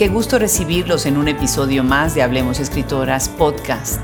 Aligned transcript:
Qué 0.00 0.08
gusto 0.08 0.38
recibirlos 0.38 1.04
en 1.04 1.18
un 1.18 1.28
episodio 1.28 1.84
más 1.84 2.14
de 2.14 2.22
Hablemos 2.22 2.58
Escritoras 2.58 3.28
Podcast, 3.28 4.00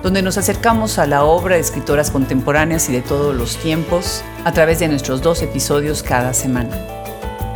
donde 0.00 0.22
nos 0.22 0.38
acercamos 0.38 1.00
a 1.00 1.08
la 1.08 1.24
obra 1.24 1.56
de 1.56 1.60
escritoras 1.60 2.12
contemporáneas 2.12 2.88
y 2.88 2.92
de 2.92 3.02
todos 3.02 3.34
los 3.34 3.56
tiempos 3.56 4.22
a 4.44 4.52
través 4.52 4.78
de 4.78 4.86
nuestros 4.86 5.22
dos 5.22 5.42
episodios 5.42 6.04
cada 6.04 6.34
semana. 6.34 6.78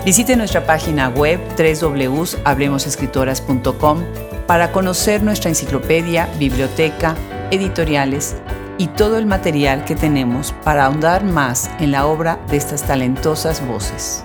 Visite 0.04 0.34
nuestra 0.34 0.66
página 0.66 1.08
web 1.08 1.38
www.hablemosescritoras.com 1.56 4.02
para 4.48 4.72
conocer 4.72 5.22
nuestra 5.22 5.48
enciclopedia, 5.48 6.28
biblioteca, 6.36 7.14
editoriales 7.52 8.34
y 8.76 8.88
todo 8.88 9.18
el 9.18 9.26
material 9.26 9.84
que 9.84 9.94
tenemos 9.94 10.52
para 10.64 10.86
ahondar 10.86 11.22
más 11.22 11.70
en 11.78 11.92
la 11.92 12.06
obra 12.06 12.40
de 12.50 12.56
estas 12.56 12.82
talentosas 12.82 13.64
voces. 13.64 14.24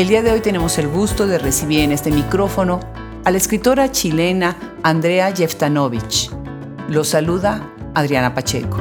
El 0.00 0.08
día 0.08 0.22
de 0.22 0.32
hoy 0.32 0.40
tenemos 0.40 0.78
el 0.78 0.88
gusto 0.88 1.26
de 1.26 1.38
recibir 1.38 1.80
en 1.80 1.92
este 1.92 2.10
micrófono 2.10 2.80
a 3.22 3.30
la 3.30 3.36
escritora 3.36 3.92
chilena 3.92 4.78
Andrea 4.82 5.30
Jeftanovich. 5.30 6.30
Lo 6.88 7.04
saluda 7.04 7.74
Adriana 7.94 8.34
Pacheco. 8.34 8.78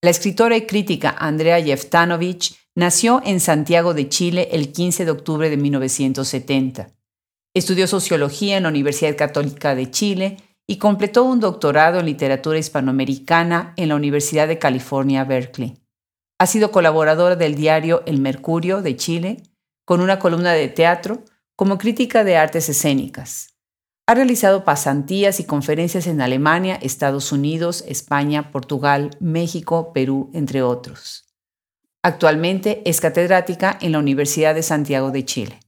La 0.00 0.08
escritora 0.08 0.56
y 0.56 0.66
crítica 0.66 1.10
Andrea 1.10 1.62
Jeftanovich 1.62 2.56
nació 2.74 3.20
en 3.26 3.40
Santiago 3.40 3.92
de 3.92 4.08
Chile 4.08 4.48
el 4.52 4.72
15 4.72 5.04
de 5.04 5.10
octubre 5.10 5.50
de 5.50 5.58
1970. 5.58 6.94
Estudió 7.52 7.86
sociología 7.88 8.56
en 8.56 8.62
la 8.62 8.70
Universidad 8.70 9.18
Católica 9.18 9.74
de 9.74 9.90
Chile 9.90 10.38
y 10.70 10.76
completó 10.76 11.24
un 11.24 11.40
doctorado 11.40 11.98
en 11.98 12.06
literatura 12.06 12.58
hispanoamericana 12.58 13.72
en 13.76 13.88
la 13.88 13.96
Universidad 13.96 14.46
de 14.46 14.58
California, 14.58 15.24
Berkeley. 15.24 15.80
Ha 16.38 16.46
sido 16.46 16.70
colaboradora 16.70 17.36
del 17.36 17.54
diario 17.54 18.02
El 18.04 18.20
Mercurio 18.20 18.82
de 18.82 18.94
Chile, 18.94 19.42
con 19.86 20.02
una 20.02 20.18
columna 20.18 20.52
de 20.52 20.68
teatro, 20.68 21.24
como 21.56 21.78
crítica 21.78 22.22
de 22.22 22.36
artes 22.36 22.68
escénicas. 22.68 23.54
Ha 24.06 24.14
realizado 24.14 24.64
pasantías 24.64 25.40
y 25.40 25.44
conferencias 25.44 26.06
en 26.06 26.20
Alemania, 26.20 26.78
Estados 26.80 27.32
Unidos, 27.32 27.82
España, 27.88 28.52
Portugal, 28.52 29.10
México, 29.20 29.92
Perú, 29.94 30.30
entre 30.34 30.62
otros. 30.62 31.24
Actualmente 32.02 32.82
es 32.84 33.00
catedrática 33.00 33.78
en 33.80 33.92
la 33.92 33.98
Universidad 33.98 34.54
de 34.54 34.62
Santiago 34.62 35.10
de 35.10 35.24
Chile. 35.24 35.60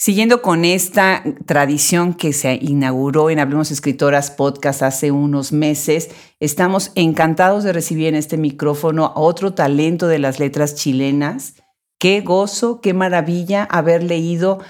Siguiendo 0.00 0.42
con 0.42 0.64
esta 0.64 1.24
tradición 1.44 2.14
que 2.14 2.32
se 2.32 2.56
inauguró 2.62 3.30
en 3.30 3.40
Hablemos 3.40 3.72
Escritoras 3.72 4.30
Podcast 4.30 4.82
hace 4.82 5.10
unos 5.10 5.50
meses, 5.50 6.10
estamos 6.38 6.92
encantados 6.94 7.64
de 7.64 7.72
recibir 7.72 8.06
en 8.06 8.14
este 8.14 8.36
micrófono 8.36 9.06
a 9.06 9.18
otro 9.18 9.54
talento 9.54 10.06
de 10.06 10.20
las 10.20 10.38
letras 10.38 10.76
chilenas. 10.76 11.54
Qué 11.98 12.20
gozo, 12.20 12.80
qué 12.80 12.94
maravilla 12.94 13.64
haber 13.64 14.04
leído 14.04 14.60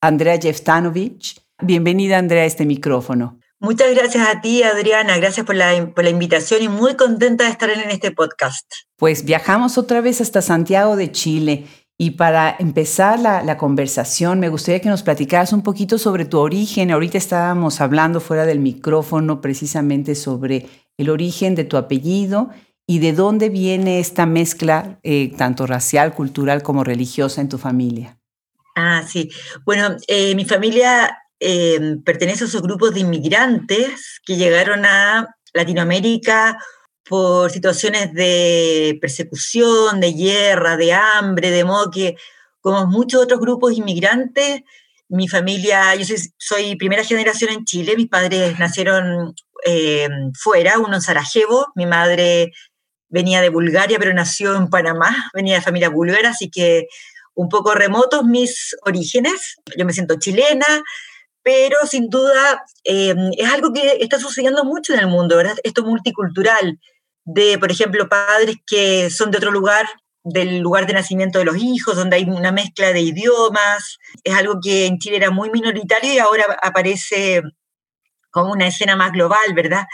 a 0.00 0.06
Andrea 0.06 0.40
Jeftanovich. 0.40 1.38
Bienvenida, 1.60 2.16
Andrea, 2.16 2.44
a 2.44 2.46
este 2.46 2.64
micrófono. 2.64 3.38
Muchas 3.58 3.94
gracias 3.94 4.26
a 4.26 4.40
ti, 4.40 4.62
Adriana. 4.62 5.18
Gracias 5.18 5.44
por 5.44 5.56
la, 5.56 5.92
por 5.94 6.04
la, 6.04 6.08
invitación 6.08 6.62
y 6.62 6.68
muy 6.68 6.96
contenta 6.96 7.44
de 7.44 7.50
estar 7.50 7.68
en 7.68 7.90
este 7.90 8.12
podcast. 8.12 8.64
Pues 8.96 9.26
viajamos 9.26 9.76
otra 9.76 10.00
vez 10.00 10.22
hasta 10.22 10.40
Santiago 10.40 10.96
de 10.96 11.12
Chile 11.12 11.66
y 12.02 12.12
para 12.12 12.56
empezar 12.58 13.20
la, 13.20 13.58
conversación, 13.58 14.40
me 14.40 14.48
gustaría 14.48 14.80
que 14.80 14.88
nos 14.88 15.02
platicaras 15.02 15.52
un 15.52 15.60
poquito 15.60 15.98
sobre 15.98 16.24
tu 16.24 16.38
origen. 16.38 16.90
Ahorita 16.90 17.18
estábamos 17.18 17.82
hablando 17.82 18.20
fuera 18.20 18.46
del 18.46 18.58
micrófono 18.58 19.42
precisamente 19.42 20.14
sobre 20.14 20.66
el 20.96 21.10
origen 21.10 21.54
de 21.54 21.64
tu 21.64 21.76
apellido 21.76 22.48
y 22.86 23.00
de 23.00 23.12
dónde 23.12 23.50
viene 23.50 24.00
esta 24.00 24.24
mezcla 24.24 24.98
eh, 25.02 25.30
tanto 25.36 25.66
racial, 25.66 26.14
cultural 26.14 26.62
como 26.62 26.84
religiosa 26.84 27.42
en 27.42 27.50
tu 27.50 27.58
familia. 27.58 28.18
Ah, 28.76 29.04
sí. 29.06 29.28
Bueno, 29.66 29.94
eh, 30.08 30.34
mi 30.34 30.46
familia 30.46 31.18
eh, 31.38 31.98
pertenece 32.02 32.44
a 32.44 32.46
esos 32.46 32.62
grupos 32.62 32.94
de 32.94 33.00
inmigrantes 33.00 34.22
que 34.24 34.38
llegaron 34.38 34.86
a 34.86 35.36
Latinoamérica 35.52 36.56
por 37.10 37.50
situaciones 37.50 38.14
de 38.14 38.96
persecución, 39.00 39.98
de 39.98 40.12
guerra, 40.12 40.76
de 40.76 40.92
hambre, 40.92 41.50
de 41.50 41.64
modo 41.64 41.90
que, 41.90 42.14
como 42.60 42.86
muchos 42.86 43.20
otros 43.20 43.40
grupos 43.40 43.72
inmigrantes, 43.76 44.60
mi 45.08 45.26
familia, 45.26 45.96
yo 45.96 46.04
soy, 46.38 46.76
primera 46.76 47.02
generación 47.02 47.50
en 47.50 47.64
Chile, 47.64 47.96
mis 47.96 48.06
padres 48.06 48.56
nacieron 48.60 49.34
eh, 49.66 50.08
fuera, 50.38 50.78
uno 50.78 50.94
en 50.94 51.00
Sarajevo, 51.00 51.66
mi 51.74 51.84
madre 51.84 52.52
venía 53.08 53.40
de 53.40 53.48
Bulgaria, 53.48 53.98
pero 53.98 54.14
nació 54.14 54.54
en 54.54 54.68
Panamá, 54.68 55.32
venía 55.34 55.56
de 55.56 55.62
familia 55.62 55.88
búlgara, 55.88 56.30
así 56.30 56.48
que 56.48 56.86
un 57.34 57.48
poco 57.48 57.74
remotos 57.74 58.22
mis 58.22 58.76
orígenes, 58.86 59.56
yo 59.76 59.84
me 59.84 59.92
siento 59.92 60.14
chilena, 60.16 60.80
pero 61.42 61.76
sin 61.88 62.08
duda 62.08 62.62
eh, 62.84 63.16
es 63.36 63.50
algo 63.50 63.72
que 63.72 63.98
está 63.98 64.20
sucediendo 64.20 64.64
mucho 64.64 64.94
en 64.94 65.00
el 65.00 65.08
mundo, 65.08 65.36
¿verdad? 65.36 65.56
Esto 65.64 65.82
multicultural, 65.82 66.78
de, 67.34 67.58
por 67.58 67.70
ejemplo, 67.70 68.08
padres 68.08 68.56
que 68.66 69.10
son 69.10 69.30
de 69.30 69.38
otro 69.38 69.50
lugar, 69.50 69.86
del 70.22 70.58
lugar 70.58 70.86
de 70.86 70.92
nacimiento 70.92 71.38
de 71.38 71.44
los 71.44 71.56
hijos, 71.56 71.96
donde 71.96 72.16
hay 72.16 72.24
una 72.24 72.52
mezcla 72.52 72.92
de 72.92 73.00
idiomas. 73.00 73.98
Es 74.22 74.34
algo 74.34 74.58
que 74.62 74.86
en 74.86 74.98
Chile 74.98 75.16
era 75.16 75.30
muy 75.30 75.50
minoritario 75.50 76.12
y 76.12 76.18
ahora 76.18 76.44
aparece 76.62 77.42
como 78.30 78.52
una 78.52 78.66
escena 78.66 78.96
más 78.96 79.12
global, 79.12 79.54
¿verdad? 79.54 79.86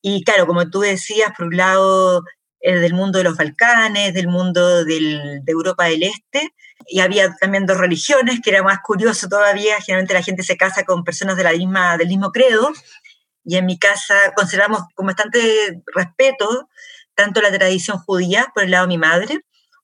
Y 0.00 0.24
claro, 0.24 0.46
como 0.46 0.68
tú 0.70 0.80
decías, 0.80 1.32
por 1.36 1.46
un 1.46 1.56
lado, 1.56 2.22
del 2.62 2.94
mundo 2.94 3.18
de 3.18 3.24
los 3.24 3.36
Balcanes, 3.36 4.14
del 4.14 4.28
mundo 4.28 4.84
de 4.84 5.42
Europa 5.46 5.84
del 5.86 6.04
Este, 6.04 6.54
y 6.86 7.00
había 7.00 7.34
también 7.40 7.66
dos 7.66 7.76
religiones, 7.76 8.40
que 8.42 8.50
era 8.50 8.62
más 8.62 8.78
curioso 8.84 9.28
todavía, 9.28 9.80
generalmente 9.80 10.14
la 10.14 10.22
gente 10.22 10.42
se 10.42 10.56
casa 10.56 10.84
con 10.84 11.04
personas 11.04 11.36
de 11.36 11.44
la 11.44 11.52
misma, 11.52 11.96
del 11.96 12.08
mismo 12.08 12.30
credo, 12.30 12.70
y 13.44 13.56
en 13.56 13.66
mi 13.66 13.78
casa 13.78 14.32
consideramos 14.34 14.82
con 14.94 15.06
bastante 15.06 15.82
respeto 15.94 16.68
tanto 17.14 17.40
la 17.40 17.52
tradición 17.52 17.98
judía 17.98 18.50
por 18.54 18.64
el 18.64 18.70
lado 18.70 18.84
de 18.84 18.88
mi 18.88 18.98
madre, 18.98 19.40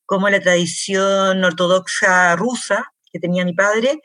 como 0.07 0.31
la 0.31 0.41
tradición 0.41 1.45
ortodoxa 1.45 2.35
rusa 2.37 2.93
que 3.13 3.19
tenía 3.19 3.45
mi 3.45 3.53
padre, 3.53 4.01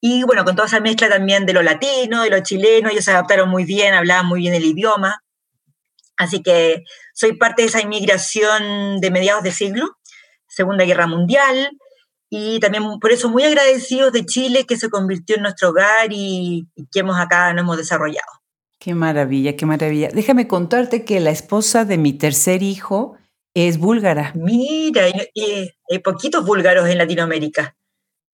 y 0.00 0.24
bueno, 0.24 0.44
con 0.44 0.56
toda 0.56 0.66
esa 0.66 0.80
mezcla 0.80 1.08
también 1.08 1.46
de 1.46 1.52
lo 1.52 1.62
latino, 1.62 2.22
de 2.22 2.30
lo 2.30 2.42
chileno, 2.42 2.90
ellos 2.90 3.04
se 3.04 3.12
adaptaron 3.12 3.48
muy 3.48 3.64
bien, 3.64 3.94
hablaban 3.94 4.26
muy 4.26 4.40
bien 4.40 4.54
el 4.54 4.64
idioma, 4.64 5.22
así 6.16 6.42
que 6.42 6.82
soy 7.14 7.36
parte 7.36 7.62
de 7.62 7.68
esa 7.68 7.80
inmigración 7.80 9.00
de 9.00 9.10
mediados 9.10 9.42
de 9.42 9.52
siglo, 9.52 9.96
Segunda 10.48 10.84
Guerra 10.84 11.06
Mundial, 11.06 11.70
y 12.28 12.58
también 12.60 12.98
por 12.98 13.12
eso 13.12 13.28
muy 13.28 13.44
agradecidos 13.44 14.12
de 14.12 14.26
Chile 14.26 14.66
que 14.66 14.76
se 14.76 14.90
convirtió 14.90 15.36
en 15.36 15.42
nuestro 15.42 15.68
hogar 15.68 16.12
y, 16.12 16.66
y 16.74 16.86
que 16.90 17.00
hemos 17.00 17.18
acá 17.18 17.52
nos 17.52 17.62
hemos 17.62 17.76
desarrollado. 17.76 18.41
Qué 18.82 18.96
maravilla, 18.96 19.54
qué 19.54 19.64
maravilla. 19.64 20.08
Déjame 20.12 20.48
contarte 20.48 21.04
que 21.04 21.20
la 21.20 21.30
esposa 21.30 21.84
de 21.84 21.98
mi 21.98 22.14
tercer 22.14 22.64
hijo 22.64 23.16
es 23.54 23.78
búlgara. 23.78 24.32
Mira, 24.34 25.04
hay 25.04 25.98
poquitos 26.00 26.44
búlgaros 26.44 26.88
en 26.88 26.98
Latinoamérica. 26.98 27.76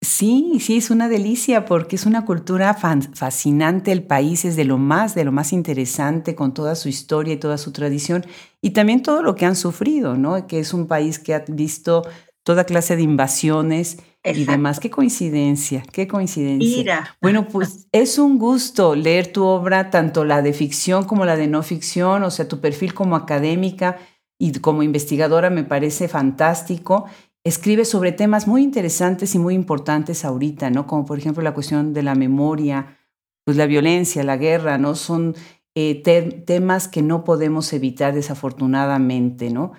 Sí, 0.04 0.60
sí, 0.60 0.78
es 0.78 0.92
una 0.92 1.10
delicia 1.10 1.66
porque 1.66 1.96
es 1.96 2.06
una 2.06 2.26
cultura 2.26 2.76
fascinante. 2.76 3.92
El 3.92 4.04
país 4.04 4.46
es 4.46 4.56
de 4.56 4.66
lo 4.66 4.78
más, 4.78 5.16
de 5.16 5.24
lo 5.24 5.32
más 5.32 5.52
interesante 5.52 6.36
con 6.36 6.54
toda 6.54 6.76
su 6.76 6.90
historia 6.90 7.34
y 7.34 7.38
toda 7.38 7.58
su 7.58 7.72
tradición 7.72 8.24
y 8.62 8.70
también 8.70 9.02
todo 9.02 9.24
lo 9.24 9.34
que 9.34 9.48
han 9.48 9.56
sufrido, 9.56 10.16
¿no? 10.16 10.46
Que 10.46 10.60
es 10.60 10.76
un 10.76 10.86
país 10.86 11.18
que 11.18 11.34
ha 11.34 11.44
visto 11.48 12.08
toda 12.44 12.66
clase 12.66 12.96
de 12.96 13.02
invasiones 13.02 13.98
y 14.34 14.46
demás. 14.46 14.80
Qué 14.80 14.90
coincidencia, 14.90 15.84
qué 15.92 16.08
coincidencia. 16.08 16.78
Mira. 16.78 17.18
Bueno, 17.22 17.48
pues 17.48 17.88
es 17.92 18.18
un 18.18 18.38
gusto 18.38 18.96
leer 18.96 19.32
tu 19.32 19.44
obra, 19.44 19.90
tanto 19.90 20.26
la 20.26 20.42
de 20.42 20.54
ficción 20.54 21.06
como 21.06 21.26
la 21.26 21.36
de 21.36 21.48
no 21.48 21.64
ficción, 21.64 22.24
o 22.24 22.32
sea, 22.32 22.48
tu 22.48 22.60
perfil 22.60 22.94
como 22.94 23.16
académica 23.16 23.98
y 24.40 24.52
como 24.60 24.84
investigadora 24.84 25.50
me 25.50 25.64
parece 25.64 26.08
fantástico. 26.08 27.06
Escribe 27.44 27.86
sobre 27.86 28.12
temas 28.12 28.48
muy 28.48 28.64
interesantes 28.64 29.36
y 29.36 29.40
muy 29.40 29.54
importantes 29.54 30.26
ahorita, 30.26 30.70
¿no? 30.72 30.88
Como 30.88 31.06
por 31.06 31.20
ejemplo 31.20 31.44
la 31.44 31.54
cuestión 31.54 31.94
de 31.94 32.04
la 32.04 32.16
memoria, 32.16 32.98
pues 33.46 33.58
la 33.58 33.68
violencia, 33.68 34.24
la 34.24 34.38
guerra, 34.38 34.78
¿no? 34.78 34.96
Son 34.96 35.36
eh, 35.76 36.02
temas 36.46 36.88
que 36.88 37.02
no 37.02 37.24
podemos 37.24 37.72
evitar 37.74 38.14
desafortunadamente, 38.14 39.50
¿no? 39.52 39.74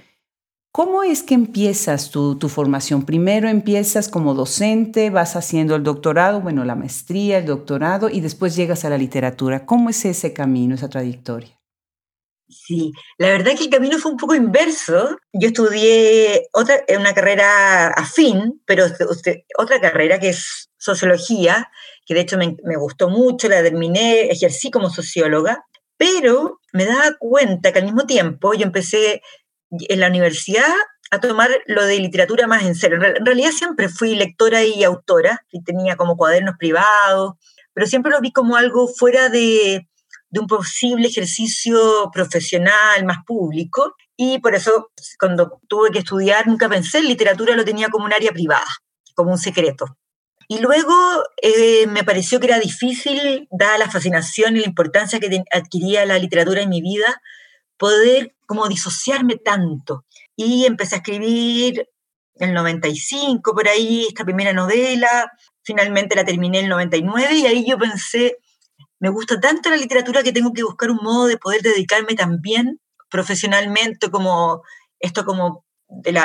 ¿Cómo 0.76 1.02
es 1.02 1.22
que 1.22 1.32
empiezas 1.32 2.10
tu, 2.10 2.38
formación? 2.50 3.06
Primero 3.06 3.48
empiezas 3.48 4.10
como 4.10 4.34
docente, 4.34 5.08
vas 5.08 5.34
haciendo 5.34 5.74
el 5.74 5.82
doctorado, 5.82 6.42
bueno, 6.42 6.66
la 6.66 6.74
maestría, 6.74 7.38
el 7.38 7.46
doctorado, 7.46 8.10
y 8.10 8.20
después 8.20 8.54
llegas 8.54 8.84
a 8.84 8.90
la 8.90 8.98
literatura. 8.98 9.64
¿Cómo 9.64 9.88
es 9.88 10.04
ese 10.04 10.34
camino, 10.34 10.74
esa 10.74 10.90
trayectoria? 10.90 11.58
Sí, 12.46 12.92
la 13.16 13.28
verdad 13.30 13.56
que 13.56 13.64
el 13.64 13.70
camino 13.70 13.96
fue 13.96 14.12
un 14.12 14.18
poco 14.18 14.34
inverso. 14.34 15.16
Yo 15.32 15.48
estudié 15.48 16.46
otra, 16.52 16.84
una 17.00 17.14
carrera 17.14 17.86
afín, 17.88 18.62
pero 18.66 18.84
otra 19.56 19.80
carrera 19.80 20.20
que 20.20 20.28
es 20.28 20.68
sociología, 20.76 21.70
que 22.04 22.12
de 22.12 22.20
hecho 22.20 22.36
me, 22.36 22.54
me 22.64 22.76
gustó 22.76 23.08
mucho, 23.08 23.48
la 23.48 23.62
terminé, 23.62 24.26
ejercí 24.26 24.70
como 24.70 24.90
socióloga, 24.90 25.64
pero 25.96 26.60
me 26.74 26.84
daba 26.84 27.16
cuenta 27.18 27.72
que 27.72 27.78
al 27.78 27.86
mismo 27.86 28.04
tiempo 28.04 28.52
yo 28.52 28.64
empecé 28.64 29.22
en 29.70 30.00
la 30.00 30.08
universidad 30.08 30.72
a 31.10 31.20
tomar 31.20 31.50
lo 31.66 31.84
de 31.84 31.98
literatura 31.98 32.46
más 32.46 32.64
en 32.64 32.74
serio. 32.74 32.98
En 33.02 33.24
realidad 33.24 33.50
siempre 33.50 33.88
fui 33.88 34.14
lectora 34.14 34.64
y 34.64 34.82
autora, 34.84 35.40
y 35.50 35.62
tenía 35.62 35.96
como 35.96 36.16
cuadernos 36.16 36.56
privados, 36.58 37.34
pero 37.72 37.86
siempre 37.86 38.10
lo 38.10 38.20
vi 38.20 38.32
como 38.32 38.56
algo 38.56 38.88
fuera 38.88 39.28
de, 39.28 39.86
de 40.30 40.40
un 40.40 40.46
posible 40.46 41.08
ejercicio 41.08 42.10
profesional 42.12 43.04
más 43.04 43.18
público 43.26 43.94
y 44.16 44.38
por 44.38 44.54
eso 44.54 44.90
cuando 45.18 45.60
tuve 45.68 45.90
que 45.90 46.00
estudiar 46.00 46.46
nunca 46.46 46.68
pensé 46.68 46.98
en 46.98 47.08
literatura, 47.08 47.54
lo 47.54 47.64
tenía 47.64 47.88
como 47.88 48.06
un 48.06 48.12
área 48.12 48.32
privada, 48.32 48.66
como 49.14 49.30
un 49.30 49.38
secreto. 49.38 49.96
Y 50.48 50.60
luego 50.60 50.94
eh, 51.42 51.86
me 51.88 52.04
pareció 52.04 52.38
que 52.38 52.46
era 52.46 52.58
difícil, 52.60 53.48
dada 53.50 53.78
la 53.78 53.90
fascinación 53.90 54.56
y 54.56 54.60
la 54.60 54.66
importancia 54.66 55.18
que 55.18 55.42
adquiría 55.52 56.06
la 56.06 56.18
literatura 56.18 56.62
en 56.62 56.68
mi 56.68 56.80
vida, 56.80 57.20
poder 57.76 58.34
como 58.46 58.68
disociarme 58.68 59.36
tanto. 59.36 60.04
Y 60.36 60.66
empecé 60.66 60.96
a 60.96 60.98
escribir 60.98 61.88
el 62.34 62.52
95, 62.52 63.54
por 63.54 63.68
ahí, 63.68 64.06
esta 64.08 64.24
primera 64.24 64.52
novela, 64.52 65.30
finalmente 65.62 66.14
la 66.14 66.24
terminé 66.24 66.58
en 66.58 66.64
el 66.64 66.70
99 66.70 67.34
y 67.34 67.46
ahí 67.46 67.66
yo 67.66 67.78
pensé, 67.78 68.36
me 69.00 69.08
gusta 69.08 69.40
tanto 69.40 69.70
la 69.70 69.76
literatura 69.76 70.22
que 70.22 70.32
tengo 70.32 70.52
que 70.52 70.62
buscar 70.62 70.90
un 70.90 70.98
modo 71.02 71.26
de 71.26 71.38
poder 71.38 71.62
dedicarme 71.62 72.14
también 72.14 72.80
profesionalmente 73.10 74.10
como 74.10 74.62
esto 74.98 75.24
como 75.24 75.64
del 75.88 76.16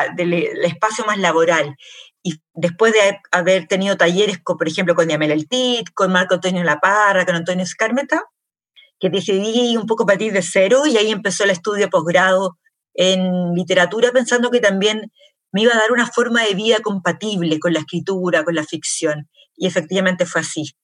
espacio 0.63 1.05
más 1.05 1.17
laboral. 1.17 1.75
Y 2.23 2.41
después 2.53 2.93
de 2.93 3.19
haber 3.31 3.67
tenido 3.67 3.97
talleres, 3.97 4.39
con, 4.43 4.57
por 4.57 4.67
ejemplo, 4.67 4.95
con 4.95 5.07
Diamela 5.07 5.33
El 5.33 5.47
con 5.93 6.11
Marco 6.11 6.35
Antonio 6.35 6.63
La 6.63 6.79
Parra, 6.79 7.25
con 7.25 7.35
Antonio 7.35 7.63
Escarmeta, 7.63 8.23
que 9.01 9.09
decidí 9.09 9.75
un 9.75 9.87
poco 9.87 10.05
partir 10.05 10.31
de 10.31 10.41
cero 10.41 10.83
y 10.85 10.95
ahí 10.95 11.11
empezó 11.11 11.43
el 11.43 11.49
estudio 11.49 11.89
posgrado 11.89 12.57
en 12.93 13.53
literatura, 13.53 14.11
pensando 14.11 14.51
que 14.51 14.59
también 14.59 15.11
me 15.51 15.63
iba 15.63 15.73
a 15.73 15.77
dar 15.77 15.91
una 15.91 16.07
forma 16.07 16.43
de 16.43 16.53
vida 16.53 16.77
compatible 16.81 17.59
con 17.59 17.73
la 17.73 17.79
escritura, 17.79 18.45
con 18.45 18.55
la 18.55 18.63
ficción. 18.63 19.29
Y 19.55 19.67
efectivamente 19.67 20.25
fue 20.25 20.41
así. 20.41 20.75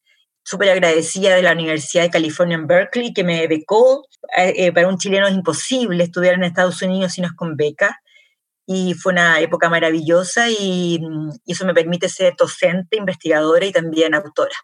Súper 0.44 0.70
agradecida 0.70 1.36
de 1.36 1.42
la 1.42 1.54
Universidad 1.54 2.04
de 2.04 2.10
California 2.10 2.56
en 2.56 2.68
Berkeley, 2.68 3.14
que 3.14 3.24
me 3.24 3.48
becó. 3.48 4.06
Eh, 4.38 4.54
eh, 4.58 4.72
para 4.74 4.88
un 4.88 4.98
chileno 4.98 5.28
es 5.28 5.34
imposible 5.34 6.04
estudiar 6.04 6.34
en 6.34 6.44
Estados 6.44 6.82
Unidos 6.82 7.14
si 7.14 7.22
no 7.22 7.28
es 7.28 7.34
con 7.34 7.56
beca 7.56 8.02
y 8.70 8.94
fue 8.96 9.14
una 9.14 9.40
época 9.40 9.70
maravillosa 9.70 10.50
y, 10.50 11.00
eso 11.46 11.66
me 11.66 11.74
permite 11.74 12.10
ser 12.10 12.34
docente, 12.38 12.98
investigadora 12.98 13.66
y 13.66 13.72
también 13.72 14.14
autora. 14.14 14.56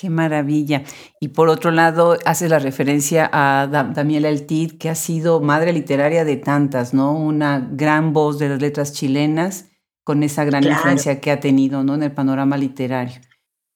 Qué 0.00 0.08
maravilla. 0.08 0.82
Y 1.20 1.28
por 1.28 1.50
otro 1.50 1.70
lado, 1.70 2.16
haces 2.24 2.48
la 2.48 2.58
referencia 2.58 3.28
a 3.30 3.66
Daniela 3.66 4.30
Eltid, 4.30 4.78
que 4.78 4.88
ha 4.88 4.94
sido 4.94 5.42
madre 5.42 5.74
literaria 5.74 6.24
de 6.24 6.36
tantas, 6.38 6.94
¿no? 6.94 7.12
Una 7.12 7.68
gran 7.70 8.14
voz 8.14 8.38
de 8.38 8.48
las 8.48 8.62
letras 8.62 8.94
chilenas, 8.94 9.66
con 10.02 10.22
esa 10.22 10.44
gran 10.44 10.64
influencia 10.64 11.20
que 11.20 11.30
ha 11.30 11.38
tenido, 11.38 11.84
¿no? 11.84 11.96
En 11.96 12.02
el 12.04 12.12
panorama 12.12 12.56
literario. 12.56 13.20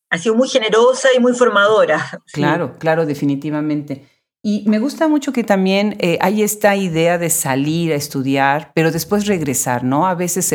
Ha 0.09 0.17
sido 0.17 0.35
muy 0.35 0.49
generosa 0.49 1.09
y 1.15 1.21
muy 1.21 1.35
formadora. 1.35 2.23
Claro, 2.33 2.79
claro, 2.79 3.05
definitivamente. 3.05 4.09
Y 4.43 4.65
me 4.67 4.79
gusta 4.79 5.09
mucho 5.09 5.31
que 5.31 5.45
también 5.45 5.99
eh, 6.01 6.17
hay 6.23 6.43
esta 6.43 6.75
idea 6.75 7.19
de 7.19 7.29
salir 7.29 7.93
a 7.93 7.97
estudiar, 7.97 8.73
pero 8.75 8.91
después 8.91 9.27
regresar, 9.27 9.85
¿no? 9.85 10.07
A 10.07 10.15
veces 10.15 10.55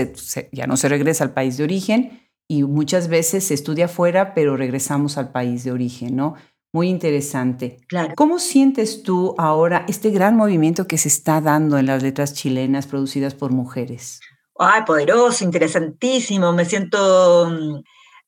ya 0.51 0.66
no 0.66 0.77
se 0.77 0.89
regresa 0.89 1.25
al 1.25 1.33
país 1.33 1.57
de 1.57 1.63
origen 1.63 2.29
y 2.51 2.63
muchas 2.63 3.07
veces 3.07 3.46
se 3.46 3.54
estudia 3.54 3.88
fuera, 3.88 4.34
pero 4.34 4.57
regresamos 4.57 5.19
al 5.19 5.31
país 5.31 5.63
de 5.63 5.72
origen, 5.72 6.16
¿no? 6.16 6.34
Muy 6.74 6.90
interesante. 6.90 7.78
Claro. 7.88 8.13
¿Cómo 8.18 8.40
sientes 8.40 9.04
tú 9.04 9.36
ahora 9.38 9.86
este 9.88 10.10
gran 10.10 10.36
movimiento 10.36 10.88
que 10.88 10.98
se 10.98 11.10
está 11.10 11.42
dando 11.42 11.78
en 11.78 11.86
las 11.86 12.01
letras 12.01 12.34
chilenas 12.34 12.88
producidas 12.88 13.36
por 13.36 13.51
mujeres? 13.51 14.19
Ay, 14.57 14.81
poderoso, 14.84 15.44
interesantísimo. 15.44 16.51
Me 16.51 16.66
siento 16.66 17.51
mm, 17.51 17.84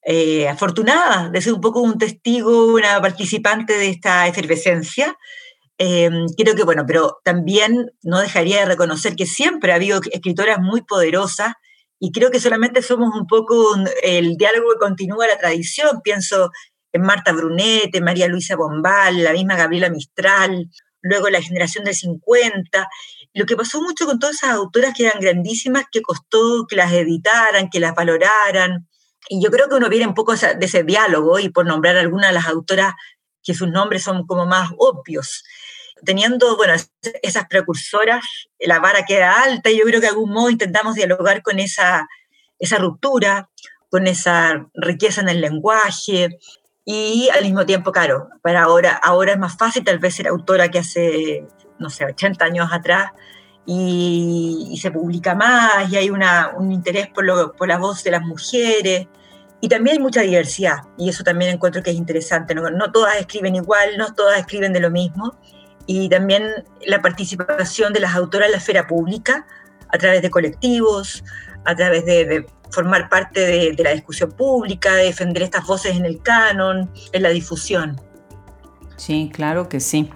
eh, 0.06 0.48
afortunada 0.48 1.30
de 1.30 1.42
ser 1.42 1.54
un 1.54 1.62
poco 1.62 1.82
un 1.82 1.98
testigo, 1.98 2.74
una 2.74 3.02
participante 3.02 3.74
de 3.74 3.90
esta 3.90 4.28
efervescencia. 4.28 5.18
Em, 5.80 6.28
creo 6.38 6.56
que, 6.56 6.64
bueno, 6.64 6.84
pero 6.86 7.18
también 7.24 7.92
no 8.04 8.20
dejaría 8.20 8.60
de 8.60 8.66
reconocer 8.66 9.16
que 9.16 9.26
siempre 9.26 9.72
ha 9.72 9.78
habido 9.78 10.00
escritoras 10.12 10.60
muy 10.60 10.84
poderosas 10.84 11.54
y 12.04 12.12
creo 12.12 12.32
que 12.32 12.40
solamente 12.40 12.82
somos 12.82 13.14
un 13.16 13.28
poco 13.28 13.76
el 14.02 14.36
diálogo 14.36 14.72
que 14.74 14.80
continúa 14.80 15.28
la 15.28 15.38
tradición. 15.38 16.02
Pienso 16.04 16.50
en 16.92 17.04
Marta 17.04 17.32
Brunete, 17.32 18.02
María 18.02 18.28
Luisa 18.28 18.56
Bombal, 18.56 19.24
la 19.24 19.34
misma 19.34 19.56
Gabriela 19.56 19.92
Mistral, 19.92 20.68
luego 21.02 21.30
la 21.30 21.44
generación 21.44 21.84
del 21.84 21.94
50. 21.94 22.90
Lo 23.36 23.46
que 23.46 23.56
pasó 23.56 23.84
mucho 23.84 24.08
con 24.08 24.18
todas 24.18 24.38
esas 24.38 24.50
autoras 24.50 24.96
que 24.98 25.06
eran 25.06 25.22
grandísimas, 25.22 25.86
que 25.92 26.02
costó 26.02 26.66
que 26.68 26.76
las 26.76 26.92
editaran, 26.92 27.70
que 27.70 27.80
las 27.80 27.94
valoraran. 27.94 28.90
Y 29.30 29.40
yo 29.40 29.52
creo 29.52 29.70
que 29.70 29.76
uno 29.76 29.88
viene 29.88 30.08
un 30.08 30.16
poco 30.16 30.36
de 30.36 30.58
ese 30.60 30.84
diálogo, 30.84 31.38
y 31.38 31.50
por 31.50 31.68
nombrar 31.68 31.98
algunas 31.98 32.32
de 32.32 32.34
las 32.34 32.48
autoras 32.48 32.96
que 33.44 33.54
sus 33.54 33.70
nombres 33.70 34.02
son 34.02 34.26
como 34.26 34.48
más 34.48 34.72
obvios 34.80 35.44
teniendo, 36.06 36.56
bueno, 36.58 36.74
esas 37.22 37.48
precursoras, 37.48 38.24
la 38.60 38.80
vara 38.80 39.06
queda 39.06 39.44
alta 39.44 39.70
y 39.70 39.78
yo 39.78 39.86
creo 39.86 40.00
que 40.00 40.08
de 40.08 40.14
algún 40.14 40.32
modo 40.32 40.50
intentamos 40.50 40.96
dialogar 40.96 41.42
con 41.42 41.60
esa, 41.60 42.08
esa 42.60 42.78
ruptura, 42.78 43.50
con 43.90 44.08
esa 44.08 44.68
riqueza 44.74 45.22
en 45.22 45.30
el 45.30 45.42
lenguaje 45.42 46.38
y 46.86 47.30
al 47.30 47.44
mismo 47.44 47.66
tiempo, 47.66 47.92
claro, 47.92 48.30
para 48.42 48.64
ahora, 48.64 48.94
ahora 48.96 49.34
es 49.34 49.38
más 49.38 49.58
fácil 49.58 49.84
tal 49.84 50.00
vez 50.00 50.16
ser 50.16 50.28
autora 50.28 50.70
que 50.70 50.80
hace, 50.80 51.46
no 51.80 51.90
sé, 51.90 52.06
80 52.06 52.44
años 52.44 52.70
atrás 52.72 53.12
y, 53.66 54.78
se 54.82 54.92
publica 54.92 55.36
más 55.36 55.92
y 55.92 55.98
hay 55.98 56.10
una, 56.10 56.54
un 56.58 56.72
interés 56.72 57.08
por, 57.08 57.24
lo, 57.24 57.54
por 57.54 57.68
la 57.68 57.78
voz 57.78 58.04
de 58.04 58.12
las 58.12 58.24
mujeres. 58.24 59.08
Y 59.64 59.70
también 59.70 59.98
hay 59.98 60.02
mucha 60.02 60.22
diversidad, 60.22 60.78
y 60.98 61.10
eso 61.10 61.24
también 61.24 61.52
encuentro 61.52 61.84
que 61.84 61.92
es 61.92 61.96
interesante. 61.96 62.56
No, 62.56 62.68
no 62.72 62.92
todas 62.92 63.18
escriben 63.18 63.56
igual, 63.56 63.96
no 63.96 64.16
todas 64.16 64.40
escriben 64.40 64.74
de 64.74 64.80
lo 64.80 64.90
mismo, 64.90 65.38
y 65.86 66.10
también 66.10 66.44
la 66.86 67.02
participación 67.02 67.94
de 67.94 68.00
las 68.00 68.16
autoras 68.16 68.48
en 68.48 68.52
la 68.52 68.58
esfera 68.58 68.88
pública 68.88 69.46
a 69.90 69.98
través 69.98 70.22
de 70.22 70.30
colectivos, 70.30 71.24
a 71.66 71.76
través 71.76 72.06
de, 72.06 72.46
formar 72.72 73.10
parte 73.10 73.74
de, 73.74 73.84
la 73.84 73.92
discusión 73.92 74.32
pública, 74.32 74.96
de 74.96 75.06
defender 75.06 75.44
estas 75.44 75.66
voces 75.66 75.96
en 75.98 76.06
el 76.06 76.22
canon, 76.22 76.90
en 77.12 77.24
la 77.24 77.30
difusión. 77.30 78.00
Sí, 78.96 79.30
claro 79.34 79.68
que 79.68 79.80
sí. 79.80 80.10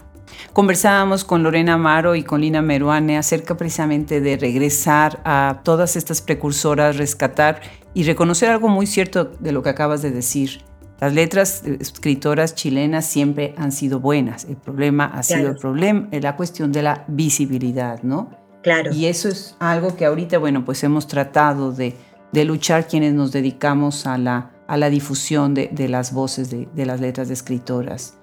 Conversábamos 0.54 1.24
con 1.24 1.44
Lorena 1.44 1.74
Amaro 1.74 2.16
y 2.16 2.24
con 2.24 2.42
Lina 2.42 2.62
Meruane 2.62 3.18
acerca 3.18 3.58
precisamente 3.58 4.22
de 4.22 4.38
regresar 4.38 5.22
a 5.26 5.62
todas 5.64 5.96
estas 5.96 6.22
precursoras, 6.22 6.98
rescatar 6.98 7.62
y 7.94 8.04
reconocer 8.04 8.50
algo 8.50 8.68
muy 8.68 8.88
cierto 8.88 9.26
de 9.26 9.52
lo 9.52 9.64
que 9.64 9.70
acabas 9.70 10.02
de 10.02 10.12
decir, 10.12 10.64
las 11.00 11.14
letras 11.14 11.64
escritoras 11.66 12.56
chilenas 12.56 13.06
siempre 13.06 13.54
han 13.58 13.72
sido 13.72 14.00
buenas. 14.00 14.46
El 14.46 14.56
problema 14.56 15.06
ha 15.06 15.24
sido 15.24 15.50
el 15.50 15.58
problema, 15.58 16.08
la 16.12 16.38
cuestión 16.38 16.72
de 16.72 16.84
la 16.84 17.04
visibilidad, 17.08 18.02
¿no? 18.04 18.30
Claro. 18.64 18.94
Y 18.94 19.06
eso 19.06 19.28
es 19.28 19.56
algo 19.60 19.96
que 19.96 20.06
ahorita, 20.06 20.38
bueno, 20.38 20.64
pues 20.64 20.84
hemos 20.84 21.08
tratado 21.08 21.72
de, 21.72 21.96
luchar 22.34 22.88
quienes 22.88 23.14
nos 23.14 23.32
dedicamos 23.32 24.08
a 24.08 24.18
la, 24.18 24.52
a 24.68 24.78
la 24.78 24.90
difusión 24.90 25.54
de, 25.54 25.88
las 25.90 26.14
voces 26.14 26.50
de, 26.50 26.86
las 26.86 27.02
letras 27.02 27.28
de 27.28 27.34
escritoras. 27.34 28.16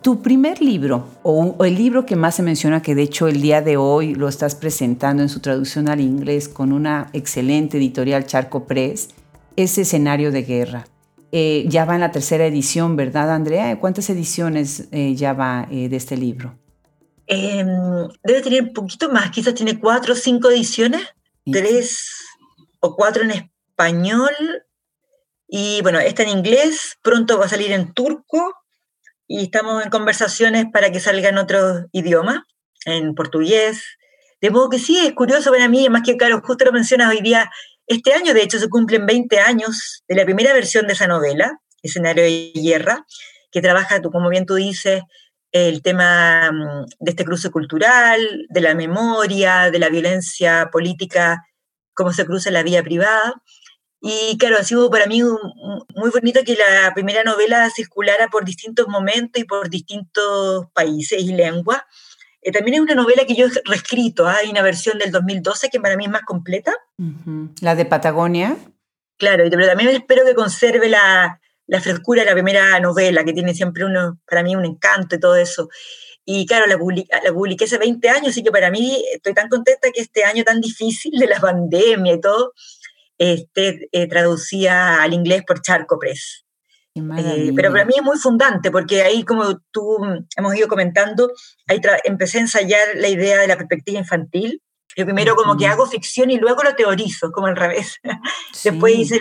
Tu 0.00 0.22
primer 0.22 0.62
libro, 0.62 1.08
o, 1.24 1.56
o, 1.58 1.64
el 1.64 1.74
libro 1.74 2.06
que 2.06 2.14
más 2.14 2.36
se 2.36 2.42
menciona, 2.42 2.80
que 2.80 2.94
de 2.94 3.02
hecho 3.02 3.26
el 3.26 3.42
día 3.42 3.60
de 3.60 3.76
hoy 3.76 4.14
lo 4.14 4.28
estás 4.28 4.54
presentando 4.54 5.22
en 5.22 5.28
su 5.28 5.40
traducción 5.40 5.88
al 5.88 6.00
inglés 6.00 6.48
con 6.48 6.72
una 6.72 7.10
excelente 7.12 7.78
editorial 7.78 8.24
Charco 8.24 8.64
Press, 8.64 9.08
es 9.56 9.76
Escenario 9.76 10.30
de 10.30 10.42
Guerra. 10.44 10.86
Eh, 11.30 11.64
ya 11.68 11.84
va 11.84 11.94
en 11.94 12.00
la 12.00 12.10
tercera 12.10 12.46
edición, 12.46 12.96
¿verdad, 12.96 13.30
Andrea? 13.30 13.78
¿Cuántas 13.78 14.08
ediciones 14.08 14.88
eh, 14.92 15.14
ya 15.14 15.34
va 15.34 15.68
eh, 15.70 15.88
de 15.88 15.96
este 15.96 16.16
libro? 16.16 16.58
Em, 17.26 17.68
debe 18.24 18.40
tener 18.40 18.62
un 18.62 18.72
poquito 18.72 19.10
más, 19.10 19.30
quizás 19.30 19.52
tiene 19.52 19.78
cuatro 19.78 20.14
o 20.14 20.16
cinco 20.16 20.50
ediciones, 20.50 21.02
tres 21.44 22.24
o 22.80 22.96
cuatro 22.96 23.24
en 23.24 23.32
español, 23.32 24.32
y 25.46 25.82
bueno, 25.82 25.98
está 25.98 26.22
en 26.22 26.30
inglés, 26.30 26.96
pronto 27.02 27.38
va 27.38 27.44
a 27.44 27.48
salir 27.48 27.72
en 27.72 27.92
turco, 27.92 28.54
y 29.26 29.42
estamos 29.42 29.84
en 29.84 29.90
conversaciones 29.90 30.66
para 30.72 30.90
que 30.90 31.00
salga 31.00 31.28
en 31.28 31.36
otros 31.36 31.84
idiomas, 31.92 32.40
en 32.86 33.14
portugués. 33.14 33.84
De 34.40 34.50
modo 34.50 34.70
que 34.70 34.78
sí, 34.78 34.98
es 34.98 35.12
curioso 35.12 35.50
para 35.50 35.68
mí, 35.68 35.90
más 35.90 36.02
que 36.02 36.16
claro, 36.16 36.40
justo 36.42 36.64
lo 36.64 36.72
mencionas 36.72 37.10
hoy 37.10 37.20
día, 37.20 37.50
este 37.88 38.12
año, 38.12 38.34
de 38.34 38.42
hecho, 38.42 38.58
se 38.58 38.68
cumplen 38.68 39.06
20 39.06 39.38
años 39.40 40.04
de 40.06 40.14
la 40.14 40.24
primera 40.24 40.52
versión 40.52 40.86
de 40.86 40.92
esa 40.92 41.06
novela, 41.06 41.58
Escenario 41.82 42.22
de 42.22 42.52
Guerra, 42.54 43.06
que 43.50 43.62
trabaja, 43.62 44.00
como 44.02 44.28
bien 44.28 44.46
tú 44.46 44.54
dices, 44.54 45.02
el 45.52 45.82
tema 45.82 46.50
mm, 46.52 46.86
de 47.00 47.10
este 47.10 47.24
cruce 47.24 47.50
cultural, 47.50 48.46
de 48.50 48.60
la 48.60 48.74
memoria, 48.74 49.70
de 49.70 49.78
la 49.78 49.88
violencia 49.88 50.68
política, 50.70 51.42
cómo 51.94 52.12
se 52.12 52.26
cruza 52.26 52.50
la 52.50 52.62
vía 52.62 52.82
privada. 52.82 53.42
Y 54.00 54.36
claro, 54.38 54.58
ha 54.58 54.64
sido 54.64 54.90
para 54.90 55.06
mí 55.06 55.22
muy 55.22 56.10
bonito 56.10 56.40
que 56.44 56.56
la 56.56 56.92
primera 56.94 57.24
novela 57.24 57.68
circulara 57.70 58.28
por 58.28 58.44
distintos 58.44 58.86
momentos 58.86 59.42
y 59.42 59.44
por 59.44 59.70
distintos 59.70 60.66
países 60.72 61.20
y 61.22 61.32
lenguas. 61.32 61.82
Eh, 62.42 62.52
también 62.52 62.76
es 62.76 62.80
una 62.80 62.94
novela 62.94 63.24
que 63.26 63.34
yo 63.34 63.46
he 63.46 63.50
reescrito, 63.64 64.26
¿ah? 64.26 64.36
hay 64.40 64.50
una 64.50 64.62
versión 64.62 64.98
del 64.98 65.10
2012 65.10 65.68
que 65.70 65.80
para 65.80 65.96
mí 65.96 66.04
es 66.04 66.10
más 66.10 66.22
completa. 66.22 66.72
¿La 67.60 67.74
de 67.74 67.84
Patagonia? 67.84 68.56
Claro, 69.16 69.44
pero 69.50 69.66
también 69.66 69.90
espero 69.90 70.24
que 70.24 70.34
conserve 70.34 70.88
la, 70.88 71.40
la 71.66 71.80
frescura 71.80 72.22
de 72.22 72.28
la 72.28 72.34
primera 72.34 72.78
novela, 72.80 73.24
que 73.24 73.32
tiene 73.32 73.54
siempre 73.54 73.84
uno, 73.84 74.20
para 74.28 74.42
mí 74.42 74.54
un 74.54 74.64
encanto 74.64 75.16
y 75.16 75.20
todo 75.20 75.36
eso. 75.36 75.68
Y 76.24 76.46
claro, 76.46 76.66
la, 76.66 76.76
la 76.76 77.32
publiqué 77.32 77.64
hace 77.64 77.78
20 77.78 78.08
años, 78.10 78.28
así 78.28 78.42
que 78.42 78.50
para 78.50 78.70
mí 78.70 79.02
estoy 79.12 79.34
tan 79.34 79.48
contenta 79.48 79.90
que 79.92 80.00
este 80.00 80.24
año 80.24 80.44
tan 80.44 80.60
difícil 80.60 81.18
de 81.18 81.26
la 81.26 81.40
pandemia 81.40 82.14
y 82.14 82.20
todo, 82.20 82.52
esté 83.18 83.88
eh, 83.92 84.06
traducía 84.06 85.02
al 85.02 85.12
inglés 85.12 85.42
por 85.46 85.60
Charco 85.62 85.98
Press. 85.98 86.44
Eh, 87.18 87.52
pero 87.54 87.70
para 87.70 87.84
mí 87.84 87.94
es 87.96 88.02
muy 88.02 88.18
fundante, 88.18 88.70
porque 88.70 89.02
ahí, 89.02 89.24
como 89.24 89.60
tú 89.70 89.98
mm, 90.00 90.26
hemos 90.36 90.54
ido 90.56 90.68
comentando, 90.68 91.32
ahí 91.66 91.80
empecé 92.04 92.38
a 92.38 92.42
ensayar 92.42 92.88
la 92.94 93.08
idea 93.08 93.38
de 93.38 93.46
la 93.46 93.56
perspectiva 93.56 93.98
infantil. 93.98 94.62
Yo 94.96 95.04
primero 95.04 95.36
como 95.36 95.56
que 95.56 95.66
hago 95.66 95.86
ficción 95.86 96.30
y 96.30 96.38
luego 96.38 96.62
lo 96.62 96.74
teorizo, 96.74 97.30
como 97.30 97.46
al 97.46 97.56
revés. 97.56 97.98
Después 98.64 98.96
hice 98.96 99.20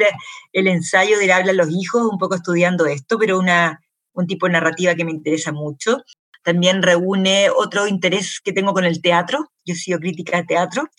el 0.54 0.68
ensayo 0.68 1.20
de 1.20 1.32
Hablan 1.32 1.58
los 1.58 1.70
hijos, 1.70 2.08
un 2.12 2.18
poco 2.18 2.36
estudiando 2.36 2.86
esto, 2.88 3.20
pero 3.20 3.38
una, 3.38 3.80
un 4.14 4.26
tipo 4.26 4.48
de 4.48 4.54
narrativa 4.54 4.96
que 4.96 5.06
me 5.06 5.12
interesa 5.12 5.52
mucho. 5.52 6.04
También 6.44 6.82
reúne 6.82 7.50
otro 7.56 7.88
interés 7.88 8.40
que 8.44 8.54
tengo 8.54 8.74
con 8.74 8.86
el 8.86 9.02
teatro. 9.02 9.52
Yo 9.66 9.74
he 9.74 9.78
sido 9.78 10.00
crítica 10.00 10.38
de 10.38 10.46
teatro 10.46 10.90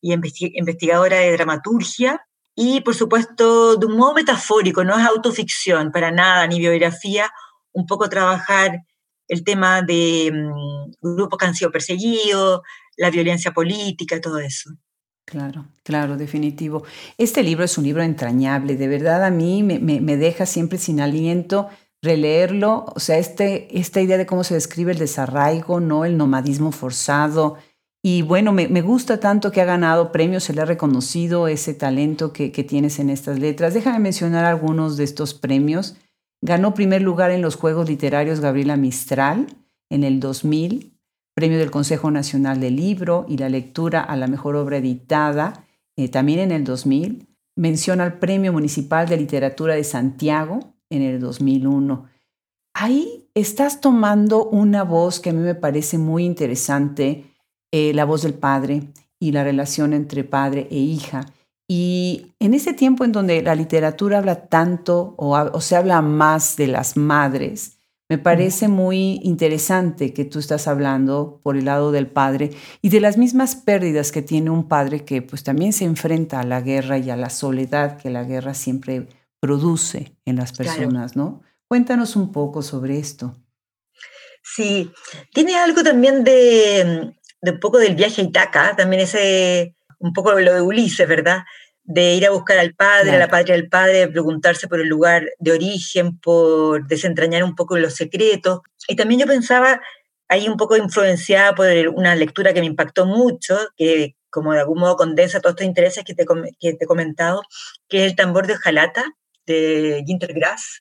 y 0.00 0.12
investigadora 0.12 1.18
de 1.18 1.32
dramaturgia 1.32 2.26
y 2.54 2.80
por 2.80 2.94
supuesto 2.94 3.76
de 3.76 3.86
un 3.86 3.96
modo 3.96 4.14
metafórico, 4.14 4.84
no 4.84 4.98
es 4.98 5.04
autoficción 5.04 5.90
para 5.90 6.10
nada, 6.10 6.46
ni 6.46 6.58
biografía, 6.58 7.30
un 7.72 7.86
poco 7.86 8.08
trabajar 8.08 8.84
el 9.28 9.42
tema 9.42 9.82
de 9.82 10.30
mm, 10.32 11.14
grupos 11.14 11.38
que 11.38 11.46
han 11.46 11.54
sido 11.54 11.70
perseguidos, 11.70 12.60
la 12.96 13.10
violencia 13.10 13.52
política, 13.52 14.20
todo 14.20 14.38
eso. 14.38 14.70
Claro, 15.24 15.66
claro, 15.82 16.16
definitivo. 16.16 16.84
Este 17.16 17.42
libro 17.42 17.64
es 17.64 17.78
un 17.78 17.84
libro 17.84 18.02
entrañable, 18.02 18.76
de 18.76 18.88
verdad 18.88 19.24
a 19.24 19.30
mí 19.30 19.62
me, 19.62 19.78
me, 19.78 20.16
deja 20.16 20.44
siempre 20.44 20.78
sin 20.78 21.00
aliento 21.00 21.68
releerlo, 22.02 22.84
o 22.94 23.00
sea, 23.00 23.16
este, 23.16 23.78
esta 23.78 24.02
idea 24.02 24.18
de 24.18 24.26
cómo 24.26 24.44
se 24.44 24.52
describe 24.52 24.92
el 24.92 24.98
desarraigo, 24.98 25.80
¿no? 25.80 26.04
el 26.04 26.18
nomadismo 26.18 26.70
forzado, 26.70 27.56
y 28.06 28.20
bueno, 28.20 28.52
me, 28.52 28.82
gusta 28.82 29.18
tanto 29.18 29.50
que 29.50 29.62
ha 29.62 29.64
ganado 29.64 30.12
premios, 30.12 30.44
se 30.44 30.52
le 30.52 30.60
ha 30.60 30.66
reconocido 30.66 31.48
ese 31.48 31.72
talento 31.72 32.34
que, 32.34 32.50
tienes 32.50 32.98
en 32.98 33.08
estas 33.08 33.38
letras. 33.38 33.72
Déjame 33.72 33.98
mencionar 33.98 34.44
algunos 34.44 34.98
de 34.98 35.04
estos 35.04 35.32
premios. 35.32 35.96
Ganó 36.42 36.74
primer 36.74 37.00
lugar 37.00 37.30
en 37.30 37.40
los 37.40 37.56
Juegos 37.56 37.88
Literarios 37.88 38.40
Gabriela 38.40 38.76
Mistral 38.76 39.46
en 39.88 40.04
el 40.04 40.20
2000, 40.20 40.98
premio 41.34 41.56
del 41.56 41.70
Consejo 41.70 42.10
Nacional 42.10 42.60
del 42.60 42.76
Libro 42.76 43.24
y 43.26 43.38
la 43.38 43.48
lectura 43.48 44.02
a 44.02 44.16
la 44.16 44.26
mejor 44.26 44.56
obra 44.56 44.76
editada, 44.76 45.64
eh, 45.96 46.10
también 46.10 46.40
en 46.40 46.50
el 46.50 46.64
2000. 46.64 47.26
Menciona 47.56 48.04
al 48.04 48.18
Premio 48.18 48.52
Municipal 48.52 49.08
de 49.08 49.16
Literatura 49.16 49.76
de 49.76 49.84
Santiago 49.84 50.74
en 50.90 51.00
el 51.00 51.20
2001. 51.20 52.04
Ahí 52.74 53.30
estás 53.32 53.80
tomando 53.80 54.44
una 54.44 54.84
voz 54.84 55.20
que 55.20 55.30
a 55.30 55.32
mí 55.32 55.40
me 55.40 55.54
parece 55.54 55.96
muy 55.96 56.26
interesante 56.26 57.30
eh, 57.76 57.92
la 57.92 58.04
voz 58.04 58.22
del 58.22 58.34
padre 58.34 58.84
y 59.18 59.32
la 59.32 59.42
relación 59.42 59.94
entre 59.94 60.22
padre 60.22 60.68
e 60.70 60.76
hija. 60.76 61.26
Y 61.66 62.36
en 62.38 62.54
ese 62.54 62.72
tiempo 62.72 63.04
en 63.04 63.10
donde 63.10 63.42
la 63.42 63.56
literatura 63.56 64.18
habla 64.18 64.46
tanto 64.46 65.16
o, 65.18 65.60
se 65.60 65.74
habla 65.74 66.00
más 66.00 66.56
de 66.56 66.68
las 66.68 66.96
madres, 66.96 67.78
me 68.08 68.16
parece 68.16 68.68
muy 68.68 69.18
interesante 69.24 70.14
que 70.14 70.24
tú 70.24 70.38
estás 70.38 70.68
hablando 70.68 71.40
por 71.42 71.56
el 71.56 71.64
lado 71.64 71.90
del 71.90 72.06
padre 72.06 72.52
y 72.80 72.90
de 72.90 73.00
las 73.00 73.18
mismas 73.18 73.56
pérdidas 73.56 74.12
que 74.12 74.22
tiene 74.22 74.50
un 74.50 74.68
padre 74.68 75.04
que 75.04 75.20
pues 75.20 75.42
también 75.42 75.72
se 75.72 75.84
enfrenta 75.84 76.38
a 76.38 76.44
la 76.44 76.60
guerra 76.60 76.98
y 76.98 77.10
a 77.10 77.16
la 77.16 77.28
soledad 77.28 77.96
que 77.96 78.08
la 78.08 78.22
guerra 78.22 78.54
siempre 78.54 79.08
produce 79.40 80.16
en 80.24 80.36
las 80.36 80.52
personas, 80.52 81.16
¿no? 81.16 81.40
Cuéntanos 81.66 82.14
un 82.14 82.30
poco 82.30 82.62
sobre 82.62 83.00
esto. 83.00 83.34
Sí, 84.44 84.92
tiene 85.32 85.56
algo 85.56 85.82
también 85.82 86.22
de, 86.22 87.16
de 87.44 87.50
un 87.50 87.60
poco 87.60 87.78
del 87.78 87.94
viaje 87.94 88.22
a 88.22 88.24
Itaca, 88.24 88.74
también 88.76 89.02
ese, 89.02 89.74
un 89.98 90.12
poco 90.12 90.32
lo 90.32 90.54
de 90.54 90.62
Ulises, 90.62 91.06
¿verdad? 91.06 91.44
De 91.82 92.14
ir 92.14 92.26
a 92.26 92.30
buscar 92.30 92.58
al 92.58 92.74
padre, 92.74 93.10
a 93.12 93.18
la 93.18 93.28
patria 93.28 93.54
del 93.54 93.68
padre, 93.68 94.08
preguntarse 94.08 94.66
por 94.66 94.80
el 94.80 94.88
lugar 94.88 95.28
de 95.38 95.52
origen, 95.52 96.18
por 96.18 96.86
desentrañar 96.86 97.44
un 97.44 97.54
poco 97.54 97.76
los 97.76 97.94
secretos. 97.94 98.60
Y 98.88 98.96
también 98.96 99.20
yo 99.20 99.26
pensaba, 99.26 99.82
ahí 100.28 100.48
un 100.48 100.56
poco 100.56 100.76
influenciada 100.78 101.54
por 101.54 101.66
una 101.94 102.14
lectura 102.16 102.54
que 102.54 102.60
me 102.60 102.66
impactó 102.66 103.04
mucho, 103.04 103.58
que 103.76 104.16
como 104.30 104.54
de 104.54 104.60
algún 104.60 104.80
modo 104.80 104.96
condensa 104.96 105.40
todos 105.40 105.52
estos 105.52 105.66
intereses 105.66 106.02
que 106.02 106.14
te, 106.14 106.24
que 106.58 106.72
te 106.72 106.84
he 106.84 106.88
comentado, 106.88 107.42
que 107.88 107.98
es 107.98 108.10
el 108.10 108.16
tambor 108.16 108.46
de 108.46 108.54
Ojalata, 108.54 109.04
de 109.46 110.02
Ginter 110.06 110.32
Grass, 110.32 110.80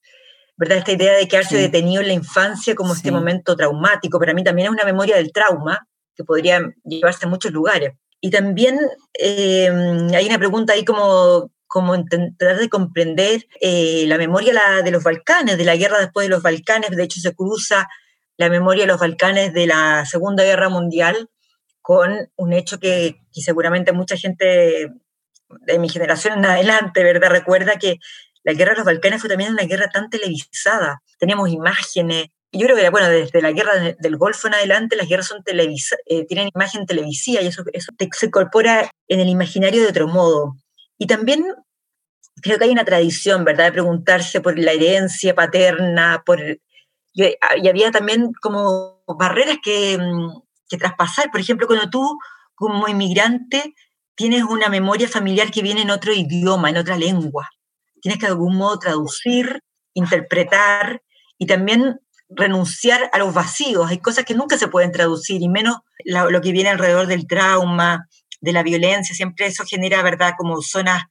¿verdad? 0.56 0.78
Esta 0.78 0.94
idea 0.94 1.14
de 1.18 1.28
quedarse 1.28 1.58
detenido 1.58 2.02
en 2.02 2.08
la 2.08 2.14
infancia 2.14 2.74
como 2.74 2.94
este 2.94 3.12
momento 3.12 3.58
traumático, 3.58 4.18
para 4.18 4.34
mí 4.34 4.46
también 4.46 4.68
es 4.68 4.72
una 4.72 4.86
memoria 4.86 5.18
del 5.18 5.34
trauma, 5.34 5.86
que 6.16 6.24
podría 6.24 6.62
llevarse 6.84 7.26
a 7.26 7.30
muchos 7.30 7.52
lugares. 7.52 7.94
Y 8.22 8.30
también 8.30 8.80
em, 9.14 10.08
hay 10.14 10.26
una 10.28 10.40
pregunta 10.40 10.74
ahí 10.74 10.86
como, 10.86 11.52
como 11.68 11.96
intentar 11.96 12.58
de 12.58 12.70
comprender 12.70 13.46
eh, 13.60 14.06
la 14.08 14.18
memoria 14.18 14.54
de 14.84 14.92
los 14.92 15.04
Balcanes, 15.04 15.58
de 15.58 15.66
la 15.66 15.76
guerra 15.76 16.00
después 16.00 16.26
de 16.26 16.30
los 16.30 16.42
Balcanes. 16.42 16.92
De 16.92 17.04
hecho, 17.04 17.20
se 17.20 17.36
cruza 17.36 17.88
la 18.38 18.50
memoria 18.50 18.84
de 18.84 18.88
los 18.88 19.00
Balcanes 19.00 19.54
de 19.54 19.68
la 19.68 20.06
Segunda 20.06 20.44
Guerra 20.44 20.70
Mundial 20.70 21.30
con 21.82 22.30
un 22.38 22.54
hecho 22.54 22.80
que, 22.80 23.18
que 23.34 23.42
seguramente 23.42 23.92
mucha 23.92 24.16
gente 24.16 24.90
de 25.66 25.80
mi 25.80 25.90
generación 25.90 26.40
en 26.40 26.46
adelante, 26.46 27.04
¿verdad? 27.04 27.30
Recuerda 27.30 27.78
que 27.78 27.98
la 28.44 28.54
guerra 28.54 28.72
de 28.72 28.78
los 28.78 28.86
Balcanes 28.86 29.22
fue 29.22 29.30
también 29.30 29.52
una 29.52 29.64
guerra 29.64 29.90
tan 29.90 30.10
televisada. 30.10 31.02
Teníamos 31.18 31.50
imágenes, 31.50 32.28
yo 32.60 32.68
creo 32.68 32.78
que, 32.78 32.90
bueno, 32.90 33.10
desde 33.10 33.42
la 33.42 33.52
guerra 33.52 33.96
del 33.98 34.18
Golfo 34.18 34.48
en 34.48 34.54
adelante, 34.54 34.96
las 34.96 35.08
guerras 35.08 35.28
son 35.28 35.44
eh, 35.46 36.26
tienen 36.26 36.50
imagen 36.54 36.86
televisiva 36.86 37.42
y 37.42 37.48
eso, 37.48 37.64
eso 37.74 37.92
se 37.98 38.26
incorpora 38.28 38.92
en 39.08 39.20
el 39.20 39.28
imaginario 39.28 39.82
de 39.82 39.90
otro 39.90 40.08
modo. 40.08 40.56
Y 40.98 41.08
también 41.08 41.46
creo 42.42 42.58
que 42.58 42.66
hay 42.66 42.72
una 42.72 42.86
tradición, 42.86 43.44
¿verdad?, 43.44 43.66
de 43.66 43.72
preguntarse 43.72 44.40
por 44.42 44.58
la 44.58 44.72
herencia 44.72 45.34
paterna, 45.34 46.22
por... 46.26 46.40
Y, 47.14 47.36
había 47.42 47.92
también 47.92 48.32
como 48.42 49.04
barreras 49.08 49.58
que, 49.64 49.98
mm, 49.98 50.42
que 50.70 50.78
traspasar. 50.78 51.32
Por 51.32 51.42
ejemplo, 51.42 51.68
cuando 51.68 51.90
tú, 51.90 52.20
como 52.56 52.88
inmigrante, 52.88 53.74
tienes 54.16 54.44
una 54.44 54.70
memoria 54.70 55.08
familiar 55.08 55.52
que 55.52 55.62
viene 55.62 55.82
en 55.82 55.92
otro 55.92 56.14
idioma, 56.14 56.70
en 56.70 56.78
otra 56.78 56.98
lengua. 56.98 57.50
Tienes 58.02 58.20
que 58.20 58.26
de 58.26 58.32
algún 58.32 58.58
modo 58.58 58.80
traducir, 58.80 59.60
interpretar 59.94 61.02
y 61.38 61.46
también 61.46 62.00
renunciar 62.36 63.10
a 63.14 63.18
los 63.18 63.34
vacíos. 63.34 63.90
Hay 63.90 64.00
cosas 64.00 64.26
que 64.26 64.36
nunca 64.36 64.58
se 64.58 64.68
pueden 64.68 64.92
traducir 64.92 65.42
y 65.42 65.50
menos 65.50 65.78
lo 66.06 66.42
que 66.42 66.52
viene 66.52 66.70
alrededor 66.70 67.08
del 67.08 67.28
trauma, 67.28 68.08
de 68.42 68.52
la 68.52 68.64
violencia. 68.64 69.16
Siempre 69.16 69.48
eso 69.48 69.64
genera, 69.66 70.02
¿verdad?, 70.04 70.34
como 70.38 70.62
zonas 70.62 71.04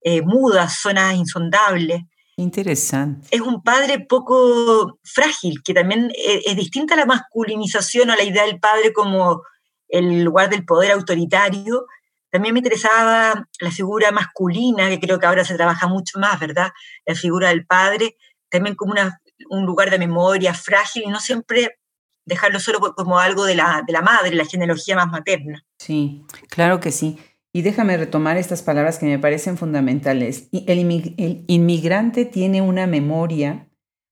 eh, 0.00 0.22
mudas, 0.22 0.78
zonas 0.80 1.14
insondables. 1.14 2.02
Interesante. 2.36 3.26
Es 3.32 3.40
un 3.40 3.62
padre 3.62 3.98
poco 3.98 4.98
frágil, 5.02 5.60
que 5.64 5.74
también 5.74 6.12
es, 6.14 6.46
es, 6.46 6.56
distinta 6.56 6.94
a 6.94 6.98
la 6.98 7.06
masculinización 7.06 8.10
o 8.10 8.12
a 8.12 8.16
la 8.16 8.22
idea 8.22 8.44
del 8.44 8.60
padre 8.60 8.92
como 8.92 9.42
el 9.88 10.22
lugar 10.22 10.48
del 10.48 10.64
poder 10.64 10.92
autoritario. 10.92 11.86
También 12.30 12.54
me 12.54 12.60
interesaba 12.60 13.48
la 13.60 13.70
figura 13.72 14.12
masculina, 14.12 14.88
que 14.88 15.00
creo 15.00 15.18
que 15.18 15.26
ahora 15.26 15.44
se 15.44 15.56
trabaja 15.56 15.88
mucho 15.88 16.20
más, 16.20 16.38
¿verdad? 16.38 16.70
La 17.06 17.14
figura 17.14 17.48
del 17.48 17.66
padre, 17.66 18.16
también 18.50 18.76
como 18.76 18.92
una 18.92 19.20
un 19.50 19.64
lugar 19.66 19.90
de 19.90 19.98
memoria 19.98 20.54
frágil 20.54 21.04
y 21.06 21.08
no 21.08 21.20
siempre 21.20 21.78
dejarlo 22.26 22.60
solo 22.60 22.80
como 22.94 23.18
algo 23.18 23.44
de 23.44 23.54
la, 23.54 23.82
de 23.86 23.92
la 23.92 24.02
madre, 24.02 24.34
la 24.34 24.44
genealogía 24.44 24.96
más 24.96 25.08
materna. 25.08 25.64
Sí, 25.78 26.24
claro 26.48 26.78
que 26.80 26.92
sí. 26.92 27.18
Y 27.52 27.62
déjame 27.62 27.96
retomar 27.96 28.36
estas 28.36 28.62
palabras 28.62 28.98
que 28.98 29.06
me 29.06 29.18
parecen 29.18 29.56
fundamentales. 29.56 30.48
El, 30.52 30.78
inmigrante 31.48 32.26
tiene 32.26 32.60
una 32.60 32.86
memoria 32.86 33.68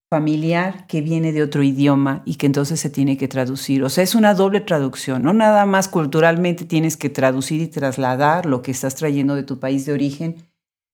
familiar 0.08 0.86
que 0.86 1.02
viene 1.02 1.32
de 1.32 1.42
otro 1.42 1.62
idioma 1.62 2.22
y 2.24 2.36
que 2.36 2.46
entonces 2.46 2.80
se 2.80 2.90
tiene 2.90 3.18
que 3.18 3.28
traducir. 3.28 3.84
O 3.84 3.90
sea, 3.90 4.04
es 4.04 4.14
una 4.14 4.34
doble 4.34 4.60
traducción. 4.60 5.22
No 5.22 5.34
nada 5.34 5.66
más 5.66 5.88
culturalmente 5.88 6.64
tienes 6.64 6.96
que 6.96 7.10
traducir 7.10 7.60
y 7.60 7.68
trasladar 7.68 8.46
lo 8.46 8.62
que 8.62 8.70
estás 8.70 8.94
trayendo 8.94 9.34
de 9.34 9.42
tu 9.42 9.60
país 9.60 9.84
de 9.84 9.92
origen, 9.92 10.36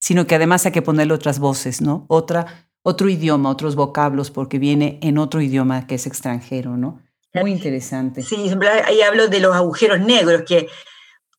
sino 0.01 0.27
que 0.27 0.35
además 0.35 0.67
hay 0.67 0.73
que 0.73 0.83
ponerle 0.83 1.15
otras 1.15 1.39
voces, 1.39 1.81
¿no? 1.81 2.07
Otra 2.09 2.72
otro 2.83 3.09
idioma, 3.09 3.51
otros 3.51 3.75
vocablos, 3.75 4.31
porque 4.31 4.59
viene 4.59 4.99
en 5.03 5.19
otro 5.19 5.41
idioma 5.41 5.87
que 5.87 5.95
es 5.95 6.07
extranjero, 6.07 6.77
¿no? 6.77 7.01
Muy 7.35 7.53
interesante. 7.53 8.23
Sí, 8.23 8.51
ahí 8.85 9.01
hablo 9.01 9.29
de 9.29 9.41
los 9.41 9.55
agujeros 9.55 10.01
negros, 10.01 10.43
que 10.47 10.69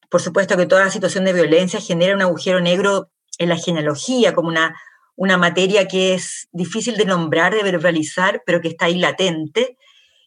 por 0.10 0.22
supuesto 0.22 0.58
que 0.58 0.66
toda 0.66 0.90
situación 0.90 1.26
de 1.26 1.34
violencia 1.34 1.80
genera 1.80 2.16
un 2.16 2.22
agujero 2.22 2.60
negro 2.60 3.10
en 3.38 3.50
la 3.50 3.58
genealogía, 3.58 4.34
como 4.34 4.48
una, 4.48 4.76
una 5.16 5.38
materia 5.38 5.88
que 5.88 6.14
es 6.14 6.48
difícil 6.52 6.98
de 6.98 7.06
nombrar, 7.06 7.54
de 7.54 7.64
verbalizar, 7.64 8.42
pero 8.46 8.62
que 8.62 8.70
está 8.70 8.86
ahí 8.86 9.00
latente. 9.00 9.78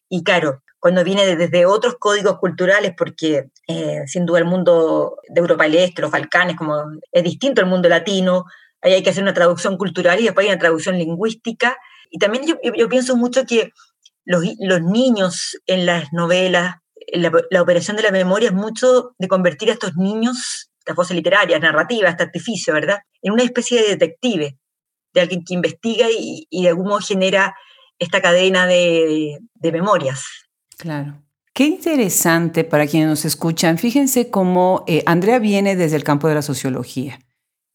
Y 0.09 0.23
claro, 0.23 0.63
cuando 0.79 1.03
viene 1.03 1.37
desde 1.37 1.67
otros 1.67 1.97
códigos 1.99 2.39
culturales, 2.39 2.95
porque 2.97 3.51
eh, 3.67 4.03
sin 4.07 4.27
duda 4.27 4.41
el 4.41 4.45
mundo 4.45 5.17
de 5.29 5.41
Europa 5.41 5.65
del 5.65 5.77
Este, 5.77 6.03
los 6.03 6.11
Balcanes, 6.11 6.57
como 6.57 6.83
es 7.11 7.25
distinto 7.25 7.61
al 7.61 7.69
mundo 7.69 7.89
latino, 7.89 8.45
hay 8.93 9.03
que 9.03 9.11
hacer 9.11 9.23
una 9.23 9.35
traducción 9.35 9.77
cultural 9.77 10.21
y 10.21 10.25
después 10.25 10.45
hay 10.47 10.53
una 10.53 10.61
traducción 10.61 10.99
lingüística. 10.99 11.77
Y 12.11 12.19
también 12.19 12.45
yo, 12.47 12.89
pienso 12.89 13.17
mucho 13.17 13.45
que 13.45 13.73
los, 14.25 14.43
niños 14.83 15.59
en 15.67 15.87
las 15.87 16.13
novelas, 16.13 16.77
la, 17.13 17.63
operación 17.63 17.97
de 17.97 18.03
la 18.03 18.11
memoria 18.11 18.49
es 18.49 18.55
mucho 18.55 19.15
de 19.19 19.29
convertir 19.29 19.71
a 19.71 19.73
estos 19.73 19.97
niños, 19.97 20.71
las 20.87 20.97
voces 20.97 21.17
literarias, 21.17 21.61
narrativas, 21.61 22.11
este 22.11 22.25
artificio, 22.25 22.75
¿verdad?, 22.75 22.99
en 23.23 23.33
una 23.33 23.43
especie 23.43 23.83
de 23.83 23.89
detective, 23.89 24.59
de 25.13 25.21
alguien 25.21 25.43
que 25.45 25.55
investiga 25.55 26.07
y, 26.11 26.47
y 26.49 26.63
de 26.63 26.69
algún 26.69 26.87
modo 26.87 27.01
genera 27.01 27.57
esta 27.99 28.21
cadena 28.21 28.67
de, 28.67 29.39
de 29.55 29.73
memorias. 29.73 30.23
Claro. 30.79 31.23
Qué 31.53 31.65
interesante 31.65 32.65
para 32.65 32.87
quienes 32.87 33.09
nos 33.09 33.25
escuchan. 33.25 33.79
Fíjense 33.79 34.31
cómo 34.31 34.85
eh, 34.87 35.03
Andrea 35.07 35.39
viene 35.39 35.75
desde 35.75 35.97
el 35.97 36.05
campo 36.05 36.29
de 36.29 36.35
la 36.35 36.43
sociología 36.43 37.19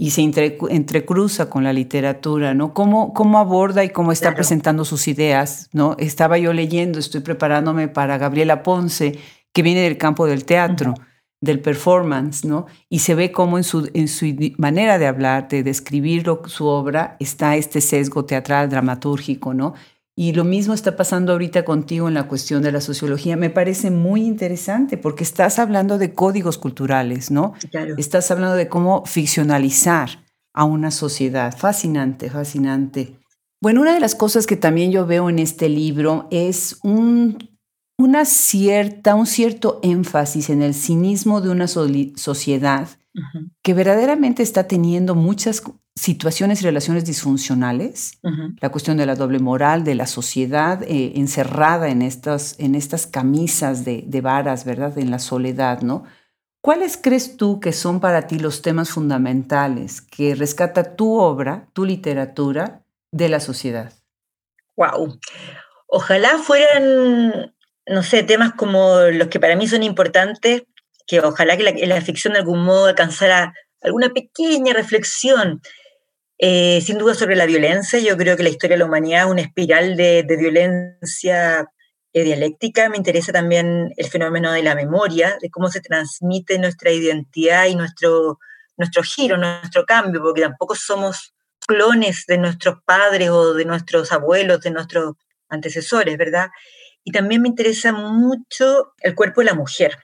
y 0.01 0.09
se 0.09 0.21
entrecruza 0.23 1.47
con 1.47 1.63
la 1.63 1.73
literatura, 1.73 2.55
¿no? 2.55 2.73
Cómo, 2.73 3.13
cómo 3.13 3.37
aborda 3.37 3.83
y 3.83 3.91
cómo 3.91 4.11
está 4.11 4.33
presentando 4.33 4.83
sus 4.83 5.07
ideas, 5.07 5.69
¿no? 5.73 5.95
Estaba 5.99 6.39
yo 6.39 6.53
leyendo, 6.53 6.97
estoy 6.97 7.21
preparándome 7.21 7.87
para 7.87 8.17
Gabriela 8.17 8.63
Ponce, 8.63 9.19
que 9.53 9.61
viene 9.61 9.81
del 9.81 9.99
campo 9.99 10.25
del 10.25 10.43
teatro, 10.43 10.95
del 11.39 11.59
performance, 11.59 12.45
¿no? 12.45 12.65
Y 12.89 12.97
se 12.99 13.13
ve 13.13 13.31
cómo 13.31 13.59
en 13.59 13.63
su, 13.63 13.91
en 13.93 14.07
su 14.07 14.25
manera 14.57 14.97
de 14.97 15.05
hablar, 15.05 15.47
de 15.49 15.61
describir 15.61 16.25
su 16.47 16.65
obra, 16.65 17.15
está 17.19 17.55
este 17.55 17.79
sesgo 17.79 18.25
teatral, 18.25 18.69
dramatúrgico, 18.69 19.53
¿no? 19.53 19.75
Y 20.15 20.33
lo 20.33 20.43
mismo 20.43 20.73
está 20.73 20.95
pasando 20.95 21.31
ahorita 21.31 21.63
contigo 21.63 22.07
en 22.07 22.13
la 22.13 22.27
cuestión 22.27 22.61
de 22.61 22.71
la 22.71 22.81
sociología. 22.81 23.37
Me 23.37 23.49
parece 23.49 23.91
muy 23.91 24.25
interesante 24.25 24.97
porque 24.97 25.23
estás 25.23 25.57
hablando 25.57 25.97
de 25.97 26.13
códigos 26.13 26.57
culturales, 26.57 27.31
¿no? 27.31 27.53
Claro. 27.71 27.95
Estás 27.97 28.29
hablando 28.29 28.55
de 28.55 28.67
cómo 28.67 29.05
ficcionalizar 29.05 30.09
a 30.53 30.65
una 30.65 30.91
sociedad. 30.91 31.55
Fascinante, 31.57 32.29
fascinante. 32.29 33.15
Bueno, 33.61 33.81
una 33.81 33.93
de 33.93 33.99
las 33.99 34.15
cosas 34.15 34.47
que 34.47 34.57
también 34.57 34.91
yo 34.91 35.05
veo 35.05 35.29
en 35.29 35.39
este 35.39 35.69
libro 35.69 36.27
es 36.29 36.79
un, 36.83 37.37
una 37.97 38.25
cierta, 38.25 39.15
un 39.15 39.27
cierto 39.27 39.79
énfasis 39.81 40.49
en 40.49 40.61
el 40.61 40.73
cinismo 40.73 41.41
de 41.41 41.49
una 41.49 41.67
sociedad 41.67 42.89
que 43.61 43.73
verdaderamente 43.73 44.41
está 44.43 44.67
teniendo 44.67 45.15
muchas 45.15 45.63
situaciones 45.95 46.61
y 46.61 46.65
relaciones 46.65 47.05
disfuncionales, 47.05 48.19
la 48.59 48.69
cuestión 48.69 48.97
de 48.97 49.05
la 49.05 49.15
doble 49.15 49.39
moral, 49.39 49.83
de 49.83 49.95
la 49.95 50.07
sociedad 50.07 50.81
eh, 50.83 51.13
encerrada 51.15 51.89
en 51.89 52.01
estas, 52.01 52.57
en 52.59 52.75
estas 52.75 53.07
camisas 53.07 53.83
de, 53.83 54.03
de, 54.07 54.21
varas, 54.21 54.63
¿verdad? 54.63 54.97
En 54.97 55.11
la 55.11 55.19
soledad, 55.19 55.81
¿no? 55.81 56.05
¿Cuáles 56.61 56.95
crees 56.95 57.37
tú 57.37 57.59
que 57.59 57.73
son 57.73 57.99
para 57.99 58.27
ti 58.27 58.37
los 58.39 58.61
temas 58.61 58.91
fundamentales 58.91 60.01
que 60.01 60.35
rescata 60.35 60.95
tu 60.95 61.19
obra, 61.19 61.67
tu 61.73 61.85
literatura 61.85 62.83
de 63.11 63.29
la 63.29 63.39
sociedad? 63.39 63.93
¡Wow! 64.77 65.19
Ojalá 65.87 66.37
fueran, 66.37 67.53
no 67.87 68.03
sé, 68.03 68.23
temas 68.23 68.53
como 68.53 68.99
los 69.11 69.27
que 69.27 69.39
para 69.39 69.55
mí 69.55 69.67
son 69.67 69.83
importantes, 69.83 70.63
que 71.11 71.19
ojalá 71.19 71.57
que 71.57 71.87
la, 71.87 71.99
ficción 71.99 72.31
de 72.31 72.39
algún 72.39 72.63
modo 72.63 72.85
alcanzara 72.85 73.53
alguna 73.81 74.11
pequeña 74.11 74.71
reflexión 74.71 75.61
eh, 76.37 76.79
sin 76.81 76.97
duda 76.97 77.15
sobre 77.15 77.35
la 77.35 77.45
violencia, 77.45 77.99
yo 77.99 78.15
creo 78.15 78.37
que 78.37 78.43
la 78.43 78.49
historia 78.49 78.75
de 78.75 78.79
la 78.79 78.85
humanidad 78.85 79.25
es 79.25 79.31
una 79.31 79.41
espiral 79.41 79.97
de, 79.97 80.23
violencia 80.39 81.67
eh, 82.13 82.23
dialéctica. 82.23 82.87
Me 82.87 82.95
interesa 82.95 83.33
también 83.33 83.91
el 83.97 84.07
fenómeno 84.07 84.53
de 84.53 84.63
la 84.63 84.73
memoria, 84.73 85.37
de 85.41 85.49
cómo 85.49 85.67
se 85.67 85.81
transmite 85.81 86.57
nuestra 86.57 86.91
identidad 86.91 87.65
y 87.65 87.75
nuestro, 87.75 88.39
nuestro 88.77 89.03
giro, 89.03 89.35
nuestro 89.35 89.85
cambio, 89.85 90.21
porque 90.21 90.43
tampoco 90.43 90.75
somos 90.75 91.33
clones 91.67 92.23
de 92.25 92.37
nuestros 92.37 92.75
padres 92.85 93.31
o 93.31 93.53
de 93.53 93.65
nuestros 93.65 94.13
abuelos, 94.13 94.61
de 94.61 94.71
nuestros 94.71 95.15
antecesores, 95.49 96.17
¿verdad? 96.17 96.51
Y 97.03 97.11
también 97.11 97.41
me 97.41 97.49
interesa 97.49 97.91
mucho 97.91 98.93
el 99.01 99.13
cuerpo 99.13 99.41
de 99.41 99.45
la 99.47 99.55
mujer. 99.55 99.97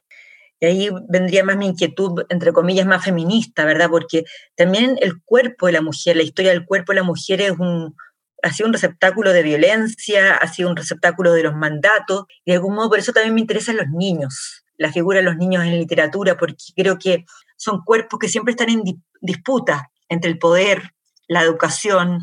Y 0.60 0.66
ahí 0.66 0.90
vendría 1.10 1.44
más 1.44 1.58
mi 1.58 1.68
inquietud, 1.68 2.24
entre 2.30 2.52
comillas, 2.52 2.88
más 2.88 3.04
feminista, 3.04 3.66
¿verdad? 3.66 3.90
Porque 3.90 4.24
también 4.56 4.98
el 5.02 5.22
cuerpo 5.24 5.68
de 5.68 5.74
la 5.74 5.82
mujer, 5.82 6.16
la 6.16 6.24
historia 6.24 6.52
del 6.52 6.66
cuerpo 6.66 6.94
de 6.94 6.98
la 6.98 7.04
mujer 7.04 7.42
es 7.42 7.52
un, 7.52 7.96
ha 8.42 8.52
sido 8.52 8.68
un 8.68 8.74
receptáculo 8.74 9.34
de 9.34 9.44
violencia, 9.44 10.36
ha 10.36 10.48
sido 10.48 10.70
un 10.70 10.76
receptáculo 10.76 11.34
de 11.34 11.44
los 11.44 11.56
mandatos, 11.56 12.26
y 12.44 12.52
de 12.52 12.58
algún 12.58 12.76
modo 12.76 12.90
por 12.90 13.00
eso 13.00 13.12
también 13.12 13.36
me 13.36 13.42
interesan 13.42 13.78
los 13.78 13.88
niños, 13.90 14.64
la 14.78 14.92
figura 14.92 15.20
de 15.20 15.26
los 15.26 15.38
niños 15.38 15.64
en 15.64 15.78
literatura, 15.78 16.38
porque 16.38 16.56
creo 16.76 16.98
que 16.98 17.26
son 17.56 17.82
cuerpos 17.84 18.20
que 18.20 18.30
siempre 18.30 18.52
están 18.52 18.70
en 18.70 18.84
disputa 19.22 19.92
entre 20.10 20.32
el 20.32 20.40
poder, 20.40 20.94
la 21.28 21.42
educación, 21.42 22.20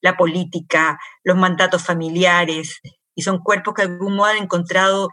la 0.00 0.16
política, 0.16 0.98
los 1.24 1.36
mandatos 1.36 1.82
familiares, 1.82 2.80
y 3.14 3.22
son 3.22 3.38
cuerpos 3.38 3.74
que 3.74 3.82
de 3.82 3.92
algún 3.92 4.14
modo 4.14 4.30
han 4.30 4.42
encontrado 4.42 5.10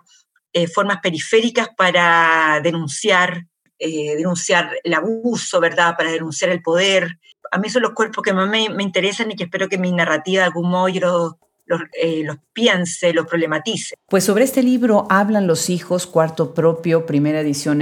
eh, 0.57 0.69
formas 0.69 0.99
periféricas 1.03 1.67
para 1.75 2.61
denunciar, 2.63 3.45
eh, 3.77 4.15
denunciar 4.15 4.71
el 4.85 4.93
abuso, 4.93 5.59
¿verdad? 5.59 5.97
Para 5.97 6.11
denunciar 6.11 6.49
el 6.49 6.61
poder. 6.61 7.19
A 7.51 7.57
mí 7.57 7.67
son 7.67 7.81
los 7.81 7.91
cuerpos 7.91 8.23
que 8.23 8.31
más 8.31 8.47
me, 8.47 8.63
interesan 8.79 9.29
y 9.29 9.35
que 9.35 9.43
espero 9.43 9.67
que 9.67 9.77
mi 9.77 9.91
narrativa 9.91 10.43
de 10.43 10.45
algún 10.45 10.69
modo 10.69 10.87
eh, 12.01 12.23
los, 12.23 12.37
piense, 12.53 13.13
los 13.13 13.25
problematice. 13.27 13.95
Pues 14.07 14.23
sobre 14.23 14.43
este 14.43 14.63
libro 14.63 15.07
hablan 15.09 15.47
los 15.47 15.69
hijos, 15.69 16.07
cuarto 16.07 16.53
propio, 16.53 17.05
primera 17.05 17.41
edición 17.41 17.81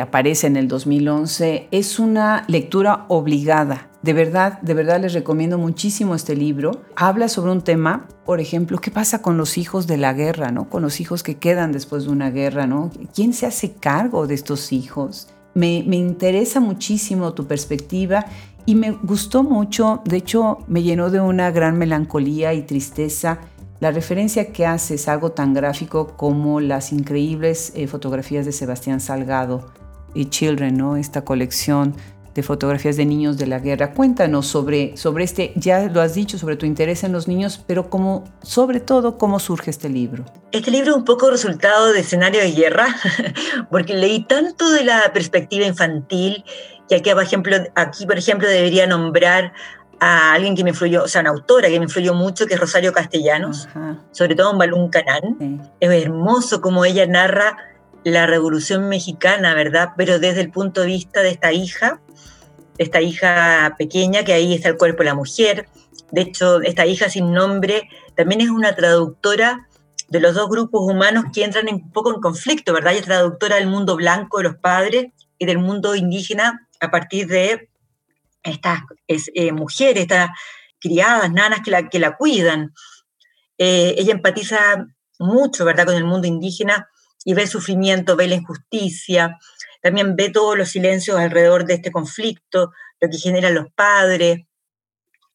aparece 0.00 0.46
en 0.46 0.56
el 0.56 0.68
2011. 0.68 1.68
Es 1.70 1.98
una 1.98 2.44
lectura 2.48 3.06
obligada 3.08 3.88
de 4.02 4.12
verdad, 4.14 4.60
de 4.62 4.74
verdad 4.74 5.00
les 5.00 5.12
recomiendo 5.12 5.58
muchísimo 5.58 6.16
este 6.16 6.34
libro. 6.34 6.82
Habla 6.96 7.28
sobre 7.28 7.52
un 7.52 7.62
tema, 7.62 8.08
por 8.24 8.40
ejemplo, 8.40 8.78
¿qué 8.78 8.90
pasa 8.90 9.22
con 9.22 9.36
los 9.36 9.56
hijos 9.58 9.86
de 9.86 9.96
la 9.96 10.12
guerra, 10.12 10.50
¿no? 10.50 10.68
Con 10.68 10.82
los 10.82 11.00
hijos 11.00 11.22
que 11.22 11.38
quedan 11.38 11.70
después 11.70 12.04
de 12.04 12.10
una 12.10 12.30
guerra, 12.30 12.66
¿no? 12.66 12.90
¿Quién 13.14 13.32
se 13.32 13.46
hace 13.46 13.74
cargo 13.74 14.26
de 14.26 14.34
estos 14.34 14.72
hijos? 14.72 15.28
Me, 15.54 15.84
me 15.86 15.96
interesa 15.96 16.58
muchísimo 16.58 17.32
tu 17.34 17.46
perspectiva 17.46 18.26
y 18.66 18.74
me 18.74 18.92
gustó 18.92 19.42
mucho, 19.42 20.02
de 20.04 20.16
hecho 20.18 20.58
me 20.66 20.82
llenó 20.82 21.10
de 21.10 21.20
una 21.20 21.50
gran 21.50 21.78
melancolía 21.78 22.54
y 22.54 22.62
tristeza 22.62 23.40
la 23.80 23.90
referencia 23.90 24.52
que 24.52 24.64
haces 24.64 25.08
algo 25.08 25.32
tan 25.32 25.54
gráfico 25.54 26.16
como 26.16 26.60
las 26.60 26.92
increíbles 26.92 27.72
eh, 27.74 27.88
fotografías 27.88 28.46
de 28.46 28.52
Sebastián 28.52 29.00
Salgado 29.00 29.72
y 30.14 30.26
Children, 30.26 30.76
¿no? 30.76 30.96
Esta 30.96 31.24
colección 31.24 31.96
de 32.34 32.42
fotografías 32.42 32.96
de 32.96 33.04
niños 33.04 33.36
de 33.36 33.46
la 33.46 33.58
guerra. 33.58 33.92
Cuéntanos 33.92 34.46
sobre, 34.46 34.96
sobre 34.96 35.24
este, 35.24 35.52
ya 35.56 35.82
lo 35.88 36.00
has 36.00 36.14
dicho, 36.14 36.38
sobre 36.38 36.56
tu 36.56 36.64
interés 36.64 37.04
en 37.04 37.12
los 37.12 37.28
niños, 37.28 37.62
pero 37.66 37.90
como, 37.90 38.24
sobre 38.42 38.80
todo, 38.80 39.18
¿cómo 39.18 39.38
surge 39.38 39.70
este 39.70 39.88
libro? 39.88 40.24
Este 40.52 40.70
libro 40.70 40.92
es 40.92 40.96
un 40.96 41.04
poco 41.04 41.30
resultado 41.30 41.92
de 41.92 42.00
escenario 42.00 42.40
de 42.40 42.52
guerra, 42.52 42.86
porque 43.70 43.94
leí 43.94 44.24
tanto 44.24 44.70
de 44.70 44.84
la 44.84 45.12
perspectiva 45.12 45.66
infantil, 45.66 46.44
que 47.00 47.10
aquí, 47.10 47.14
por 47.14 47.22
ejemplo, 47.22 47.56
aquí, 47.74 48.06
por 48.06 48.18
ejemplo, 48.18 48.48
debería 48.48 48.86
nombrar 48.86 49.54
a 49.98 50.34
alguien 50.34 50.54
que 50.54 50.64
me 50.64 50.70
influyó, 50.70 51.04
o 51.04 51.08
sea, 51.08 51.22
una 51.22 51.30
autora 51.30 51.68
que 51.68 51.78
me 51.78 51.84
influyó 51.84 52.12
mucho, 52.12 52.46
que 52.46 52.54
es 52.54 52.60
Rosario 52.60 52.92
Castellanos, 52.92 53.68
sobre 54.10 54.34
todo 54.34 54.52
en 54.52 54.58
Balún 54.58 54.90
Canán. 54.90 55.70
Es 55.80 55.90
hermoso 55.90 56.60
como 56.60 56.84
ella 56.84 57.06
narra 57.06 57.56
la 58.04 58.26
Revolución 58.26 58.88
Mexicana, 58.88 59.54
¿verdad? 59.54 59.90
Pero 59.96 60.18
desde 60.18 60.40
el 60.40 60.50
punto 60.50 60.82
de 60.82 60.88
vista 60.88 61.22
de 61.22 61.30
esta 61.30 61.52
hija, 61.52 62.00
esta 62.76 63.00
hija 63.00 63.74
pequeña, 63.78 64.24
que 64.24 64.34
ahí 64.34 64.52
está 64.52 64.68
el 64.68 64.76
cuerpo 64.76 64.98
de 64.98 65.06
la 65.06 65.14
mujer. 65.14 65.68
De 66.10 66.20
hecho, 66.22 66.60
esta 66.60 66.84
hija 66.84 67.08
sin 67.08 67.32
nombre 67.32 67.88
también 68.16 68.42
es 68.42 68.50
una 68.50 68.74
traductora 68.74 69.66
de 70.08 70.20
los 70.20 70.34
dos 70.34 70.50
grupos 70.50 70.82
humanos 70.82 71.24
que 71.32 71.42
entran 71.42 71.68
un 71.72 71.90
poco 71.90 72.12
en 72.12 72.20
conflicto, 72.20 72.74
¿verdad? 72.74 72.92
Ella 72.92 73.00
es 73.00 73.06
traductora 73.06 73.56
del 73.56 73.68
mundo 73.68 73.96
blanco 73.96 74.38
de 74.38 74.44
los 74.44 74.56
padres 74.56 75.06
y 75.38 75.46
del 75.46 75.58
mundo 75.58 75.94
indígena 75.94 76.68
a 76.82 76.90
partir 76.90 77.26
de 77.28 77.70
estas 78.42 78.80
eh, 79.06 79.52
mujeres, 79.52 80.02
estas 80.02 80.30
criadas, 80.80 81.32
nanas 81.32 81.60
que 81.64 81.70
la, 81.70 81.88
que 81.88 81.98
la 82.00 82.16
cuidan. 82.16 82.74
Eh, 83.56 83.94
ella 83.96 84.12
empatiza 84.12 84.84
mucho, 85.18 85.64
¿verdad?, 85.64 85.86
con 85.86 85.94
el 85.94 86.04
mundo 86.04 86.26
indígena 86.26 86.88
y 87.24 87.34
ve 87.34 87.42
el 87.42 87.48
sufrimiento, 87.48 88.16
ve 88.16 88.26
la 88.26 88.34
injusticia, 88.34 89.38
también 89.80 90.16
ve 90.16 90.30
todos 90.30 90.58
los 90.58 90.70
silencios 90.70 91.18
alrededor 91.18 91.64
de 91.64 91.74
este 91.74 91.92
conflicto, 91.92 92.72
lo 93.00 93.08
que 93.08 93.18
generan 93.18 93.54
los 93.54 93.66
padres, 93.72 94.40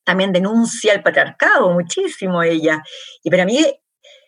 también 0.03 0.33
denuncia 0.33 0.93
el 0.93 1.03
patriarcado 1.03 1.71
muchísimo 1.71 2.43
ella. 2.43 2.83
Y 3.23 3.29
para 3.29 3.45
mí 3.45 3.65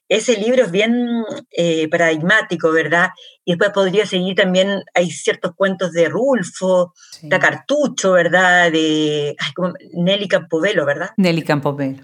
ese 0.09 0.37
libro 0.37 0.63
es 0.63 0.71
bien 0.71 1.23
eh, 1.51 1.87
paradigmático, 1.87 2.71
¿verdad? 2.71 3.09
Y 3.45 3.51
después 3.51 3.69
podría 3.69 4.07
seguir 4.07 4.35
también, 4.35 4.81
hay 4.95 5.11
ciertos 5.11 5.53
cuentos 5.55 5.91
de 5.91 6.09
Rulfo, 6.09 6.93
de 7.21 7.39
Cartucho, 7.39 8.13
¿verdad? 8.13 8.71
De 8.71 9.35
Nelly 9.93 10.27
Campovelo, 10.27 10.85
¿verdad? 10.85 11.11
Nelly 11.15 11.43
Campovelo, 11.43 12.03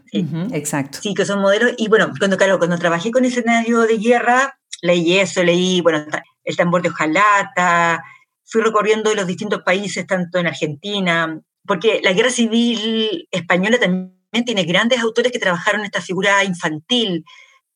exacto. 0.54 1.00
Sí, 1.02 1.16
que 1.16 1.26
son 1.26 1.42
modelos. 1.42 1.74
Y 1.78 1.88
bueno, 1.88 2.12
cuando, 2.20 2.38
claro, 2.38 2.60
cuando 2.60 2.78
trabajé 2.78 3.10
con 3.10 3.26
escenario 3.26 3.82
de 3.82 3.98
guerra, 3.98 4.60
leí 4.84 5.18
eso, 5.18 5.44
leí, 5.44 5.82
bueno, 5.82 6.06
El 6.44 6.56
tambor 6.56 6.84
de 6.84 6.90
Ojalata, 6.90 8.04
fui 8.46 8.62
recorriendo 8.62 9.14
los 9.16 9.26
distintos 9.26 9.64
países, 9.64 10.06
tanto 10.06 10.38
en 10.38 10.46
Argentina, 10.46 11.42
porque 11.66 12.02
la 12.04 12.14
guerra 12.14 12.30
civil 12.30 13.28
española 13.32 13.80
también 13.80 14.14
tiene 14.46 14.64
grandes 14.64 15.00
autores 15.00 15.32
que 15.32 15.40
trabajaron 15.40 15.84
esta 15.84 16.02
figura 16.02 16.44
infantil. 16.44 17.26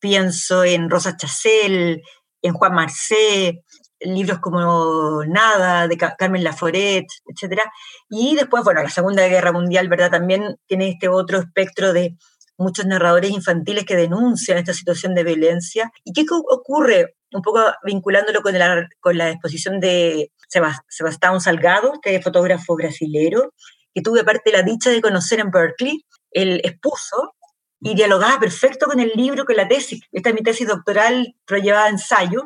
Pienso 0.00 0.64
en 0.64 0.90
Rosa 0.90 1.16
Chacel, 1.16 2.02
en 2.42 2.52
Juan 2.54 2.74
Marcé, 2.74 3.62
libros 4.00 4.38
como 4.38 5.24
Nada, 5.26 5.86
de 5.86 5.96
Carmen 5.96 6.42
Laforet, 6.42 7.06
etc. 7.26 7.60
Y 8.08 8.34
después, 8.34 8.64
bueno, 8.64 8.82
la 8.82 8.88
Segunda 8.88 9.26
Guerra 9.28 9.52
Mundial, 9.52 9.88
¿verdad? 9.88 10.10
También 10.10 10.56
tiene 10.66 10.90
este 10.90 11.08
otro 11.08 11.38
espectro 11.38 11.92
de 11.92 12.16
muchos 12.56 12.86
narradores 12.86 13.30
infantiles 13.30 13.84
que 13.84 13.96
denuncian 13.96 14.58
esta 14.58 14.74
situación 14.74 15.14
de 15.14 15.24
violencia. 15.24 15.90
¿Y 16.04 16.12
qué 16.12 16.24
ocurre? 16.30 17.16
Un 17.32 17.42
poco 17.42 17.60
vinculándolo 17.84 18.42
con 18.42 18.58
la, 18.58 18.88
con 19.00 19.16
la 19.16 19.30
exposición 19.30 19.80
de 19.80 20.32
Sebastián 20.48 21.40
Salgado, 21.40 21.92
este 21.94 22.20
fotógrafo 22.20 22.74
brasilero, 22.74 23.54
que 23.94 24.02
tuve 24.02 24.24
parte 24.24 24.52
la 24.52 24.62
dicha 24.62 24.90
de 24.90 25.00
conocer 25.00 25.40
en 25.40 25.50
Berkeley. 25.50 26.04
Él 26.32 26.60
expuso 26.64 27.34
y 27.80 27.94
dialogaba 27.94 28.38
perfecto 28.38 28.86
con 28.86 29.00
el 29.00 29.12
libro, 29.14 29.44
con 29.44 29.56
la 29.56 29.66
tesis. 29.66 30.02
Esta 30.12 30.30
es 30.30 30.34
mi 30.34 30.42
tesis 30.42 30.68
doctoral, 30.68 31.34
pero 31.46 31.62
llevaba 31.62 31.88
ensayo 31.88 32.44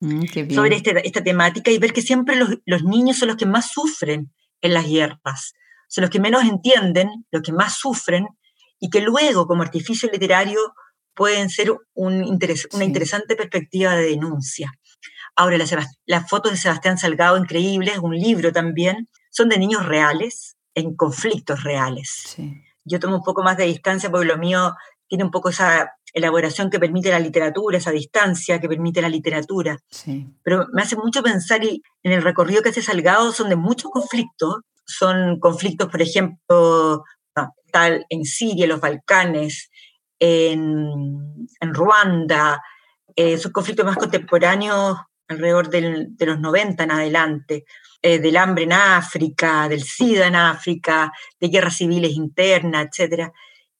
mm, 0.00 0.24
sobre 0.50 0.76
este, 0.76 1.06
esta 1.06 1.22
temática 1.22 1.70
y 1.70 1.78
ver 1.78 1.92
que 1.92 2.02
siempre 2.02 2.36
los, 2.36 2.58
los 2.66 2.82
niños 2.82 3.18
son 3.18 3.28
los 3.28 3.36
que 3.36 3.46
más 3.46 3.70
sufren 3.70 4.32
en 4.60 4.74
las 4.74 4.86
guerras, 4.86 5.54
son 5.88 6.02
los 6.02 6.10
que 6.10 6.20
menos 6.20 6.44
entienden, 6.44 7.08
los 7.30 7.42
que 7.42 7.52
más 7.52 7.74
sufren 7.78 8.26
y 8.78 8.90
que 8.90 9.00
luego, 9.00 9.46
como 9.46 9.62
artificio 9.62 10.10
literario, 10.10 10.60
pueden 11.14 11.50
ser 11.50 11.70
un 11.70 12.40
una 12.72 12.84
interesante 12.84 13.36
perspectiva 13.36 13.94
de 13.94 14.04
denuncia. 14.10 14.72
Ahora, 15.36 15.58
las, 15.58 16.30
fotos 16.30 16.52
de 16.52 16.58
Sebastián 16.58 16.98
Salgado, 16.98 17.36
increíbles, 17.36 17.98
un 17.98 18.16
libro 18.16 18.52
también, 18.52 19.08
son 19.30 19.48
de 19.48 19.58
niños 19.58 19.86
reales, 19.86 20.56
en 20.74 20.96
conflictos 20.96 21.62
reales. 21.62 22.36
Yo 22.90 22.98
tomo 22.98 23.16
un 23.16 23.22
poco 23.22 23.42
más 23.42 23.56
de 23.56 23.64
distancia 23.64 24.10
porque 24.10 24.26
lo 24.26 24.36
mío 24.36 24.74
tiene 25.06 25.24
un 25.24 25.30
poco 25.30 25.50
esa 25.50 25.92
elaboración 26.12 26.70
que 26.70 26.80
permite 26.80 27.10
la 27.10 27.20
literatura, 27.20 27.78
esa 27.78 27.92
distancia 27.92 28.60
que 28.60 28.68
permite 28.68 29.00
la 29.00 29.08
literatura. 29.08 29.78
Pero 30.42 30.66
me 30.72 30.82
hace 30.82 30.96
mucho 30.96 31.22
pensar 31.22 31.64
y 31.64 31.82
en 32.02 32.12
el 32.12 32.22
recorrido 32.22 32.62
que 32.62 32.70
hace 32.70 32.82
Salgado 32.82 33.32
son 33.32 33.48
de 33.48 33.56
muchos 33.56 33.90
conflictos. 33.90 34.56
Son 34.84 35.38
conflictos, 35.38 35.88
por 35.88 36.02
ejemplo, 36.02 37.04
tal 37.70 38.04
en 38.08 38.24
Siria, 38.24 38.66
los 38.66 38.80
Balcanes, 38.80 39.70
en, 40.18 41.48
Ruanda, 41.60 42.60
eh, 43.14 43.34
esos 43.34 43.52
conflictos 43.52 43.86
más 43.86 43.96
contemporáneos 43.96 44.98
alrededor 45.30 45.70
de 45.70 46.26
los 46.26 46.40
90 46.40 46.84
en 46.84 46.90
adelante, 46.90 47.64
eh, 48.02 48.18
del 48.18 48.36
hambre 48.36 48.64
en 48.64 48.72
África, 48.72 49.68
del 49.68 49.82
SIDA 49.82 50.26
en 50.26 50.36
África, 50.36 51.12
de 51.38 51.48
guerras 51.48 51.76
civiles 51.76 52.12
internas, 52.12 52.86
etc. 52.86 53.30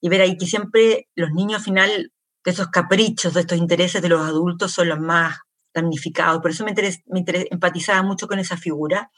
Y 0.00 0.08
ver 0.08 0.22
ahí 0.22 0.36
que 0.36 0.46
siempre 0.46 1.08
los 1.14 1.30
niños 1.32 1.58
al 1.58 1.64
final, 1.64 2.12
de 2.44 2.50
esos 2.50 2.68
caprichos, 2.68 3.34
de 3.34 3.40
estos 3.40 3.58
intereses 3.58 4.00
de 4.00 4.08
los 4.08 4.20
adultos 4.20 4.72
son 4.72 4.88
los 4.88 4.98
más 4.98 5.38
damnificados. 5.74 6.40
Por 6.40 6.50
eso 6.50 6.64
me, 6.64 6.74
me 7.06 7.24
empatizaba 7.50 8.02
mucho 8.02 8.26
con 8.26 8.38
esa 8.38 8.56
figura. 8.56 9.10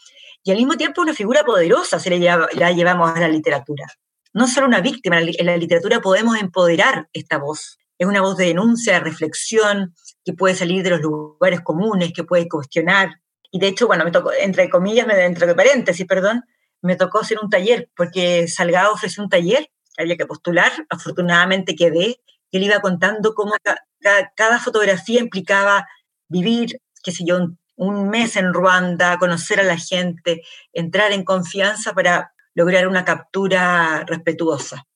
Y 0.42 0.50
al 0.50 0.56
mismo 0.56 0.74
tiempo 0.74 1.02
una 1.02 1.14
figura 1.14 1.44
poderosa 1.44 2.00
se 2.00 2.10
la 2.10 2.72
llevamos 2.72 3.16
a 3.16 3.20
la 3.20 3.28
literatura 3.28 3.86
no 4.32 4.46
solo 4.46 4.66
una 4.66 4.80
víctima, 4.80 5.20
en 5.20 5.46
la 5.46 5.56
literatura 5.56 6.00
podemos 6.00 6.38
empoderar 6.38 7.08
esta 7.12 7.38
voz. 7.38 7.78
Es 7.98 8.06
una 8.06 8.20
voz 8.20 8.36
de 8.36 8.46
denuncia, 8.46 8.94
de 8.94 9.00
reflexión, 9.00 9.94
que 10.24 10.32
puede 10.32 10.54
salir 10.54 10.82
de 10.82 10.90
los 10.90 11.00
lugares 11.00 11.60
comunes, 11.60 12.12
que 12.12 12.24
puede 12.24 12.48
cuestionar. 12.48 13.20
Y 13.50 13.58
de 13.58 13.68
hecho, 13.68 13.86
bueno, 13.86 14.04
me 14.04 14.10
tocó, 14.10 14.32
entre 14.32 14.70
comillas, 14.70 15.06
entre 15.08 15.54
paréntesis, 15.54 16.06
perdón, 16.06 16.44
me 16.80 16.96
tocó 16.96 17.20
hacer 17.20 17.38
un 17.40 17.50
taller, 17.50 17.90
porque 17.96 18.48
Salgado 18.48 18.92
ofreció 18.92 19.22
un 19.22 19.28
taller, 19.28 19.70
había 19.98 20.16
que 20.16 20.26
postular, 20.26 20.72
afortunadamente 20.90 21.76
quedé, 21.76 22.20
que 22.50 22.58
él 22.58 22.64
iba 22.64 22.80
contando 22.80 23.34
cómo 23.34 23.52
cada, 24.00 24.58
fotografía 24.58 25.20
implicaba 25.20 25.86
vivir, 26.28 26.80
qué 27.02 27.12
sé 27.12 27.24
yo, 27.24 27.38
un 27.76 28.08
mes 28.08 28.36
en 28.36 28.52
Ruanda, 28.52 29.18
conocer 29.18 29.60
a 29.60 29.64
la 29.64 29.76
gente, 29.76 30.42
entrar 30.72 31.12
en 31.12 31.24
confianza 31.24 31.94
para 31.94 32.32
lograr 32.54 32.86
una 32.86 33.04
captura 33.04 34.04
respetuosa. 34.06 34.86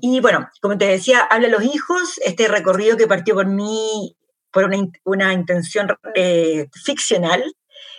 Y 0.00 0.20
bueno, 0.20 0.48
como 0.60 0.78
te 0.78 0.86
decía, 0.86 1.20
habla 1.20 1.48
los 1.48 1.62
hijos, 1.62 2.18
este 2.24 2.48
recorrido 2.48 2.96
que 2.96 3.06
partió 3.06 3.34
por 3.34 3.46
mí 3.46 4.16
por 4.52 4.70
una, 5.04 5.32
intención 5.32 5.88
eh, 6.14 6.68
ficcional. 6.84 7.42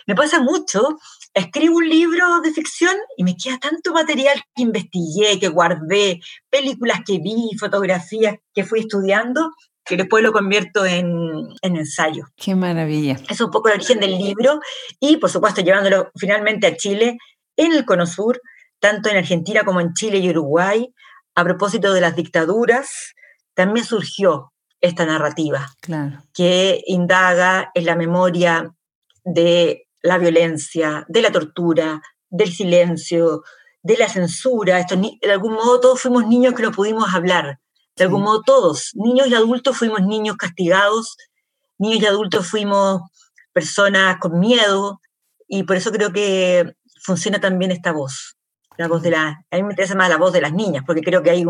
Me 0.06 0.14
pasa 0.14 0.40
mucho, 0.40 0.98
escribo 1.34 1.76
un 1.76 1.88
libro 1.88 2.40
de 2.40 2.52
ficción 2.52 2.96
y 3.16 3.24
me 3.24 3.36
queda 3.36 3.58
tanto 3.58 3.92
material 3.92 4.42
que 4.54 4.62
investigué, 4.62 5.38
que 5.38 5.48
guardé, 5.48 6.20
películas 6.50 7.00
que 7.06 7.18
vi, 7.18 7.50
fotografías 7.58 8.36
que 8.54 8.64
fui 8.64 8.80
estudiando, 8.80 9.50
que 9.84 9.96
después 9.96 10.22
lo 10.22 10.32
convierto 10.32 10.84
en, 10.84 11.08
en 11.62 11.76
ensayo. 11.76 12.24
Qué 12.36 12.54
maravilla. 12.54 13.18
Es 13.28 13.40
un 13.40 13.50
poco 13.50 13.68
el 13.68 13.76
origen 13.76 14.00
del 14.00 14.18
libro 14.18 14.60
y, 15.00 15.16
por 15.16 15.30
supuesto, 15.30 15.60
llevándolo 15.60 16.10
finalmente 16.16 16.66
a 16.66 16.76
Chile, 16.76 17.16
en 17.56 17.72
el 17.72 17.84
Cono 17.84 18.06
Sur, 18.06 18.40
tanto 18.80 19.08
en 19.10 19.16
Argentina 19.16 19.62
como 19.64 19.80
en 19.80 19.92
Chile 19.94 20.18
y 20.18 20.30
Uruguay, 20.30 20.92
a 21.34 21.44
propósito 21.44 21.92
de 21.92 22.00
las 22.00 22.16
dictaduras, 22.16 23.14
también 23.54 23.86
surgió 23.86 24.51
esta 24.82 25.06
narrativa 25.06 25.70
que 26.34 26.82
indaga 26.86 27.70
en 27.74 27.86
la 27.86 27.96
memoria 27.96 28.74
de 29.24 29.88
la 30.02 30.18
violencia, 30.18 31.06
de 31.08 31.22
la 31.22 31.32
tortura, 31.32 32.02
del 32.28 32.52
silencio, 32.52 33.42
de 33.82 33.96
la 33.96 34.08
censura. 34.08 34.78
Esto, 34.78 34.96
de 34.96 35.32
algún 35.32 35.54
modo 35.54 35.80
todos 35.80 36.02
fuimos 36.02 36.26
niños 36.26 36.52
que 36.52 36.62
no 36.62 36.72
pudimos 36.72 37.14
hablar. 37.14 37.60
De 37.96 38.04
algún 38.04 38.22
modo 38.22 38.42
todos, 38.42 38.90
niños 38.94 39.28
y 39.28 39.34
adultos 39.34 39.78
fuimos 39.78 40.02
niños 40.02 40.36
castigados, 40.36 41.16
niños 41.78 42.02
y 42.02 42.06
adultos 42.06 42.46
fuimos 42.46 43.02
personas 43.52 44.18
con 44.18 44.38
miedo 44.38 45.00
y 45.48 45.62
por 45.62 45.76
eso 45.76 45.92
creo 45.92 46.12
que 46.12 46.74
funciona 47.02 47.40
también 47.40 47.70
esta 47.70 47.92
voz 47.92 48.36
la 48.76 48.88
voz 48.88 49.02
de 49.02 49.10
la, 49.10 49.44
a 49.50 49.56
mí 49.56 49.62
me 49.62 49.72
interesa 49.72 49.94
más 49.94 50.08
la 50.08 50.16
voz 50.16 50.32
de 50.32 50.40
las 50.40 50.52
niñas, 50.52 50.82
porque 50.86 51.02
creo 51.02 51.22
que 51.22 51.30
hay 51.30 51.44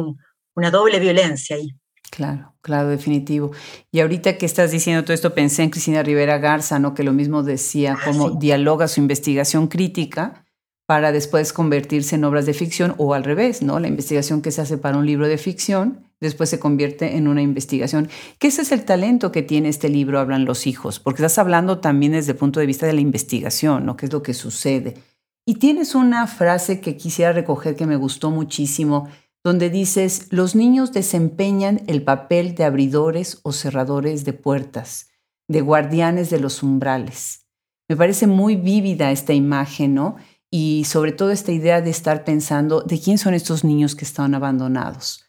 una 0.55 0.71
doble 0.71 0.99
violencia 0.99 1.57
ahí. 1.57 1.71
Claro, 2.15 2.53
claro, 2.61 2.91
definitivo. 2.91 3.53
Y 3.91 4.01
ahorita 4.01 4.37
que 4.37 4.45
estás 4.45 4.71
diciendo 4.71 5.03
todo 5.03 5.15
esto, 5.15 5.33
pensé 5.33 5.63
en 5.63 5.71
Cristina 5.71 6.03
Rivera 6.03 6.37
Garza, 6.37 6.79
¿no? 6.79 6.93
Que 6.93 7.05
lo 7.05 7.15
mismo 7.15 7.43
decía, 7.43 7.97
ah, 7.99 8.03
cómo 8.05 8.33
dialoga 8.33 8.87
su 8.87 9.01
investigación 9.01 9.67
crítica 9.67 10.45
para 10.87 11.11
después 11.11 11.55
convertirse 11.55 12.17
en 12.17 12.25
obras 12.25 12.45
de 12.45 12.53
ficción 12.53 12.95
o 12.99 13.15
al 13.15 13.25
revés, 13.25 13.63
¿no? 13.63 13.81
La 13.81 13.89
investigación 13.89 14.43
que 14.43 14.51
se 14.51 14.61
hace 14.61 14.77
para 14.77 14.99
un 14.99 15.07
libro 15.07 15.27
de 15.27 15.39
ficción 15.39 16.05
después 16.21 16.51
se 16.51 16.59
convierte 16.59 17.17
en 17.17 17.29
una 17.29 17.41
investigación. 17.41 18.11
Que 18.39 18.49
ese 18.49 18.61
es 18.61 18.73
el 18.73 18.85
talento 18.85 19.33
que 19.33 19.41
tiene 19.41 19.71
este 19.71 19.89
libro, 19.89 20.21
Hablan 20.21 20.45
los 20.45 20.67
hijos, 20.67 21.01
porque 21.01 21.23
estás 21.23 21.39
hablando 21.39 21.79
también 21.79 22.13
desde 22.13 22.33
el 22.33 22.39
punto 22.39 22.61
de 22.61 22.67
vista 22.67 22.85
de 22.85 22.93
la 22.93 23.01
investigación, 23.01 23.87
¿no? 23.87 23.97
¿Qué 23.97 24.05
es 24.05 24.13
lo 24.13 24.23
que 24.23 24.35
sucede? 24.35 24.99
Y 25.47 25.55
tienes 25.55 25.95
una 25.95 26.27
frase 26.27 26.81
que 26.81 26.99
quisiera 26.99 27.33
recoger 27.33 27.75
que 27.75 27.87
me 27.87 27.97
gustó 27.97 28.31
muchísimo, 28.31 29.09
donde 29.45 29.71
dices, 29.71 30.29
los 30.31 30.55
niños 30.55 30.93
desempeñan 30.93 31.83
el 31.87 32.03
papel 32.03 32.55
de 32.55 32.65
abridores 32.65 33.41
o 33.43 33.53
cerradores 33.53 34.25
de 34.25 34.33
puertas, 34.33 35.11
de 35.49 35.61
guardianes 35.61 36.31
de 36.31 36.41
los 36.41 36.63
umbrales. 36.63 37.47
Me 37.89 37.97
parece 37.97 38.27
muy 38.27 38.57
vívida 38.57 39.11
esta 39.11 39.33
imagen, 39.33 39.95
¿no? 39.95 40.17
Y 40.51 40.85
sobre 40.85 41.13
todo 41.13 41.31
esta 41.31 41.53
idea 41.53 41.81
de 41.81 41.91
estar 41.91 42.25
pensando 42.25 42.83
de 42.83 43.01
quién 43.01 43.19
son 43.19 43.35
estos 43.35 43.65
niños 43.65 43.97
que 43.97 44.05
están 44.05 44.35
abandonados. 44.35 45.25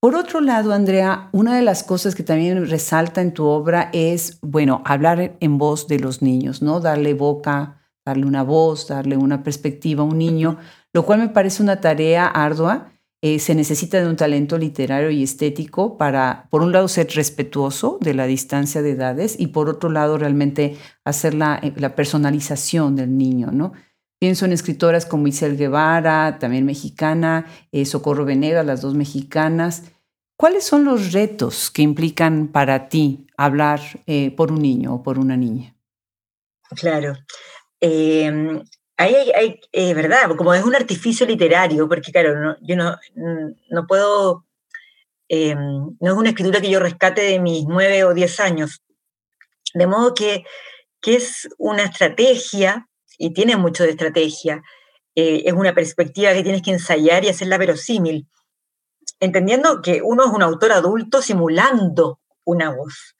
Por 0.00 0.14
otro 0.16 0.40
lado, 0.40 0.72
Andrea, 0.72 1.30
una 1.32 1.56
de 1.56 1.62
las 1.62 1.82
cosas 1.82 2.14
que 2.14 2.22
también 2.22 2.68
resalta 2.68 3.22
en 3.22 3.32
tu 3.32 3.46
obra 3.46 3.88
es, 3.92 4.38
bueno, 4.42 4.82
hablar 4.84 5.36
en 5.40 5.58
voz 5.58 5.88
de 5.88 5.98
los 5.98 6.20
niños, 6.20 6.60
¿no? 6.60 6.80
Darle 6.80 7.14
boca 7.14 7.80
darle 8.04 8.26
una 8.26 8.42
voz, 8.42 8.88
darle 8.88 9.16
una 9.16 9.42
perspectiva 9.42 10.02
a 10.02 10.06
un 10.06 10.18
niño, 10.18 10.58
lo 10.92 11.04
cual 11.04 11.20
me 11.20 11.28
parece 11.28 11.62
una 11.62 11.80
tarea 11.80 12.26
ardua. 12.26 12.92
Eh, 13.26 13.38
se 13.38 13.54
necesita 13.54 14.02
de 14.02 14.06
un 14.06 14.16
talento 14.16 14.58
literario 14.58 15.08
y 15.08 15.22
estético 15.22 15.96
para, 15.96 16.46
por 16.50 16.60
un 16.60 16.72
lado, 16.72 16.88
ser 16.88 17.08
respetuoso 17.14 17.96
de 18.02 18.12
la 18.12 18.26
distancia 18.26 18.82
de 18.82 18.90
edades 18.90 19.36
y 19.40 19.46
por 19.46 19.70
otro 19.70 19.88
lado, 19.88 20.18
realmente 20.18 20.76
hacer 21.06 21.32
la, 21.32 21.58
eh, 21.62 21.70
personalización 21.88 22.96
del 22.96 23.16
niño, 23.16 23.50
¿no? 23.50 23.72
Pienso 24.20 24.44
en 24.44 24.52
escritoras 24.52 25.06
como 25.06 25.26
Isel 25.26 25.56
Guevara, 25.56 26.38
también 26.38 26.66
mexicana, 26.66 27.46
eh, 27.72 27.86
Socorro 27.86 28.26
Venegas, 28.26 28.66
las 28.66 28.82
dos 28.82 28.94
mexicanas. 28.94 29.84
¿Cuáles 30.36 30.64
son 30.64 30.84
los 30.84 31.14
retos 31.14 31.70
que 31.70 31.80
implican 31.80 32.48
para 32.48 32.90
ti 32.90 33.26
hablar 33.38 33.80
por 34.36 34.52
un 34.52 34.60
niño 34.60 34.96
o 34.96 35.02
por 35.02 35.18
una 35.18 35.38
niña? 35.38 35.74
Claro. 36.76 37.14
Eh, 37.80 38.60
ahí 38.96 39.32
hay, 39.34 39.60
eh, 39.72 39.94
¿verdad? 39.94 40.36
Como 40.36 40.54
es 40.54 40.64
un 40.64 40.74
artificio 40.74 41.26
literario, 41.26 41.88
porque 41.88 42.12
claro, 42.12 42.56
yo 42.62 42.76
no, 42.76 42.96
no 43.70 43.86
puedo, 43.86 44.46
em, 45.28 45.96
no 46.00 46.12
es 46.12 46.16
una 46.16 46.30
escritura 46.30 46.60
que 46.60 46.70
yo 46.70 46.80
rescate 46.80 47.22
de 47.22 47.40
mis 47.40 47.64
nueve 47.66 48.04
o 48.04 48.14
diez 48.14 48.40
años. 48.40 48.82
De 49.74 49.86
modo 49.86 50.14
que, 50.14 50.44
que 51.00 51.16
es 51.16 51.48
una 51.58 51.84
estrategia, 51.84 52.88
y 53.18 53.32
tiene 53.32 53.56
mucho 53.56 53.84
de 53.84 53.90
estrategia, 53.90 54.62
eh, 55.14 55.42
es 55.46 55.52
una 55.52 55.74
perspectiva 55.74 56.32
que 56.32 56.42
tienes 56.42 56.62
que 56.62 56.72
ensayar 56.72 57.24
y 57.24 57.28
hacerla 57.28 57.58
verosímil, 57.58 58.28
entendiendo 59.20 59.80
que 59.82 60.02
uno 60.02 60.24
es 60.24 60.30
un 60.30 60.42
autor 60.42 60.72
adulto 60.72 61.22
simulando 61.22 62.20
una 62.44 62.70
voz, 62.70 63.16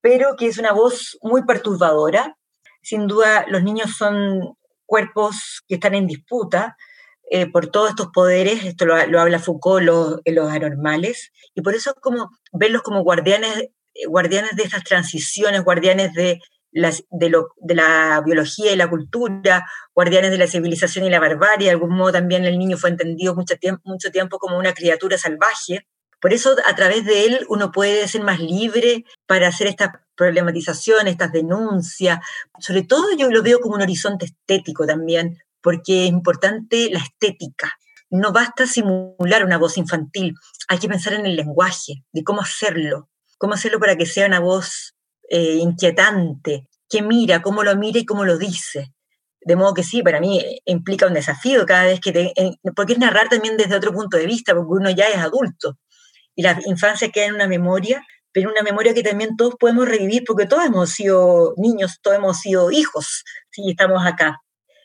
pero 0.00 0.36
que 0.36 0.46
es 0.46 0.58
una 0.58 0.72
voz 0.72 1.18
muy 1.22 1.44
perturbadora. 1.44 2.36
Sin 2.82 3.06
duda, 3.06 3.46
los 3.48 3.62
niños 3.62 3.96
son 3.96 4.56
cuerpos 4.86 5.62
que 5.66 5.76
están 5.76 5.94
en 5.94 6.06
disputa 6.06 6.76
eh, 7.30 7.50
por 7.50 7.68
todos 7.68 7.90
estos 7.90 8.08
poderes, 8.12 8.64
esto 8.64 8.84
lo, 8.84 8.94
habla 8.96 9.38
Foucault 9.38 10.20
en 10.24 10.34
los 10.34 10.50
anormales, 10.50 11.32
y 11.54 11.62
por 11.62 11.74
eso 11.74 11.90
es 11.90 11.96
como 12.00 12.30
verlos 12.52 12.82
como 12.82 13.02
guardianes, 13.02 13.70
eh, 13.94 14.06
guardianes 14.06 14.56
de 14.56 14.64
estas 14.64 14.84
transiciones, 14.84 15.64
guardianes 15.64 16.12
de, 16.12 16.38
de, 16.70 17.28
lo, 17.30 17.48
de, 17.56 17.74
la 17.74 18.22
biología 18.24 18.72
y 18.72 18.76
la 18.76 18.90
cultura, 18.90 19.64
guardianes 19.94 20.32
de 20.32 20.38
la 20.38 20.46
civilización 20.46 21.06
y 21.06 21.10
la 21.10 21.20
barbarie. 21.20 21.68
De 21.68 21.72
algún 21.72 21.96
modo 21.96 22.12
también 22.12 22.44
el 22.44 22.58
niño 22.58 22.76
fue 22.76 22.90
entendido 22.90 23.34
mucho 23.34 23.56
tiempo, 23.56 23.80
mucho 23.84 24.10
tiempo 24.10 24.38
como 24.38 24.58
una 24.58 24.74
criatura 24.74 25.16
salvaje. 25.16 25.86
Por 26.24 26.32
eso 26.32 26.56
a 26.64 26.74
través 26.74 27.04
de 27.04 27.26
él 27.26 27.46
uno 27.50 27.70
puede 27.70 28.08
ser 28.08 28.22
más 28.22 28.40
libre 28.40 29.04
para 29.26 29.48
hacer 29.48 29.66
estas 29.66 29.90
problematizaciones, 30.16 31.12
estas 31.12 31.32
denuncias. 31.32 32.18
Sobre 32.58 32.82
todo 32.82 33.14
yo 33.14 33.30
lo 33.30 33.42
veo 33.42 33.60
como 33.60 33.74
un 33.74 33.82
horizonte 33.82 34.24
estético 34.24 34.86
también, 34.86 35.36
porque 35.60 36.04
es 36.04 36.08
importante 36.08 36.88
la 36.90 37.00
estética. 37.00 37.74
No 38.08 38.32
basta 38.32 38.66
simular 38.66 39.44
una 39.44 39.58
voz 39.58 39.76
infantil, 39.76 40.34
hay 40.66 40.78
que 40.78 40.88
pensar 40.88 41.12
en 41.12 41.26
el 41.26 41.36
lenguaje, 41.36 42.04
de 42.10 42.24
cómo 42.24 42.40
hacerlo, 42.40 43.10
cómo 43.36 43.52
hacerlo 43.52 43.78
para 43.78 43.94
que 43.96 44.06
sea 44.06 44.26
una 44.26 44.40
voz 44.40 44.94
eh, 45.28 45.56
inquietante, 45.56 46.70
que 46.88 47.02
mira, 47.02 47.42
cómo 47.42 47.64
lo 47.64 47.76
mira 47.76 47.98
y 47.98 48.06
cómo 48.06 48.24
lo 48.24 48.38
dice. 48.38 48.94
De 49.42 49.56
modo 49.56 49.74
que 49.74 49.82
sí, 49.82 50.02
para 50.02 50.20
mí 50.20 50.42
implica 50.64 51.06
un 51.06 51.12
desafío 51.12 51.66
cada 51.66 51.84
vez 51.84 52.00
que 52.00 52.32
porque 52.74 52.94
es 52.94 52.98
narrar 52.98 53.28
también 53.28 53.58
desde 53.58 53.76
otro 53.76 53.92
punto 53.92 54.16
de 54.16 54.24
vista, 54.24 54.54
porque 54.54 54.72
uno 54.72 54.88
ya 54.88 55.04
es 55.08 55.18
adulto 55.18 55.76
y 56.34 56.42
la 56.42 56.58
infancia 56.66 57.10
queda 57.10 57.26
en 57.26 57.34
una 57.34 57.48
memoria, 57.48 58.04
pero 58.32 58.50
una 58.50 58.62
memoria 58.62 58.94
que 58.94 59.02
también 59.02 59.36
todos 59.36 59.54
podemos 59.58 59.88
revivir 59.88 60.24
porque 60.26 60.46
todos 60.46 60.64
hemos 60.64 60.90
sido 60.90 61.54
niños, 61.56 62.00
todos 62.02 62.16
hemos 62.16 62.40
sido 62.40 62.70
hijos, 62.70 63.24
si 63.50 63.70
estamos 63.70 64.04
acá 64.04 64.40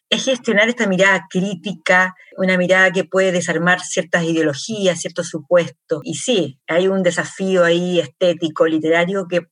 es 0.09 0.25
gestionar 0.25 0.67
esta 0.69 0.87
mirada 0.87 1.27
crítica, 1.29 2.15
una 2.37 2.57
mirada 2.57 2.91
que 2.91 3.03
puede 3.03 3.31
desarmar 3.31 3.79
ciertas 3.81 4.23
ideologías, 4.23 4.99
ciertos 4.99 5.29
supuestos. 5.29 6.01
Y 6.03 6.15
sí, 6.15 6.59
hay 6.67 6.87
un 6.87 7.03
desafío 7.03 7.63
ahí 7.63 7.99
estético, 7.99 8.65
literario, 8.65 9.27
que 9.27 9.47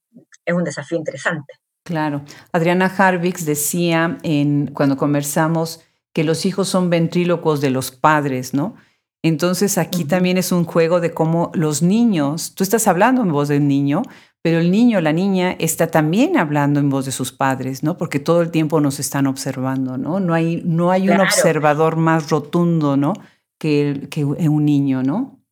es 0.46 0.54
un 0.54 0.64
desafío 0.64 0.98
interesante. 0.98 1.54
Claro. 1.84 2.24
Adriana 2.52 2.88
Harvix 2.98 3.46
decía 3.46 4.18
en, 4.24 4.68
cuando 4.74 4.98
conversamos 4.98 5.82
que 6.12 6.24
los 6.24 6.46
hijos 6.46 6.68
son 6.68 6.90
ventrílocos 6.90 7.62
de 7.62 7.70
los 7.70 7.92
padres, 7.92 8.54
¿no? 8.54 8.76
Entonces 9.24 9.78
aquí 9.78 10.06
también 10.06 10.38
es 10.38 10.52
un 10.52 10.64
juego 10.64 11.00
de 11.00 11.14
cómo 11.14 11.52
los 11.54 11.82
niños, 11.82 12.54
tú 12.56 12.64
estás 12.64 12.88
hablando 12.88 13.22
en 13.24 13.32
voz 13.32 13.48
de 13.48 13.58
un 13.58 13.68
niño, 13.68 14.04
pero 14.42 14.60
el 14.60 14.72
niño, 14.72 15.02
la 15.02 15.12
niña 15.12 15.56
está 15.60 15.88
también 15.88 16.38
hablando 16.38 16.80
en 16.80 16.90
voz 16.90 17.06
de 17.06 17.12
sus 17.12 17.32
padres, 17.32 17.84
¿no? 17.84 17.98
Porque 17.98 18.20
todo 18.20 18.42
el 18.42 18.52
tiempo 18.52 18.80
nos 18.80 19.00
están 19.00 19.28
observando, 19.28 19.98
¿no? 19.98 20.20
No 20.20 20.34
hay, 20.34 20.62
no 20.64 20.92
hay 20.92 21.10
un 21.10 21.20
observador 21.20 21.98
más 21.98 22.30
rotundo, 22.30 22.96
¿no? 22.96 23.14
Que, 23.60 24.08
que 24.10 24.24
un 24.24 24.64
niño, 24.64 25.04
¿no? 25.04 25.44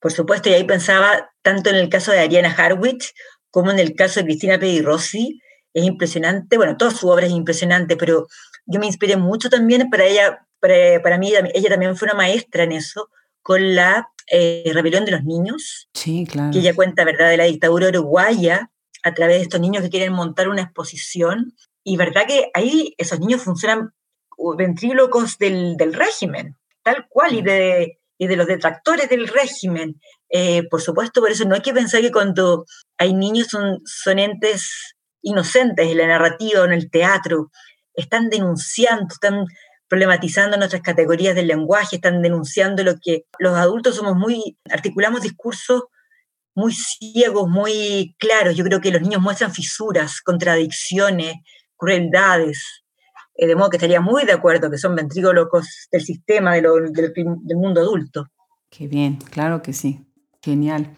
Por 0.00 0.12
supuesto, 0.12 0.48
y 0.48 0.52
ahí 0.52 0.64
pensaba 0.64 1.30
tanto 1.42 1.70
en 1.70 1.76
el 1.76 1.88
caso 1.88 2.12
de 2.12 2.20
Ariana 2.20 2.54
Harwich 2.56 3.12
como 3.50 3.70
en 3.70 3.78
el 3.78 3.94
caso 3.94 4.20
de 4.20 4.26
Cristina 4.26 4.58
Rossi. 4.82 5.40
Es 5.72 5.84
impresionante, 5.84 6.56
bueno, 6.56 6.76
toda 6.76 6.90
su 6.90 7.08
obra 7.08 7.26
es 7.26 7.32
impresionante, 7.32 7.96
pero 7.96 8.26
yo 8.66 8.80
me 8.80 8.86
inspiré 8.86 9.16
mucho 9.16 9.48
también 9.48 9.88
para 9.88 10.04
ella, 10.04 10.46
para, 10.60 11.02
para 11.02 11.18
mí, 11.18 11.32
ella 11.54 11.68
también 11.68 11.96
fue 11.96 12.06
una 12.06 12.14
maestra 12.14 12.64
en 12.64 12.72
eso, 12.72 13.08
con 13.42 13.74
la 13.74 14.08
eh, 14.30 14.70
Rebelión 14.72 15.04
de 15.04 15.12
los 15.12 15.24
Niños, 15.24 15.88
sí, 15.94 16.26
claro. 16.30 16.52
que 16.52 16.58
ella 16.58 16.74
cuenta, 16.74 17.04
¿verdad?, 17.04 17.30
de 17.30 17.36
la 17.36 17.44
dictadura 17.44 17.88
uruguaya 17.88 18.70
a 19.02 19.14
través 19.14 19.38
de 19.38 19.42
estos 19.42 19.60
niños 19.60 19.82
que 19.82 19.90
quieren 19.90 20.12
montar 20.12 20.48
una 20.48 20.62
exposición. 20.62 21.54
Y 21.82 21.96
verdad 21.96 22.26
que 22.26 22.50
ahí 22.54 22.94
esos 22.98 23.18
niños 23.18 23.42
funcionan 23.42 23.92
ventrílocos 24.56 25.38
del, 25.38 25.76
del 25.76 25.94
régimen, 25.94 26.56
tal 26.82 27.06
cual, 27.08 27.34
y 27.34 27.42
de, 27.42 27.98
y 28.18 28.26
de 28.26 28.36
los 28.36 28.46
detractores 28.46 29.08
del 29.08 29.28
régimen. 29.28 30.00
Eh, 30.28 30.62
por 30.68 30.80
supuesto, 30.80 31.20
por 31.20 31.30
eso 31.30 31.44
no 31.44 31.54
hay 31.54 31.62
que 31.62 31.72
pensar 31.72 32.00
que 32.00 32.12
cuando 32.12 32.66
hay 32.98 33.14
niños 33.14 33.48
son, 33.48 33.80
son 33.84 34.18
entes 34.18 34.94
inocentes 35.22 35.90
en 35.90 35.98
la 35.98 36.06
narrativa 36.06 36.60
o 36.60 36.64
en 36.64 36.72
el 36.72 36.90
teatro, 36.90 37.50
están 37.94 38.28
denunciando, 38.28 39.06
están 39.10 39.46
problematizando 39.90 40.56
nuestras 40.56 40.82
categorías 40.82 41.34
del 41.34 41.48
lenguaje, 41.48 41.96
están 41.96 42.22
denunciando 42.22 42.84
lo 42.84 42.94
que 43.04 43.24
los 43.40 43.56
adultos 43.56 43.96
somos 43.96 44.16
muy, 44.16 44.56
articulamos 44.70 45.20
discursos 45.20 45.82
muy 46.54 46.72
ciegos, 46.72 47.48
muy 47.48 48.14
claros. 48.18 48.56
Yo 48.56 48.64
creo 48.64 48.80
que 48.80 48.92
los 48.92 49.02
niños 49.02 49.20
muestran 49.20 49.52
fisuras, 49.52 50.20
contradicciones, 50.20 51.34
crueldades. 51.76 52.84
Eh, 53.34 53.48
de 53.48 53.56
modo 53.56 53.70
que 53.70 53.78
estaría 53.78 54.00
muy 54.00 54.24
de 54.24 54.32
acuerdo 54.32 54.70
que 54.70 54.78
son 54.78 54.94
ventrílocos 54.94 55.88
del 55.90 56.02
sistema 56.02 56.54
del, 56.54 56.92
del 56.92 57.56
mundo 57.56 57.80
adulto. 57.80 58.28
Qué 58.70 58.86
bien, 58.86 59.16
claro 59.16 59.60
que 59.60 59.72
sí. 59.72 60.04
Genial. 60.40 60.88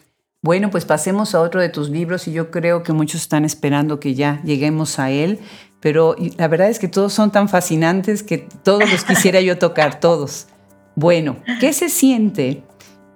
Bueno, 0.43 0.71
pues 0.71 0.85
pasemos 0.85 1.35
a 1.35 1.41
otro 1.41 1.63
de 1.63 1.71
tus 1.71 1.89
libros 1.89 2.29
y 2.29 2.33
yo 2.33 2.51
creo 2.51 2.83
que 2.83 2.93
muchos 2.93 3.23
están 3.23 3.47
esperando 3.47 4.01
que 4.01 4.15
ya 4.15 4.43
lleguemos 4.43 4.99
a 4.99 5.11
él 5.11 5.41
pero 5.83 6.15
la 6.39 6.47
verdad 6.47 6.71
es 6.71 6.79
que 6.79 6.87
todos 6.87 7.13
son 7.13 7.33
tan 7.33 7.49
fascinantes 7.49 8.23
que 8.23 8.39
todos 8.39 8.89
los 8.91 9.05
quisiera 9.05 9.41
yo 9.41 9.59
tocar, 9.59 9.99
todos. 9.99 10.47
Bueno, 10.95 11.37
¿qué 11.59 11.73
se 11.73 11.89
siente 11.89 12.63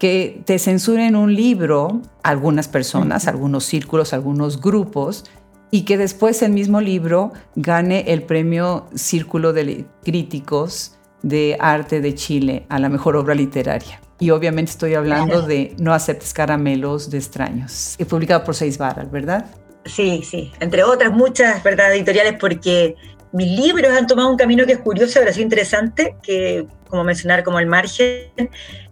que 0.01 0.43
te 0.45 0.59
censuren 0.59 1.15
un 1.15 1.35
libro 1.35 2.03
algunas 2.25 2.67
personas, 2.67 3.29
algunos 3.29 3.65
círculos, 3.65 4.13
algunos 4.13 4.61
grupos, 4.61 5.25
y 5.71 5.83
que 5.83 5.97
después 5.97 6.43
el 6.43 6.53
mismo 6.53 6.81
libro 6.81 7.33
gane 7.55 8.13
el 8.13 8.25
premio 8.25 8.89
Círculo 8.95 9.53
de 9.53 9.87
Críticos 10.03 10.97
de 11.23 11.57
Arte 11.61 12.01
de 12.01 12.15
Chile 12.17 12.67
a 12.69 12.81
la 12.81 12.89
mejor 12.89 13.15
obra 13.15 13.37
literaria? 13.37 14.01
Y 14.19 14.31
obviamente 14.31 14.73
estoy 14.73 14.95
hablando 14.95 15.43
de 15.43 15.77
No 15.79 15.95
aceptes 15.95 16.33
caramelos 16.33 17.11
de 17.11 17.19
extraños, 17.19 17.97
publicado 18.09 18.43
por 18.43 18.57
Seis 18.57 18.77
Barras, 18.77 19.09
¿verdad? 19.09 19.47
Sí, 19.87 20.23
sí, 20.25 20.53
entre 20.61 20.83
otras 20.83 21.13
muchas 21.13 21.63
¿verdad? 21.63 21.95
editoriales, 21.95 22.35
porque 22.39 22.97
mis 23.33 23.51
libros 23.59 23.93
han 23.97 24.07
tomado 24.07 24.31
un 24.31 24.37
camino 24.37 24.67
que 24.67 24.73
es 24.73 24.79
curioso, 24.79 25.21
ha 25.21 25.33
sido 25.33 25.45
interesante, 25.45 26.17
que 26.23 26.67
como 26.89 27.05
mencionar 27.05 27.45
como 27.45 27.59
el 27.59 27.67
margen, 27.67 28.31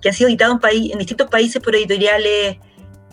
que 0.01 0.09
han 0.09 0.15
sido 0.15 0.29
editados 0.29 0.59
en, 0.73 0.99
distintos 0.99 1.29
países 1.29 1.63
por 1.63 1.75
editoriales 1.75 2.59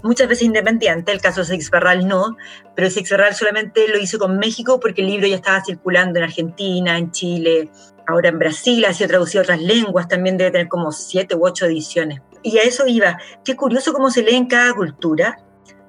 muchas 0.03 0.27
veces 0.27 0.43
independientes, 0.43 1.13
el 1.13 1.21
caso 1.21 1.41
de 1.41 1.47
Seix 1.47 1.69
Barral 1.69 2.07
no, 2.07 2.35
pero 2.75 2.89
Seix 2.89 3.09
Barral 3.11 3.35
solamente 3.35 3.87
lo 3.87 3.99
hizo 3.99 4.17
con 4.17 4.37
México 4.37 4.79
porque 4.79 5.01
el 5.01 5.07
libro 5.07 5.27
ya 5.27 5.35
estaba 5.35 5.63
circulando 5.63 6.17
en 6.19 6.25
Argentina, 6.25 6.97
en 6.97 7.11
Chile, 7.11 7.69
ahora 8.07 8.29
en 8.29 8.39
Brasil, 8.39 8.83
ha 8.85 8.93
sido 8.93 9.09
traducido 9.09 9.41
a 9.41 9.43
otras 9.43 9.61
lenguas, 9.61 10.07
también 10.07 10.37
debe 10.37 10.51
tener 10.51 10.67
como 10.67 10.91
siete 10.91 11.35
u 11.35 11.45
ocho 11.45 11.65
ediciones. 11.65 12.21
Y 12.43 12.57
a 12.57 12.63
eso 12.63 12.87
iba. 12.87 13.19
Qué 13.45 13.55
curioso 13.55 13.93
cómo 13.93 14.09
se 14.09 14.23
lee 14.23 14.35
en 14.35 14.47
cada 14.47 14.73
cultura 14.73 15.37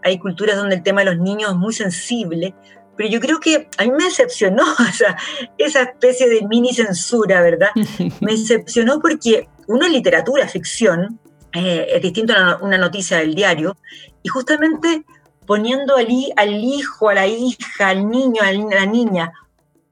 hay 0.03 0.19
culturas 0.19 0.57
donde 0.57 0.77
el 0.77 0.83
tema 0.83 1.03
de 1.03 1.15
los 1.15 1.19
niños 1.19 1.51
es 1.51 1.57
muy 1.57 1.73
sensible, 1.73 2.55
pero 2.97 3.09
yo 3.09 3.21
creo 3.21 3.41
que 3.41 3.69
a 3.79 3.85
mí 3.85 3.91
me 3.91 4.05
decepcionó 4.05 4.65
esa 5.59 5.83
especie 5.83 6.29
de 6.29 6.47
mini 6.47 6.73
censura, 6.73 7.41
¿verdad? 7.41 7.71
Me 8.21 8.33
decepcionó 8.33 9.01
porque 9.01 9.49
uno 9.67 9.87
en 9.87 9.93
literatura, 9.93 10.47
ficción, 10.49 11.19
eh, 11.53 11.87
es 11.91 12.03
distinto 12.03 12.35
a 12.35 12.59
una 12.61 12.79
noticia 12.79 13.19
del 13.19 13.35
diario, 13.35 13.77
y 14.23 14.29
justamente 14.29 15.05
poniendo 15.47 15.97
al, 15.97 16.09
al 16.37 16.65
hijo, 16.65 17.09
a 17.09 17.15
la 17.15 17.27
hija, 17.27 17.89
al 17.89 18.09
niño, 18.09 18.43
a 18.43 18.53
la 18.53 18.87
niña 18.87 19.33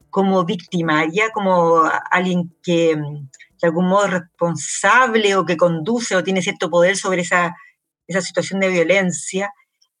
como 0.09 0.43
víctima, 0.43 1.05
ya 1.11 1.31
como 1.31 1.83
alguien 2.11 2.53
que 2.61 2.95
de 2.95 3.67
algún 3.67 3.87
modo 3.87 4.05
es 4.05 4.11
responsable 4.11 5.35
o 5.35 5.45
que 5.45 5.57
conduce 5.57 6.15
o 6.15 6.23
tiene 6.23 6.41
cierto 6.41 6.69
poder 6.69 6.97
sobre 6.97 7.21
esa, 7.21 7.55
esa 8.07 8.21
situación 8.21 8.59
de 8.59 8.69
violencia, 8.69 9.53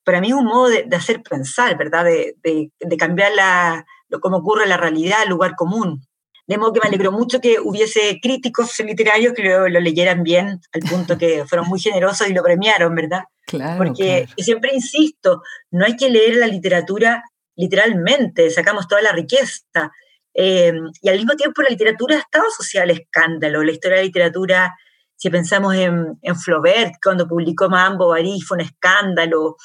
para 0.03 0.21
mí 0.21 0.29
es 0.29 0.33
un 0.33 0.45
modo 0.45 0.69
de, 0.69 0.87
hacer 0.95 1.21
pensar, 1.21 1.77
¿verdad? 1.77 2.05
De, 2.05 2.71
cambiar 2.97 3.33
la, 3.33 3.85
lo, 4.09 4.19
cómo 4.19 4.37
ocurre 4.37 4.67
la 4.67 4.77
realidad, 4.77 5.23
el 5.23 5.29
lugar 5.29 5.55
común. 5.55 6.05
De 6.47 6.57
modo 6.57 6.73
que 6.73 6.79
me 6.83 6.87
alegró 6.87 7.11
mucho 7.11 7.39
que 7.39 7.59
hubiese 7.59 8.19
críticos 8.21 8.77
literarios 8.79 9.33
que 9.33 9.43
lo, 9.43 9.67
leyeran 9.67 10.23
bien, 10.23 10.59
al 10.73 10.81
punto 10.81 11.17
que 11.17 11.45
fueron 11.47 11.67
muy 11.67 11.79
generosos 11.79 12.27
y 12.27 12.33
lo 12.33 12.43
premiaron, 12.43 12.93
¿verdad? 12.95 13.23
Claro. 13.45 13.77
Porque 13.77 14.27
siempre 14.37 14.71
insisto, 14.73 15.41
no 15.71 15.85
hay 15.85 15.95
que 15.95 16.09
leer 16.09 16.35
la 16.35 16.47
literatura 16.47 17.23
literalmente, 17.55 18.49
sacamos 18.49 18.87
toda 18.87 19.01
la 19.01 19.11
riqueza. 19.11 19.91
Eh, 20.33 20.73
y 21.01 21.09
al 21.09 21.17
mismo 21.17 21.35
tiempo 21.35 21.61
la 21.61 21.69
literatura 21.69 22.15
ha 22.15 22.19
estado 22.19 22.47
asociada 22.47 22.85
al 22.85 22.91
escándalo, 22.91 23.63
la 23.63 23.71
historia 23.71 23.97
de 23.97 24.03
la 24.03 24.07
literatura 24.07 24.75
Si 25.21 25.29
pensamos 25.29 25.75
en, 25.75 26.17
en 26.23 26.35
Flaubert, 26.35 26.95
cuando 26.99 27.27
publicó 27.27 27.69
Madame 27.69 27.97
Bovary, 27.97 28.41
fue 28.41 28.57
un 28.57 28.61
escándalo. 28.61 29.55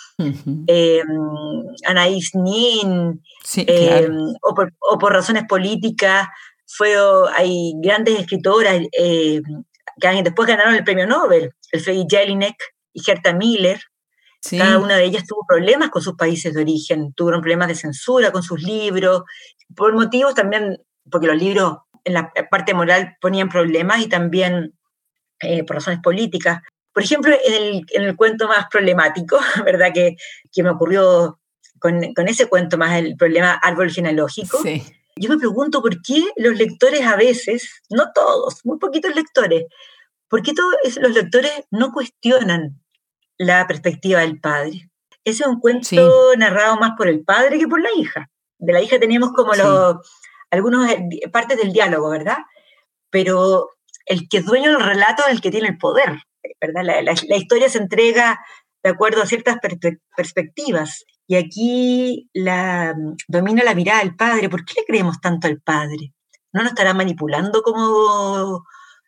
eh, 0.67 1.03
Anaïs 1.89 2.35
Nin, 2.35 3.23
eh, 3.57 4.07
o, 4.43 4.55
por, 4.99 5.13
razones 5.15 5.45
políticas, 5.49 6.29
fue, 6.67 6.95
hay 7.35 7.73
grandes 7.83 8.21
escritoras 8.21 8.83
eh, 9.01 9.41
que 9.99 10.23
después 10.23 10.47
ganaron 10.47 10.75
el 10.75 10.85
premio 10.85 11.07
Nobel, 11.07 11.51
el 11.73 11.81
Freddy 11.81 12.05
Jelinek 12.07 12.57
y 12.93 13.03
Gerta 13.03 13.33
Miller. 13.33 13.81
Cada 14.51 14.79
una 14.79 14.97
de 14.97 15.05
ellas 15.05 15.25
tuvo 15.27 15.47
problemas 15.49 15.89
con 15.89 16.03
sus 16.03 16.17
países 16.17 16.53
de 16.53 16.61
origen, 16.61 17.15
tuvieron 17.15 17.41
problemas 17.41 17.69
de 17.69 17.77
censura 17.77 18.31
con 18.31 18.43
sus 18.43 18.61
libros, 18.63 19.23
por 19.75 19.95
motivos 19.95 20.35
también, 20.35 20.77
porque 21.11 21.29
los 21.29 21.39
libros 21.39 21.79
en 22.05 22.13
la 22.13 22.31
parte 22.51 22.75
moral 22.75 23.17
ponían 23.23 23.49
problemas 23.49 24.03
y 24.03 24.09
también 24.09 24.76
eh, 25.41 25.65
por 25.65 25.77
razones 25.77 26.01
políticas. 26.03 26.63
Por 26.93 27.03
ejemplo, 27.03 27.35
en 27.45 27.85
el, 27.93 28.17
cuento 28.17 28.49
más 28.49 28.67
problemático, 28.71 29.39
¿verdad? 29.65 29.91
Que, 29.93 30.17
que 30.53 30.63
me 30.63 30.71
ocurrió 30.71 31.39
con, 31.79 32.15
con, 32.15 32.29
ese 32.29 32.47
cuento 32.47 32.79
más 32.79 32.97
el 32.97 33.17
problema 33.17 33.53
árbol 33.53 33.91
genealógico. 33.91 34.59
Yo 35.19 35.31
me 35.31 35.39
pregunto 35.39 35.81
por 35.81 36.03
qué 36.03 36.23
los 36.37 36.57
lectores 36.57 37.03
a 37.03 37.17
veces, 37.17 37.83
no 37.89 38.13
todos, 38.15 38.61
muy 38.65 38.79
poquitos 38.79 39.15
lectores, 39.15 39.65
por 40.29 40.43
qué 40.43 40.53
todos 40.53 40.75
los 41.01 41.13
lectores 41.13 41.53
no 41.71 41.93
cuestionan 41.93 42.81
la 43.39 43.67
perspectiva 43.67 44.21
del 44.21 44.41
padre. 44.41 44.91
Ese 45.25 45.43
es 45.43 45.49
un 45.49 45.61
cuento 45.61 46.33
narrado 46.37 46.77
más 46.77 46.93
por 46.97 47.09
el 47.09 47.25
padre 47.25 47.59
que 47.59 47.67
por 47.67 47.81
la 47.81 47.91
hija. 47.97 48.31
De 48.59 48.73
la 48.73 48.81
hija 48.81 48.99
tenemos 48.99 49.33
como 49.33 49.55
los, 49.55 49.97
algunas 50.51 50.91
eh, 50.93 51.29
partes 51.33 51.59
del 51.59 51.73
diálogo, 51.73 52.11
¿verdad? 52.11 52.39
Pero 53.11 53.76
el 54.07 54.29
que 54.29 54.39
es 54.39 54.45
dueño 54.45 54.71
del 54.71 54.81
relato 54.81 55.25
es 55.27 55.33
el 55.33 55.41
que 55.41 55.51
tiene 55.51 55.69
el 55.69 55.79
poder, 55.79 56.23
¿verdad? 56.61 57.03
La, 57.03 57.37
historia 57.37 57.69
se 57.69 57.79
entrega 57.79 58.41
de 58.83 58.91
acuerdo 58.91 59.23
a 59.23 59.27
ciertas 59.27 59.57
perspectivas. 60.17 61.05
Y 61.27 61.35
aquí 61.35 62.31
la, 62.33 62.95
domina 63.27 63.65
la 63.65 63.75
mirada 63.75 64.01
del 64.01 64.15
padre. 64.15 64.49
¿Por 64.49 64.65
qué 64.65 64.75
le 64.79 64.85
creemos 64.87 65.21
tanto 65.21 65.49
al 65.49 65.61
padre? 65.61 66.15
¿No 66.53 66.63
nos 66.63 66.73
estará 66.73 66.95
manipulando 66.95 67.63
como 67.63 68.65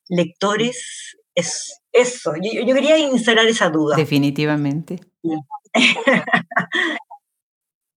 lectores? 0.09 1.17
Es 1.35 1.81
eso. 1.93 2.35
Yo, 2.43 2.63
yo 2.67 2.75
quería 2.75 2.99
instalar 2.99 3.47
esa 3.47 3.71
duda. 3.71 3.97
Definitivamente. 3.97 4.99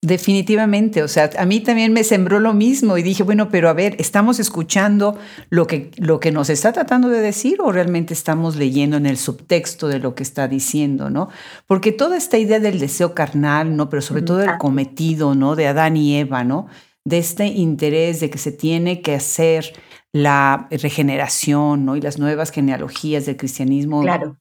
Definitivamente, 0.03 1.03
o 1.03 1.07
sea, 1.07 1.29
a 1.37 1.45
mí 1.45 1.59
también 1.59 1.93
me 1.93 2.03
sembró 2.03 2.39
lo 2.39 2.55
mismo 2.55 2.97
y 2.97 3.03
dije, 3.03 3.21
bueno, 3.21 3.49
pero 3.49 3.69
a 3.69 3.73
ver, 3.73 3.95
¿estamos 3.99 4.39
escuchando 4.39 5.19
lo 5.51 5.67
que, 5.67 5.91
lo 5.97 6.19
que 6.19 6.31
nos 6.31 6.49
está 6.49 6.73
tratando 6.73 7.07
de 7.07 7.19
decir 7.19 7.59
o 7.61 7.71
realmente 7.71 8.15
estamos 8.15 8.55
leyendo 8.55 8.97
en 8.97 9.05
el 9.05 9.17
subtexto 9.17 9.87
de 9.87 9.99
lo 9.99 10.15
que 10.15 10.23
está 10.23 10.47
diciendo, 10.47 11.11
¿no? 11.11 11.29
Porque 11.67 11.91
toda 11.91 12.17
esta 12.17 12.39
idea 12.39 12.59
del 12.59 12.79
deseo 12.79 13.13
carnal, 13.13 13.75
¿no? 13.77 13.91
Pero 13.91 14.01
sobre 14.01 14.23
todo 14.23 14.41
el 14.41 14.57
cometido, 14.57 15.35
¿no? 15.35 15.55
De 15.55 15.67
Adán 15.67 15.95
y 15.95 16.17
Eva, 16.17 16.43
¿no? 16.43 16.65
De 17.05 17.19
este 17.19 17.45
interés 17.45 18.19
de 18.21 18.31
que 18.31 18.39
se 18.39 18.51
tiene 18.51 19.03
que 19.03 19.13
hacer 19.13 19.71
la 20.13 20.67
regeneración, 20.71 21.85
¿no? 21.85 21.95
Y 21.95 22.01
las 22.01 22.17
nuevas 22.17 22.49
genealogías 22.49 23.27
del 23.27 23.37
cristianismo. 23.37 24.01
Claro. 24.01 24.37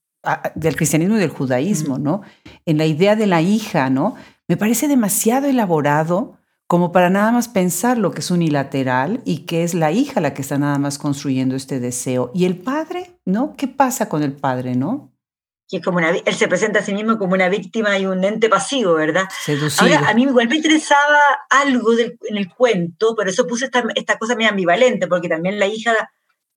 del 0.54 0.76
cristianismo 0.76 1.16
y 1.16 1.20
del 1.20 1.30
judaísmo, 1.30 1.98
¿no? 1.98 2.22
En 2.64 2.78
la 2.78 2.86
idea 2.86 3.14
de 3.14 3.26
la 3.26 3.42
hija, 3.42 3.90
¿no? 3.90 4.16
Me 4.50 4.56
parece 4.56 4.88
demasiado 4.88 5.46
elaborado 5.46 6.36
como 6.66 6.90
para 6.90 7.08
nada 7.08 7.30
más 7.30 7.46
pensar 7.46 7.98
lo 7.98 8.10
que 8.10 8.18
es 8.18 8.32
unilateral 8.32 9.22
y 9.24 9.46
que 9.46 9.62
es 9.62 9.74
la 9.74 9.92
hija 9.92 10.20
la 10.20 10.34
que 10.34 10.42
está 10.42 10.58
nada 10.58 10.76
más 10.76 10.98
construyendo 10.98 11.54
este 11.54 11.78
deseo. 11.78 12.32
Y 12.34 12.46
el 12.46 12.58
padre, 12.58 13.12
¿no? 13.24 13.54
¿Qué 13.56 13.68
pasa 13.68 14.08
con 14.08 14.24
el 14.24 14.32
padre, 14.32 14.74
no? 14.74 15.12
Que 15.68 15.76
es 15.76 15.84
como 15.84 15.98
una, 15.98 16.10
él 16.10 16.34
se 16.34 16.48
presenta 16.48 16.80
a 16.80 16.82
sí 16.82 16.92
mismo 16.92 17.16
como 17.16 17.34
una 17.34 17.48
víctima 17.48 17.96
y 17.96 18.06
un 18.06 18.24
ente 18.24 18.48
pasivo, 18.48 18.94
¿verdad? 18.94 19.28
Seducido. 19.40 19.96
Ahora, 19.96 20.10
a 20.10 20.14
mí 20.14 20.24
igual 20.24 20.48
me 20.48 20.56
interesaba 20.56 21.20
algo 21.48 21.92
en 21.96 22.36
el 22.36 22.52
cuento, 22.52 23.14
por 23.14 23.28
eso 23.28 23.46
puse 23.46 23.66
esta, 23.66 23.84
esta 23.94 24.18
cosa 24.18 24.34
muy 24.34 24.46
ambivalente, 24.46 25.06
porque 25.06 25.28
también 25.28 25.60
la 25.60 25.68
hija 25.68 25.94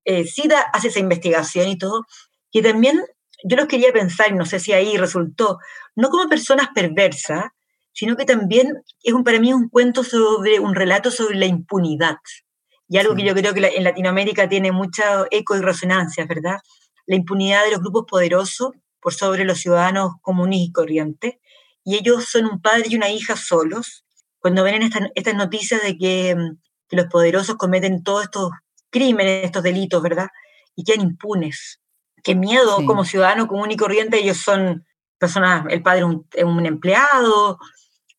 eh, 0.04 0.26
hace 0.74 0.88
esa 0.88 1.00
investigación 1.00 1.68
y 1.68 1.78
todo, 1.78 2.08
que 2.52 2.64
también 2.64 3.04
yo 3.44 3.56
los 3.56 3.68
quería 3.68 3.94
pensar, 3.94 4.32
y 4.32 4.34
no 4.34 4.48
sé 4.48 4.60
si 4.60 4.74
ahí 4.74 4.98
resultó, 4.98 5.60
no 5.96 6.10
como 6.10 6.28
personas 6.28 6.70
perversas, 6.74 7.52
sino 7.94 8.16
que 8.16 8.26
también 8.26 8.84
es 9.04 9.14
un, 9.14 9.24
para 9.24 9.40
mí 9.40 9.54
un 9.54 9.70
cuento 9.70 10.04
sobre, 10.04 10.60
un 10.60 10.76
relato 10.76 11.12
sobre 11.12 11.38
la 11.38 11.46
impunidad. 11.46 12.18
Y 12.90 12.98
algo 12.98 13.16
que 13.16 13.24
yo 13.24 13.34
creo 13.34 13.54
que 13.54 13.66
en 13.66 13.84
Latinoamérica 13.84 14.50
tiene 14.50 14.72
mucha 14.72 15.26
eco 15.32 15.56
y 15.56 15.62
resonancia, 15.62 16.26
¿verdad? 16.26 16.58
La 17.06 17.16
impunidad 17.16 17.64
de 17.64 17.72
los 17.72 17.80
grupos 17.80 18.06
poderosos 18.10 18.72
por 19.00 19.14
sobre 19.14 19.46
los 19.46 19.60
ciudadanos 19.60 20.14
comunes 20.22 20.60
y 20.60 20.72
corrientes. 20.72 21.36
Y 21.84 21.96
ellos 21.96 22.26
son 22.26 22.46
un 22.46 22.62
padre 22.62 22.86
y 22.90 22.96
una 22.96 23.10
hija 23.10 23.36
solos. 23.36 24.06
Cuando 24.40 24.64
ven 24.64 24.82
estas, 24.82 25.10
estas 25.16 25.36
noticias 25.36 25.82
de 25.82 25.98
que, 25.98 26.36
mm, 26.36 26.58
que, 26.90 26.96
los 26.96 27.06
poderosos 27.08 27.56
cometen 27.56 28.04
todos 28.04 28.24
estos 28.24 28.52
crímenes, 28.90 29.46
estos 29.46 29.64
delitos, 29.64 30.02
¿verdad? 30.02 30.28
Y 30.76 30.84
quedan 30.84 31.02
impunes. 31.02 31.80
Qué 32.24 32.36
miedo 32.36 32.86
como 32.86 33.06
ciudadano 33.06 33.48
común 33.48 33.72
y 33.72 33.78
corriente, 33.78 34.18
ellos 34.18 34.38
son 34.38 34.86
personas, 35.18 35.66
el 35.70 35.82
padre 35.82 36.00
es 36.00 36.06
un, 36.06 36.28
un 36.46 36.66
empleado, 36.66 37.60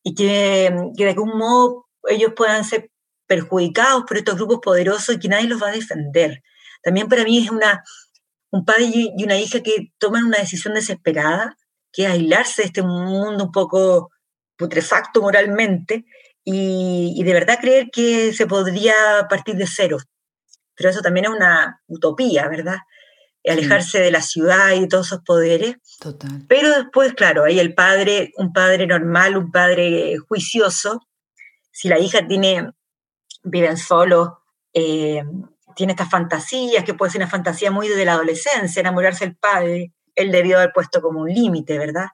y 0.07 0.13
que, 0.13 0.71
de 0.93 1.09
algún 1.09 1.35
modo 1.35 1.87
ellos 2.07 2.33
puedan 2.35 2.63
ser 2.63 2.91
perjudicados 3.27 4.03
por 4.07 4.17
estos 4.17 4.35
grupos 4.35 4.59
poderosos 4.61 5.15
y 5.15 5.19
que 5.19 5.27
nadie 5.27 5.47
los 5.47 5.61
va 5.61 5.69
a 5.69 5.71
defender. 5.71 6.43
También 6.83 7.09
para 7.09 7.23
mí 7.23 7.39
es 7.39 7.49
una, 7.49 7.83
un 8.51 8.63
padre 8.63 8.83
y 8.93 9.23
una 9.23 9.39
hija 9.39 9.63
que 9.63 9.91
toman 9.97 10.25
una 10.25 10.37
decisión 10.37 10.75
desesperada, 10.75 11.57
que 11.91 12.03
es 12.03 12.11
aislarse 12.11 12.61
de 12.61 12.67
este 12.67 12.83
mundo 12.83 13.45
un 13.45 13.51
poco 13.51 14.11
putrefacto 14.55 15.21
moralmente 15.21 16.05
y, 16.43 17.23
de 17.23 17.33
verdad 17.33 17.57
creer 17.59 17.87
que 17.91 18.31
se 18.31 18.45
podría 18.45 18.93
partir 19.27 19.55
de 19.55 19.65
cero. 19.65 19.97
Pero 20.75 20.91
eso 20.91 21.01
también 21.01 21.25
es 21.25 21.31
una 21.31 21.81
utopía, 21.87 22.47
¿verdad? 22.47 22.77
Alejarse 23.51 23.99
de 23.99 24.11
la 24.11 24.21
ciudad 24.21 24.71
y 24.71 24.87
todos 24.87 25.07
esos 25.07 25.21
poderes. 25.23 25.75
Total. 25.99 26.45
Pero 26.47 26.69
después, 26.69 27.13
claro, 27.13 27.43
ahí 27.43 27.59
el 27.59 27.73
padre, 27.73 28.31
un 28.37 28.53
padre 28.53 28.87
normal, 28.87 29.37
un 29.37 29.51
padre 29.51 30.17
juicioso, 30.27 31.07
si 31.71 31.89
la 31.89 31.99
hija 31.99 32.25
tiene, 32.27 32.71
viven 33.43 33.77
solo, 33.77 34.39
eh, 34.73 35.23
tiene 35.75 35.93
estas 35.93 36.09
fantasías, 36.09 36.83
que 36.83 36.93
puede 36.93 37.11
ser 37.11 37.21
una 37.21 37.29
fantasía 37.29 37.69
muy 37.69 37.87
de 37.87 38.05
la 38.05 38.13
adolescencia, 38.13 38.79
enamorarse 38.79 39.25
del 39.25 39.35
padre, 39.35 39.93
él 40.15 40.31
debió 40.31 40.57
haber 40.57 40.71
puesto 40.73 41.01
como 41.01 41.21
un 41.21 41.29
límite, 41.29 41.77
¿verdad? 41.77 42.07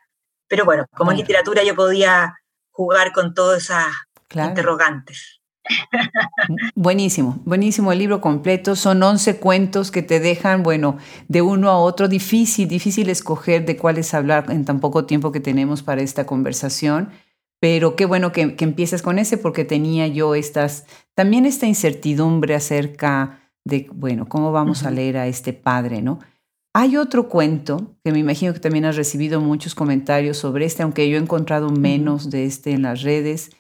Pero 0.48 0.66
bueno, 0.66 0.86
como 0.96 1.12
en 1.12 1.18
literatura 1.18 1.64
yo 1.64 1.76
podía 1.76 2.34
jugar 2.72 3.12
con 3.12 3.34
todas 3.34 3.64
esas 3.64 3.94
interrogantes. 4.34 5.41
Buenísimo, 6.76 7.40
buenísimo 7.46 7.92
el 7.92 8.00
libro 8.00 8.22
completo. 8.22 8.76
Son 8.76 9.02
11 9.02 9.38
cuentos 9.38 9.92
que 9.92 10.02
te 10.02 10.20
dejan, 10.20 10.64
bueno, 10.64 10.98
de 11.28 11.42
uno 11.42 11.70
a 11.70 11.78
otro. 11.78 12.08
Difícil, 12.08 12.68
difícil 12.68 13.10
escoger 13.10 13.66
de 13.66 13.78
cuáles 13.78 14.14
hablar 14.14 14.46
en 14.50 14.66
tan 14.66 14.80
poco 14.80 15.06
tiempo 15.06 15.32
que 15.32 15.40
tenemos 15.40 15.84
para 15.84 16.02
esta 16.02 16.26
conversación. 16.26 17.10
Pero 17.60 17.96
qué 17.96 18.06
bueno 18.06 18.32
que, 18.32 18.56
que 18.56 18.64
empieces 18.64 19.02
con 19.02 19.20
ese 19.20 19.38
porque 19.38 19.66
tenía 19.66 20.08
yo 20.08 20.34
estas, 20.34 20.86
también 21.14 21.46
esta 21.46 21.68
incertidumbre 21.68 22.56
acerca 22.56 23.40
de, 23.64 23.88
bueno, 23.94 24.28
cómo 24.28 24.52
vamos 24.52 24.84
a 24.84 24.92
leer 24.92 25.18
a 25.18 25.28
este 25.28 25.54
padre, 25.54 26.02
¿no? 26.02 26.20
Hay 26.74 26.98
otro 26.98 27.28
cuento 27.28 27.96
que 28.04 28.12
me 28.12 28.20
imagino 28.20 28.54
que 28.54 28.60
también 28.60 28.86
has 28.86 28.96
recibido 28.96 29.42
muchos 29.42 29.76
comentarios 29.76 30.38
sobre 30.38 30.66
este, 30.66 30.84
aunque 30.84 31.08
yo 31.10 31.18
he 31.18 31.22
encontrado 31.22 31.70
menos 31.70 32.30
de 32.30 32.46
este 32.46 32.72
en 32.72 32.84
las 32.84 33.02
redes 33.02 33.52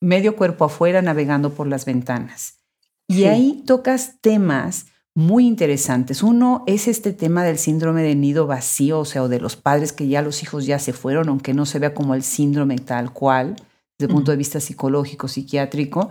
medio 0.00 0.36
cuerpo 0.36 0.64
afuera 0.64 1.02
navegando 1.02 1.50
por 1.54 1.66
las 1.66 1.84
ventanas. 1.84 2.60
Y 3.06 3.24
ahí 3.24 3.62
tocas 3.66 4.20
temas 4.20 4.86
muy 5.14 5.46
interesantes. 5.46 6.22
Uno 6.22 6.62
es 6.66 6.86
este 6.86 7.12
tema 7.12 7.44
del 7.44 7.58
síndrome 7.58 8.02
de 8.02 8.14
nido 8.14 8.46
vacío, 8.46 9.00
o 9.00 9.04
sea, 9.04 9.24
o 9.24 9.28
de 9.28 9.40
los 9.40 9.56
padres 9.56 9.92
que 9.92 10.08
ya 10.08 10.22
los 10.22 10.42
hijos 10.42 10.64
ya 10.66 10.78
se 10.78 10.92
fueron, 10.92 11.28
aunque 11.28 11.52
no 11.52 11.66
se 11.66 11.78
vea 11.78 11.94
como 11.94 12.14
el 12.14 12.22
síndrome 12.22 12.78
tal 12.78 13.12
cual, 13.12 13.56
desde 13.98 14.10
el 14.10 14.14
punto 14.14 14.30
de 14.30 14.36
vista 14.36 14.60
psicológico, 14.60 15.28
psiquiátrico. 15.28 16.10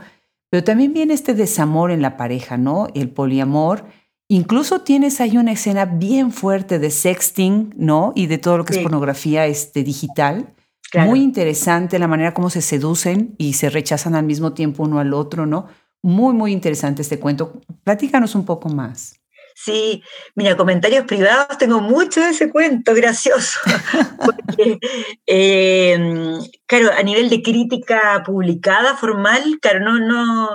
Pero 0.52 0.64
también 0.64 0.94
viene 0.94 1.14
este 1.14 1.34
desamor 1.34 1.92
en 1.92 2.02
la 2.02 2.18
pareja, 2.18 2.58
¿no? 2.58 2.88
El 2.94 3.10
poliamor. 3.10 3.86
Incluso 4.28 4.82
tienes 4.82 5.22
ahí 5.22 5.38
una 5.38 5.54
escena 5.54 5.86
bien 5.86 6.32
fuerte 6.32 6.80
de 6.80 6.92
sexting, 6.92 7.74
¿no? 7.78 8.12
Y 8.16 8.28
de 8.28 8.38
todo 8.38 8.58
lo 8.58 8.66
que 8.66 8.74
es 8.74 8.80
pornografía 8.80 9.48
este, 9.48 9.84
digital. 9.84 10.54
Muy 10.96 11.22
interesante 11.22 12.00
la 12.00 12.08
manera 12.08 12.34
como 12.34 12.50
se 12.50 12.62
seducen 12.62 13.36
y 13.38 13.54
se 13.54 13.70
rechazan 13.70 14.16
al 14.16 14.26
mismo 14.26 14.54
tiempo 14.54 14.84
uno 14.84 15.00
al 15.00 15.14
otro, 15.14 15.46
¿no? 15.46 15.68
Muy, 16.02 16.34
muy 16.34 16.52
interesante 16.52 17.02
este 17.02 17.20
cuento. 17.20 17.62
Platícanos 17.84 18.36
un 18.36 18.46
poco 18.46 18.70
más. 18.70 19.20
Sí, 19.62 20.02
mira, 20.36 20.56
comentarios 20.56 21.04
privados, 21.04 21.58
tengo 21.58 21.82
mucho 21.82 22.22
de 22.22 22.30
ese 22.30 22.50
cuento, 22.50 22.94
gracioso. 22.96 23.60
Porque, 24.26 24.80
em, 25.26 26.40
claro, 26.66 26.92
a 26.98 27.04
nivel 27.04 27.30
de 27.30 27.42
crítica 27.42 28.24
publicada, 28.26 28.96
formal, 28.96 29.60
claro, 29.62 29.82
no, 29.82 30.00
no, 30.00 30.50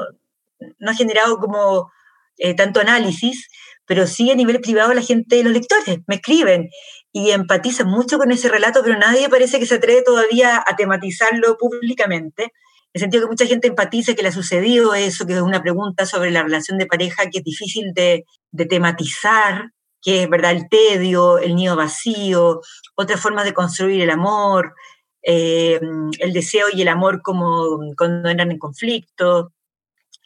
no 0.78 0.91
ha 0.91 0.95
generado 0.95 1.39
como 1.39 1.93
eh, 2.39 2.55
tanto 2.55 2.80
análisis, 2.80 3.49
pero 3.85 4.07
sí 4.07 4.30
a 4.30 4.35
nivel 4.35 4.61
privado 4.62 4.95
la 4.95 5.03
gente, 5.03 5.43
los 5.43 5.53
lectores, 5.53 5.99
me 6.07 6.14
escriben 6.14 6.70
y 7.16 7.30
empatizan 7.30 7.86
mucho 7.86 8.18
con 8.18 8.32
ese 8.32 8.48
relato, 8.48 8.80
pero 8.82 8.98
nadie 8.98 9.28
parece 9.28 9.60
que 9.60 9.66
se 9.66 9.76
atreve 9.76 10.02
todavía 10.02 10.64
a 10.66 10.74
tematizarlo 10.74 11.56
públicamente. 11.56 12.42
En 12.42 12.50
el 12.94 13.00
sentido 13.02 13.22
que 13.22 13.30
mucha 13.30 13.46
gente 13.46 13.68
empatiza 13.68 14.14
que 14.14 14.22
le 14.22 14.30
ha 14.30 14.32
sucedido 14.32 14.94
eso, 14.94 15.24
que 15.24 15.34
es 15.34 15.40
una 15.40 15.62
pregunta 15.62 16.06
sobre 16.06 16.32
la 16.32 16.42
relación 16.42 16.76
de 16.76 16.86
pareja 16.86 17.30
que 17.30 17.38
es 17.38 17.44
difícil 17.44 17.92
de, 17.94 18.24
de 18.50 18.66
tematizar, 18.66 19.70
que 20.02 20.24
es 20.24 20.28
verdad 20.28 20.50
el 20.50 20.68
tedio, 20.68 21.38
el 21.38 21.54
nido 21.54 21.76
vacío, 21.76 22.60
otras 22.96 23.20
formas 23.20 23.44
de 23.44 23.54
construir 23.54 24.02
el 24.02 24.10
amor, 24.10 24.74
eh, 25.22 25.80
el 26.18 26.32
deseo 26.32 26.66
y 26.72 26.82
el 26.82 26.88
amor 26.88 27.22
como 27.22 27.78
cuando 27.96 28.28
entran 28.28 28.50
en 28.50 28.58
conflicto, 28.58 29.52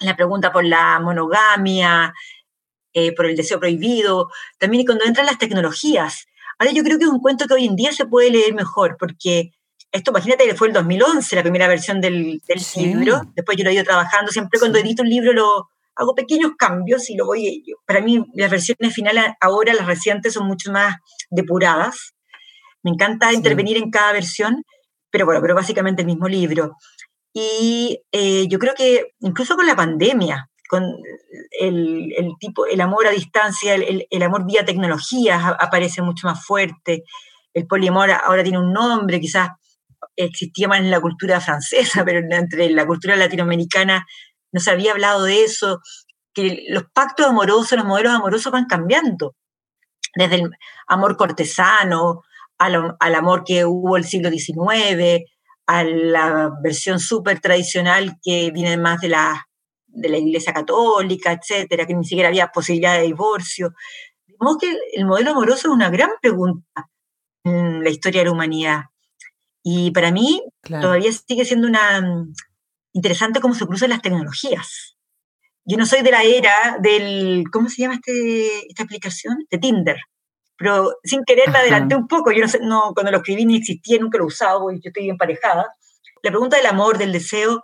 la 0.01 0.16
pregunta 0.16 0.51
por 0.53 0.64
la 0.64 0.99
monogamia, 1.01 2.14
eh, 2.95 3.14
por 3.14 3.26
el 3.26 3.36
deseo 3.36 3.61
prohibido, 3.61 4.30
también 4.57 4.86
cuando 4.86 5.05
entran 5.05 5.26
las 5.26 5.39
tecnologías. 5.39 6.28
Ahora 6.59 6.73
yo 6.73 6.83
creo 6.83 6.99
que 6.99 7.05
es 7.05 7.11
un 7.11 7.21
cuento 7.21 7.47
que 7.47 7.55
hoy 7.55 7.67
en 7.67 7.77
día 7.77 7.93
se 7.93 8.07
puede 8.07 8.31
leer 8.31 8.55
mejor, 8.55 8.97
porque 8.99 9.53
esto, 9.93 10.11
imagínate 10.11 10.45
que 10.45 10.55
fue 10.55 10.69
el 10.69 10.75
2011 10.75 11.37
la 11.37 11.43
primera 11.43 11.69
versión 11.69 12.01
del, 12.01 12.41
libro, 12.77 13.23
después 13.35 13.57
yo 13.57 13.65
lo 13.65 13.71
he 13.71 13.75
ido 13.75 13.85
trabajando, 13.85 14.31
siempre 14.31 14.59
cuando 14.59 14.79
edito 14.79 15.03
un 15.03 15.09
libro 15.09 15.33
lo 15.33 15.69
hago 15.95 16.15
pequeños 16.15 16.53
cambios 16.59 17.09
y 17.11 17.17
lo 17.17 17.27
voy, 17.27 17.65
para 17.87 18.01
mí 18.01 18.25
las 18.35 18.51
versiones 18.51 18.95
finales 18.95 19.25
ahora, 19.41 19.75
las 19.75 19.87
recientes, 19.87 20.35
son 20.35 20.47
mucho 20.47 20.71
más 20.71 20.97
depuradas. 21.31 22.15
Me 22.85 22.93
encanta 22.93 23.33
intervenir 23.33 23.77
en 23.77 23.91
cada 23.91 24.13
versión, 24.13 24.63
pero 25.11 25.27
bueno, 25.27 25.41
pero 25.41 25.57
básicamente 25.57 26.03
el 26.03 26.07
mismo 26.07 26.29
libro. 26.29 26.77
Y 27.33 28.01
eh, 28.13 28.47
yo 28.49 28.59
creo 28.59 28.75
que 28.75 29.15
incluso 29.21 29.57
con 29.57 29.67
la 29.67 29.75
pandemia, 29.75 30.49
con 30.69 30.85
el, 31.59 32.35
tipo, 32.39 32.66
el 32.66 32.81
amor 32.81 33.07
a 33.07 33.11
distancia, 33.11 33.75
el, 33.75 34.23
amor 34.23 34.45
vía 34.47 34.64
tecnologías 34.64 35.43
aparece 35.59 36.03
mucho 36.03 36.27
más 36.27 36.45
fuerte. 36.45 37.05
El 37.55 37.66
poliamor 37.66 38.11
ahora 38.11 38.43
tiene 38.43 38.59
un 38.59 38.73
nombre, 38.73 39.21
quizás 39.21 39.49
existía 40.14 40.69
más 40.69 40.81
en 40.81 40.91
la 40.91 41.01
cultura 41.01 41.41
francesa, 41.41 42.05
pero 42.05 42.21
entre 42.31 42.71
la 42.71 42.87
cultura 42.87 43.16
latinoamericana 43.16 44.07
no 44.53 44.61
se 44.61 44.71
había 44.71 44.93
hablado 44.93 45.25
de 45.25 45.43
eso, 45.43 45.81
que 46.35 46.66
los 46.69 46.85
pactos 46.93 47.27
amorosos, 47.27 47.79
los 47.79 47.87
modelos 47.87 48.12
amorosos 48.12 48.53
van 48.53 48.66
cambiando, 48.66 49.35
desde 50.14 50.37
el 50.37 50.51
amor 50.87 51.16
cortesano 51.16 52.23
al, 52.59 52.97
al 53.01 53.14
amor 53.14 53.43
que 53.45 53.64
hubo 53.64 53.97
el 53.97 54.05
siglo 54.05 54.31
XIX, 54.31 55.25
a 55.66 55.85
la 55.85 56.51
versión 56.62 56.99
súper 56.99 57.41
tradicional 57.41 58.16
que 58.23 58.51
viene 58.51 58.77
más 58.77 59.01
de 59.01 59.09
la, 59.09 59.48
de 60.01 60.09
la 60.09 60.19
Iglesia 60.19 60.53
Católica, 60.53 61.33
etcétera, 61.33 61.87
que 61.87 61.95
ni 61.95 62.05
siquiera 62.05 62.29
había 62.29 62.49
posibilidad 62.49 62.97
de 62.97 63.05
divorcio. 63.05 63.75
De 64.27 64.37
modo 64.41 64.59
que 64.59 64.77
el 64.93 65.07
modelo 65.07 65.33
amoroso 65.33 65.69
es 65.69 65.75
una 65.75 65.91
gran 65.91 66.11
pregunta 66.21 66.89
en 67.45 67.83
la 67.83 67.91
historia 67.91 68.21
de 68.21 68.27
la 68.27 68.33
humanidad. 68.33 68.83
Y 69.63 69.91
para 69.91 70.11
mí 70.11 70.43
todavía 70.63 71.11
sigue 71.13 71.45
siendo 71.45 71.67
una 71.67 72.01
mm, 72.01 72.33
interesante 72.93 73.41
cómo 73.41 73.55
se 73.55 73.67
cruzan 73.67 73.91
las 73.91 74.03
tecnologías. 74.03 74.97
Yo 75.65 75.77
no 75.77 75.85
soy 75.85 76.03
de 76.03 76.11
la 76.11 76.23
era 76.23 76.79
del, 76.81 77.45
¿cómo 77.53 77.69
se 77.69 77.83
llama 77.83 77.95
este, 77.95 78.69
esta 78.69 78.85
aplicación? 78.85 79.47
De 79.51 79.59
Tinder 79.59 79.99
pero 80.59 80.97
sin 81.05 81.25
querer 81.25 81.51
me 81.51 81.59
adelanté 81.59 81.95
un 81.95 82.09
poco. 82.09 82.33
Yo 82.33 82.43
no 82.43 82.49
sé, 82.49 82.59
no, 82.61 82.93
cuando 82.93 83.13
lo 83.13 83.19
escribí 83.19 83.47
ni 83.47 83.59
existía, 83.59 83.99
nunca 84.01 84.19
lo 84.19 84.27
usaba, 84.27 84.61
yo 84.73 84.81
estoy 84.83 85.09
emparejada. 85.09 85.73
La 86.23 86.31
pregunta 86.31 86.57
del 86.57 86.67
amor, 86.67 86.99
del 86.99 87.13
deseo, 87.13 87.63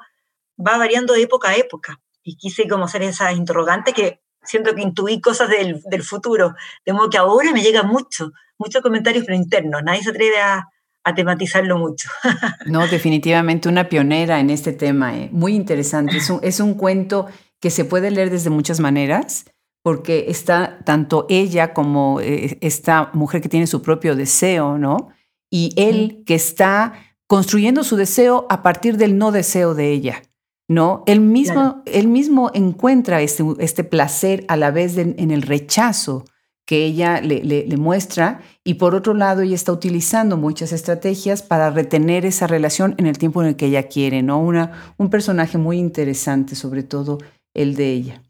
va 0.57 0.79
variando 0.79 1.13
de 1.13 1.23
época 1.23 1.49
a 1.49 1.57
época. 1.57 2.01
Y 2.25 2.37
quise 2.37 2.67
como 2.67 2.87
hacer 2.87 3.03
esas 3.03 3.37
interrogantes 3.37 3.95
que 3.95 4.21
siento 4.43 4.75
que 4.75 4.83
intuí 4.83 5.21
cosas 5.21 5.49
del, 5.49 5.81
del 5.85 6.03
futuro. 6.03 6.55
De 6.85 6.93
modo 6.93 7.11
que 7.11 7.19
ahora 7.19 7.53
me 7.53 7.63
llega 7.63 7.83
mucho, 7.85 8.33
muchos 8.59 8.83
comentarios, 8.83 9.25
pero 9.25 9.37
internos. 9.37 9.83
Nadie 9.85 10.03
se 10.03 10.11
atreve 10.11 10.41
a, 10.41 10.67
a 11.05 11.15
tematizarlo 11.15 11.79
mucho. 11.79 12.09
no, 12.67 12.87
definitivamente 12.89 13.69
una 13.69 13.89
pionera 13.89 14.41
en 14.41 14.51
este 14.51 14.73
tema. 14.73 15.17
¿eh? 15.17 15.29
Muy 15.31 15.55
interesante. 15.55 16.17
Es 16.17 16.31
un, 16.31 16.41
es 16.43 16.61
un 16.61 16.75
cuento 16.75 17.27
que 17.61 17.71
se 17.71 17.85
puede 17.85 18.11
leer 18.11 18.31
desde 18.31 18.51
muchas 18.51 18.81
maneras 18.81 19.45
porque 19.83 20.27
está 20.29 20.79
tanto 20.85 21.27
ella 21.29 21.75
como 21.75 22.19
eh, 22.21 22.57
esta 22.63 23.11
mujer 23.13 23.43
que 23.43 23.51
tiene 23.51 23.67
su 23.67 23.83
propio 23.83 24.17
deseo, 24.17 24.79
¿no? 24.79 25.11
Y 25.51 25.75
él 25.77 26.25
que 26.27 26.35
está 26.35 26.95
construyendo 27.27 27.85
su 27.85 27.97
deseo 27.97 28.47
a 28.49 28.63
partir 28.63 28.97
del 28.97 29.19
no 29.19 29.31
deseo 29.31 29.75
de 29.75 29.93
ella, 29.93 30.23
¿no? 30.69 31.03
Él 31.07 31.21
mismo, 31.21 31.83
mismo 32.07 32.51
encuentra 32.55 33.21
este, 33.21 33.45
este, 33.59 33.85
placer 33.85 34.45
a 34.49 34.57
la 34.57 34.71
vez 34.71 34.97
en 34.97 35.31
el 35.31 35.43
rechazo 35.43 36.25
que 36.67 36.85
ella 36.85 37.21
le, 37.21 37.43
le, 37.45 37.77
muestra 37.77 38.41
y 38.65 38.75
por 38.75 38.95
otro 38.95 39.13
lado 39.13 39.43
ella 39.43 39.55
está 39.55 39.71
utilizando 39.71 40.39
muchas 40.39 40.73
estrategias 40.73 41.43
para 41.43 41.71
retener 41.71 42.25
esa 42.25 42.47
relación 42.47 42.95
en 42.97 43.07
el 43.07 43.19
tiempo 43.19 43.43
en 43.43 43.49
el 43.49 43.57
que 43.57 43.67
ella 43.67 43.83
quiere, 43.89 44.23
¿no? 44.23 44.41
Una, 44.41 44.95
un 44.97 45.11
personaje 45.11 45.59
muy 45.59 45.79
interesante, 45.79 46.55
sobre 46.55 46.83
todo 46.83 47.19
el 47.53 47.75
de 47.77 47.91
ella. 47.91 48.23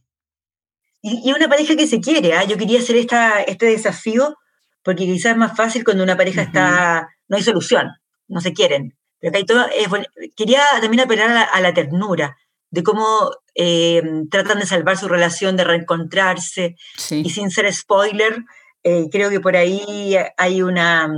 Y, 1.01 1.31
una 1.33 1.49
pareja 1.49 1.77
que 1.77 1.87
se 1.87 2.01
quiere, 2.01 2.33
¿ah? 2.33 2.45
yo 2.45 2.57
quería 2.57 2.81
hacer 2.81 2.97
esta, 2.97 3.43
este 3.43 3.67
desafío 3.67 4.37
porque 4.83 5.05
quizás 5.05 5.33
es 5.33 5.39
más 5.39 5.57
fácil 5.57 5.85
cuando 5.85 6.03
una 6.03 6.17
pareja 6.17 6.43
está, 6.43 7.09
no 7.29 7.37
hay 7.37 7.43
solución, 7.43 7.89
no 8.27 8.41
se 8.41 8.53
quieren. 8.53 8.97
Pero 9.25 9.39
hay 9.39 9.47
todo, 9.47 9.65
quería 10.37 10.61
también 10.83 11.01
apelar 11.01 11.49
a 11.51 11.61
la, 11.63 11.73
ternura, 11.73 12.37
de 12.71 12.83
cómo 12.83 13.31
eh, 13.55 14.03
tratan 14.31 14.59
de 14.59 14.67
salvar 14.67 14.99
su 14.99 15.09
relación, 15.09 15.57
de 15.57 15.65
reencontrarse. 15.65 16.77
Y 17.11 17.31
sin 17.31 17.51
ser 17.51 17.73
spoiler, 17.73 18.45
eh, 18.83 19.09
creo 19.11 19.31
que 19.31 19.41
por 19.41 19.57
ahí 19.57 20.15
hay 20.37 20.61
una, 20.61 21.11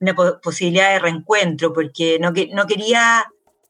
una 0.00 0.14
posibilidad 0.42 0.92
de 0.92 0.98
reencuentro, 0.98 1.72
porque 1.72 2.18
no, 2.20 2.30
no 2.52 2.66
quería 2.66 3.24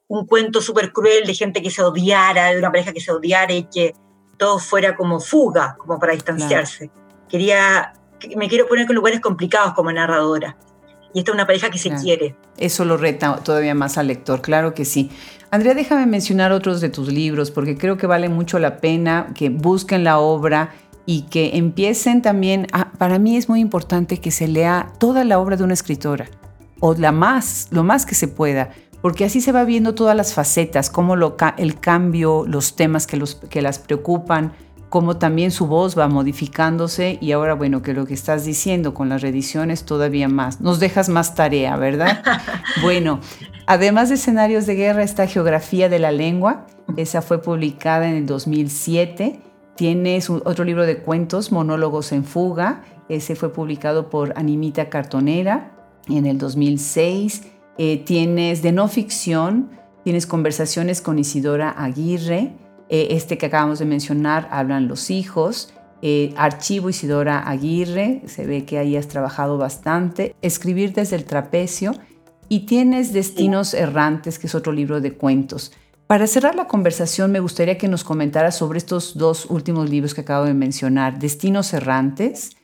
un 0.09 0.27
cuento 0.27 0.61
súper 0.61 0.93
cruel 0.93 1.25
de 1.25 1.35
gente 1.35 1.63
que 1.63 1.71
se 1.71 1.83
odiara, 1.83 2.51
de 2.51 2.59
una 2.59 2.73
pareja 2.73 2.93
que 2.93 3.01
se 3.01 3.13
odiara 3.13 3.53
y 3.53 3.69
que 3.73 3.95
todo 4.37 4.59
fuera 4.59 4.97
como 4.97 5.21
fuga, 5.21 5.77
como 5.79 6.01
para 6.01 6.15
distanciarse. 6.15 6.91
Quería, 7.29 7.93
me 8.37 8.49
quiero 8.49 8.67
poner 8.67 8.89
con 8.89 8.97
lugares 8.97 9.21
complicados 9.21 9.75
como 9.75 9.93
narradora. 9.93 10.57
Y 11.13 11.21
esta 11.21 11.33
es 11.33 11.35
una 11.35 11.47
pareja 11.47 11.71
que 11.71 11.79
se 11.79 11.91
quiere. 11.91 12.37
Eso 12.57 12.85
lo 12.85 12.97
reta 12.97 13.37
todavía 13.37 13.75
más 13.75 13.99
al 13.99 14.07
lector, 14.07 14.41
claro 14.41 14.75
que 14.75 14.85
sí. 14.85 15.11
Andrea, 15.51 15.75
déjame 15.75 16.07
mencionar 16.07 16.53
otros 16.53 16.81
de 16.81 16.89
tus 16.89 17.13
libros, 17.13 17.51
porque 17.51 17.77
creo 17.77 17.97
que 17.97 18.07
vale 18.07 18.29
mucho 18.29 18.59
la 18.59 18.79
pena 18.79 19.33
que 19.35 19.51
busquen 19.51 20.05
la 20.05 20.19
obra 20.19 20.73
y 21.07 21.23
que 21.23 21.57
empiecen 21.57 22.23
también, 22.23 22.69
para 22.99 23.19
mí 23.19 23.37
es 23.37 23.49
muy 23.49 23.59
importante 23.59 24.19
que 24.19 24.31
se 24.31 24.47
lea 24.47 24.93
toda 24.99 25.25
la 25.25 25.41
obra 25.41 25.57
de 25.57 25.65
una 25.65 25.75
escritora, 25.75 26.29
o 26.79 26.95
la 26.95 27.11
más, 27.11 27.67
lo 27.73 27.83
más 27.83 28.07
que 28.07 28.15
se 28.15 28.29
pueda, 28.29 28.71
porque 29.03 29.25
así 29.25 29.41
se 29.41 29.51
va 29.51 29.65
viendo 29.65 29.95
todas 29.95 30.17
las 30.17 30.35
facetas, 30.35 30.91
cómo 30.91 31.17
lo, 31.17 31.37
el 31.57 31.81
cambio, 31.81 32.45
los 32.47 32.77
temas 32.77 33.09
que, 33.09 33.17
los, 33.17 33.35
que 33.35 33.61
las 33.63 33.81
preocupan, 33.81 34.53
cómo 34.91 35.17
también 35.17 35.53
su 35.53 35.67
voz 35.69 35.97
va 35.97 36.09
modificándose 36.09 37.17
y 37.21 37.33
ahora, 37.33 37.55
bueno, 37.55 37.81
que 37.81 37.95
lo 37.95 38.07
que 38.07 38.15
estás 38.15 38.45
diciendo 38.45 38.93
con 38.93 39.09
las 39.09 39.23
reediciones 39.23 39.85
todavía 39.85 40.29
más. 40.29 40.61
Nos 40.61 40.81
dejas 40.81 41.09
más 41.09 41.35
tarea, 41.37 41.77
¿verdad? 41.77 42.23
bueno, 42.83 43.21
además 43.67 44.09
de 44.09 44.17
escenarios 44.17 44.67
de 44.67 44.75
guerra, 44.75 45.05
esta 45.05 45.29
geografía 45.29 45.89
de 45.89 46.01
la 46.01 46.11
lengua, 46.11 46.67
esa 46.97 47.23
fue 47.23 47.41
publicada 47.41 48.09
en 48.09 48.17
el 48.17 48.27
2007. 48.27 49.41
Tienes 49.77 50.29
otro 50.29 50.65
libro 50.65 50.85
de 50.85 50.99
cuentos, 50.99 51.53
Monólogos 51.53 52.11
en 52.11 52.25
Fuga, 52.25 52.83
ese 53.09 53.37
fue 53.37 53.53
publicado 53.53 54.11
por 54.11 54.33
Animita 54.37 54.89
Cartonera 54.89 55.73
en 56.09 56.27
el 56.27 56.37
2006. 56.39 57.45
Eh, 57.79 57.99
tienes 58.05 58.61
de 58.63 58.73
no 58.73 58.89
ficción, 58.89 59.71
tienes 60.03 60.27
conversaciones 60.27 61.01
con 61.01 61.21
Isidora 61.21 61.71
Aguirre, 61.71 62.55
eh, 62.91 63.09
este 63.11 63.39
que 63.39 63.47
acabamos 63.47 63.79
de 63.79 63.87
mencionar, 63.87 64.49
hablan 64.51 64.89
los 64.89 65.11
hijos, 65.11 65.73
eh, 66.03 66.35
archivo 66.37 66.91
Isidora 66.91 67.49
Aguirre, 67.49 68.23
se 68.27 68.45
ve 68.47 68.65
que 68.65 68.79
ahí 68.79 68.97
has 68.97 69.09
trabajado 69.09 69.57
bastante, 69.57 70.35
escribir 70.43 70.93
desde 70.93 71.17
el 71.17 71.25
trapecio 71.25 71.95
y 72.49 72.67
tienes 72.67 73.13
Destinos 73.13 73.73
Errantes, 73.73 74.39
que 74.39 74.47
es 74.47 74.55
otro 74.55 74.73
libro 74.73 75.01
de 75.01 75.13
cuentos. 75.15 75.73
Para 76.07 76.27
cerrar 76.27 76.57
la 76.57 76.67
conversación, 76.67 77.31
me 77.31 77.41
gustaría 77.41 77.79
que 77.79 77.87
nos 77.87 78.05
comentaras 78.05 78.57
sobre 78.59 78.79
estos 78.79 79.17
dos 79.17 79.47
últimos 79.47 79.89
libros 79.89 80.13
que 80.13 80.23
acabo 80.23 80.45
de 80.45 80.55
mencionar, 80.55 81.19
Destinos 81.19 81.73
Errantes 81.73 82.57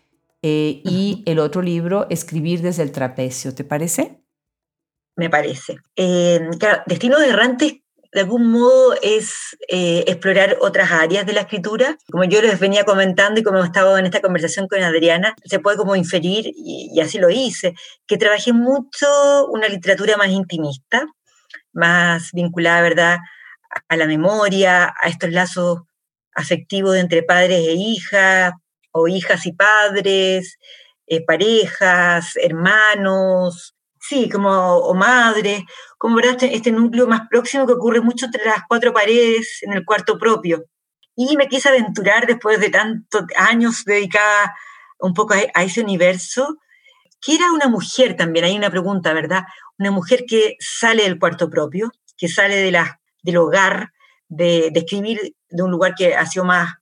y 0.42 1.24
el 1.26 1.40
otro 1.40 1.60
libro, 1.60 2.06
Escribir 2.08 2.62
desde 2.62 2.84
el 2.84 2.92
trapecio, 2.92 3.52
¿te 3.54 3.64
parece? 3.64 4.20
me 5.16 5.30
parece. 5.30 5.78
Eh, 5.96 6.40
claro, 6.58 6.82
Destino 6.86 7.18
de 7.18 7.28
Errantes 7.30 7.74
de 8.16 8.22
algún 8.22 8.50
modo 8.50 8.94
es 9.02 9.58
eh, 9.68 10.02
explorar 10.06 10.56
otras 10.62 10.90
áreas 10.90 11.26
de 11.26 11.34
la 11.34 11.42
escritura. 11.42 11.98
Como 12.10 12.24
yo 12.24 12.40
les 12.40 12.58
venía 12.58 12.84
comentando 12.84 13.38
y 13.38 13.42
como 13.42 13.58
he 13.58 13.66
estado 13.66 13.98
en 13.98 14.06
esta 14.06 14.22
conversación 14.22 14.68
con 14.68 14.82
Adriana, 14.82 15.34
se 15.44 15.58
puede 15.58 15.76
como 15.76 15.94
inferir, 15.96 16.50
y, 16.56 16.98
así 16.98 17.18
lo 17.18 17.28
hice, 17.28 17.74
que 18.06 18.16
trabajé 18.16 18.54
mucho 18.54 19.06
una 19.50 19.68
literatura 19.68 20.16
más 20.16 20.30
intimista, 20.30 21.04
más 21.74 22.30
vinculada, 22.32 22.80
¿verdad?, 22.80 23.18
a 23.86 23.96
la 23.98 24.06
memoria, 24.06 24.94
a 24.98 25.08
estos 25.08 25.30
lazos 25.30 25.80
afectivos 26.32 26.96
entre 26.96 27.22
padres 27.22 27.68
e 27.68 27.74
hijas, 27.74 28.54
o 28.92 29.08
hijas 29.08 29.44
y 29.44 29.52
padres, 29.52 30.56
eh, 31.06 31.22
parejas, 31.22 32.32
hermanos, 32.36 33.75
sí, 34.08 34.28
como, 34.28 34.50
o 34.50 34.94
madres, 34.94 35.62
como 35.98 36.16
verás, 36.16 36.34
este, 36.34 36.54
este, 36.54 36.72
núcleo 36.72 37.06
más 37.06 37.22
próximo 37.28 37.66
que 37.66 37.74
ocurre 37.74 38.00
mucho 38.00 38.26
entre 38.26 38.44
las 38.44 38.62
cuatro 38.68 38.92
paredes 38.92 39.60
en 39.62 39.72
el 39.72 39.84
cuarto 39.84 40.18
propio. 40.18 40.64
Y 41.14 41.36
me 41.36 41.48
quise 41.48 41.68
aventurar 41.68 42.26
después 42.26 42.60
de 42.60 42.70
tantos 42.70 43.24
años 43.36 43.84
dedicada 43.84 44.54
un 44.98 45.14
poco 45.14 45.34
a, 45.34 45.62
ese 45.62 45.80
universo, 45.80 46.58
que 47.20 47.34
era 47.34 47.52
una 47.52 47.68
mujer 47.68 48.16
también, 48.16 48.44
hay 48.44 48.56
una 48.56 48.70
pregunta, 48.70 49.12
¿verdad? 49.12 49.44
Una 49.78 49.90
mujer 49.90 50.24
que 50.28 50.56
sale 50.60 51.04
del 51.04 51.18
cuarto 51.18 51.50
propio, 51.50 51.90
que 52.16 52.28
sale 52.28 52.56
de 52.56 52.70
la, 52.70 53.00
del 53.22 53.38
hogar, 53.38 53.92
de, 54.28 54.70
de 54.72 54.80
escribir 54.80 55.34
de 55.48 55.62
un 55.62 55.70
lugar 55.70 55.94
que 55.94 56.14
ha 56.14 56.26
sido 56.26 56.44
más 56.44 56.74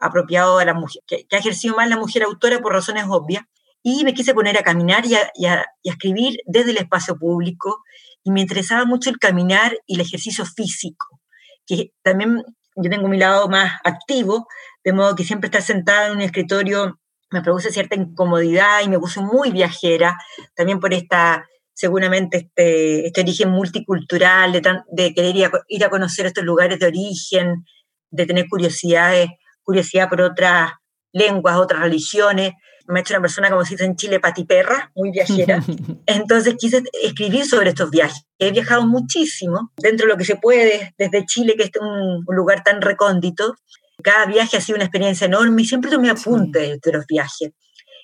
apropiado 0.00 0.58
a 0.58 0.64
la 0.64 0.74
mujer, 0.74 1.02
que, 1.06 1.26
ha 1.30 1.36
ejercido 1.36 1.76
más 1.76 1.88
la 1.88 1.98
mujer 1.98 2.22
autora 2.22 2.60
por 2.60 2.72
razones 2.72 3.04
obvias, 3.08 3.44
y 3.82 4.04
me 4.04 4.14
quise 4.14 4.34
poner 4.34 4.58
a 4.58 4.62
caminar 4.62 5.06
y 5.06 5.14
a, 5.14 5.30
y 5.34 5.46
a, 5.46 5.64
escribir 5.82 6.38
desde 6.46 6.70
el 6.70 6.78
espacio 6.78 7.16
público, 7.16 7.82
y 8.22 8.30
me 8.30 8.40
interesaba 8.40 8.84
mucho 8.84 9.10
el 9.10 9.18
caminar 9.18 9.76
y 9.86 9.94
el 9.94 10.00
ejercicio 10.02 10.44
físico, 10.44 11.20
que 11.66 11.92
también 12.02 12.42
yo 12.76 12.90
tengo 12.90 13.08
mi 13.08 13.18
lado 13.18 13.48
más 13.48 13.80
activo, 13.84 14.46
de 14.84 14.92
modo 14.92 15.14
que 15.14 15.24
siempre 15.24 15.48
estar 15.48 15.62
sentada 15.62 16.06
en 16.06 16.12
un 16.12 16.20
escritorio 16.20 16.98
me 17.30 17.42
produce 17.42 17.70
cierta 17.70 17.94
incomodidad 17.94 18.80
y 18.84 18.88
me 18.88 18.98
puse 18.98 19.20
muy 19.20 19.52
viajera, 19.52 20.18
también 20.54 20.80
por 20.80 20.92
esta, 20.92 21.46
seguramente, 21.72 22.38
este, 22.38 23.06
este 23.06 23.20
origen 23.20 23.50
multicultural, 23.50 24.52
de, 24.52 24.62
de 24.90 25.14
querer 25.14 25.36
ir 25.36 25.44
a, 25.46 25.50
ir 25.68 25.84
a, 25.84 25.90
conocer 25.90 26.26
estos 26.26 26.44
lugares 26.44 26.78
de 26.80 26.86
origen, 26.86 27.64
de 28.10 28.26
tener 28.26 28.48
curiosidades, 28.48 29.30
curiosidad 29.62 30.08
por 30.08 30.20
otras 30.22 30.72
lenguas, 31.12 31.56
otras 31.56 31.80
religiones. 31.80 32.52
Me 32.86 33.00
he 33.00 33.02
hecho 33.02 33.14
una 33.14 33.20
persona, 33.20 33.50
como 33.50 33.64
se 33.64 33.74
dice 33.74 33.84
en 33.84 33.96
Chile, 33.96 34.20
patiperra, 34.20 34.90
muy 34.94 35.10
viajera. 35.10 35.62
Entonces 36.06 36.54
quise 36.58 36.82
escribir 37.02 37.44
sobre 37.44 37.70
estos 37.70 37.90
viajes. 37.90 38.24
He 38.38 38.50
viajado 38.50 38.86
muchísimo, 38.86 39.72
dentro 39.76 40.06
de 40.06 40.12
lo 40.12 40.18
que 40.18 40.24
se 40.24 40.36
puede, 40.36 40.94
desde 40.98 41.24
Chile, 41.26 41.54
que 41.56 41.64
es 41.64 41.70
un, 41.80 42.24
un 42.26 42.36
lugar 42.36 42.62
tan 42.64 42.80
recóndito, 42.80 43.54
cada 44.02 44.26
viaje 44.26 44.56
ha 44.56 44.60
sido 44.60 44.76
una 44.76 44.84
experiencia 44.84 45.26
enorme 45.26 45.62
y 45.62 45.66
siempre 45.66 45.90
tomé 45.90 46.10
apuntes 46.10 46.80
de 46.80 46.92
los 46.92 47.06
viajes. 47.06 47.52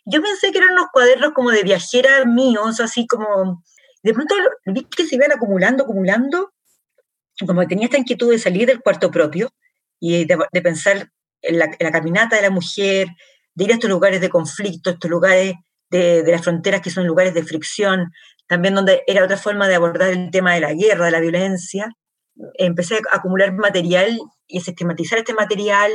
Yo 0.04 0.22
pensé 0.22 0.52
que 0.52 0.58
eran 0.58 0.72
unos 0.72 0.86
cuadernos 0.92 1.32
como 1.32 1.50
de 1.50 1.62
viajera 1.62 2.24
míos, 2.24 2.80
así 2.80 3.06
como... 3.06 3.62
De 4.02 4.14
pronto 4.14 4.36
vi 4.66 4.84
que 4.84 5.04
se 5.04 5.16
iban 5.16 5.32
acumulando, 5.32 5.82
acumulando, 5.82 6.52
como 7.44 7.66
tenía 7.66 7.86
esta 7.86 7.98
inquietud 7.98 8.30
de 8.30 8.38
salir 8.38 8.68
del 8.68 8.80
cuarto 8.80 9.10
propio 9.10 9.50
y 9.98 10.24
de, 10.26 10.62
pensar 10.62 11.10
en 11.42 11.58
la, 11.58 11.70
caminata 11.90 12.36
de 12.36 12.42
la 12.42 12.50
mujer, 12.50 13.08
de 13.56 13.64
ir 13.64 13.70
a 13.72 13.74
estos 13.74 13.90
lugares 13.90 14.20
de 14.20 14.30
conflicto, 14.30 14.90
estos 14.90 15.10
lugares 15.10 15.54
de, 15.90 16.22
de, 16.22 16.32
las 16.32 16.42
fronteras 16.42 16.80
que 16.80 16.90
son 16.90 17.06
lugares 17.06 17.34
de 17.34 17.42
fricción, 17.42 18.12
también 18.46 18.74
donde 18.74 19.02
era 19.08 19.24
otra 19.24 19.36
forma 19.36 19.66
de 19.66 19.74
abordar 19.74 20.10
el 20.10 20.30
tema 20.30 20.54
de 20.54 20.60
la 20.60 20.72
guerra, 20.72 21.06
de 21.06 21.10
la 21.10 21.20
violencia. 21.20 21.88
Empecé 22.54 22.96
a 22.96 23.16
acumular 23.16 23.52
material 23.54 24.16
y 24.46 24.58
a 24.58 24.62
sistematizar 24.62 25.18
este 25.18 25.34
material, 25.34 25.90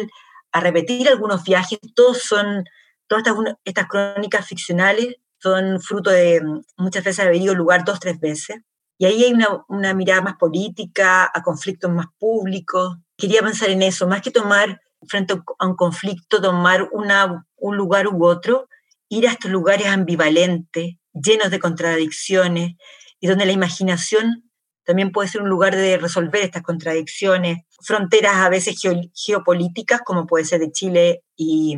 a 0.51 0.59
repetir 0.59 1.07
algunos 1.07 1.43
viajes, 1.43 1.80
todos 1.95 2.20
son, 2.24 2.66
todas 3.07 3.26
estas, 3.26 3.55
estas 3.64 3.88
crónicas 3.88 4.45
ficcionales 4.45 5.16
son 5.41 5.82
fruto 5.82 6.09
de 6.09 6.41
muchas 6.78 7.03
veces 7.03 7.26
haber 7.26 7.36
ido 7.38 7.51
al 7.51 7.57
lugar 7.57 7.84
dos, 7.84 7.99
tres 7.99 8.20
veces. 8.20 8.57
Y 8.97 9.05
ahí 9.05 9.24
hay 9.24 9.34
una, 9.34 9.47
una, 9.68 9.93
mirada 9.95 10.22
más 10.22 10.36
política, 10.38 11.32
a 11.34 11.41
conflictos 11.41 11.89
más 11.89 12.05
públicos. 12.20 12.97
Quería 13.18 13.41
pensar 13.41 13.70
en 13.70 13.82
eso, 13.82 14.07
más 14.07 14.22
que 14.22 14.30
tomar 14.30 14.80
frente 15.07 15.34
a 15.34 15.66
un 15.66 15.76
conflicto, 15.76 16.39
tomar 16.39 16.88
una, 16.91 17.47
un 17.62 17.78
lugar 17.78 18.07
u 18.07 18.26
otro, 18.26 18.68
ir 19.07 19.28
a 19.28 19.32
estos 19.32 19.51
lugares 19.51 19.88
ambivalentes, 19.88 20.95
llenos 21.14 21.51
de 21.51 21.59
contradicciones, 21.59 22.74
y 23.20 23.28
donde 23.28 23.45
la 23.45 23.51
imaginación 23.51 24.51
también 24.84 25.12
puede 25.12 25.30
ser 25.30 25.41
un 25.41 25.49
lugar 25.49 25.76
de 25.76 25.97
resolver 25.97 26.43
estas 26.43 26.64
contradicciones, 26.64 27.59
fronteras 27.84 28.36
a 28.36 28.49
veces 28.49 28.82
geopolíticas, 29.14 30.01
como 30.01 30.26
puede 30.26 30.43
ser 30.43 30.59
de 30.59 30.72
Chile 30.72 31.24
y, 31.36 31.78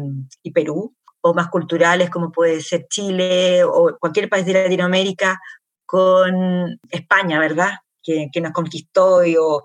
Perú, 0.53 0.95
o 1.21 1.33
más 1.33 1.49
culturales, 1.49 2.09
como 2.09 2.31
puede 2.31 2.61
ser 2.61 2.87
Chile 2.89 3.63
o 3.63 3.97
cualquier 3.99 4.29
país 4.29 4.45
de 4.45 4.53
Latinoamérica, 4.53 5.39
con 5.85 6.79
España, 6.89 7.39
¿verdad? 7.39 7.73
Que, 8.01 8.29
nos 8.41 8.51
conquistó 8.51 9.23
y, 9.23 9.35
o, 9.37 9.63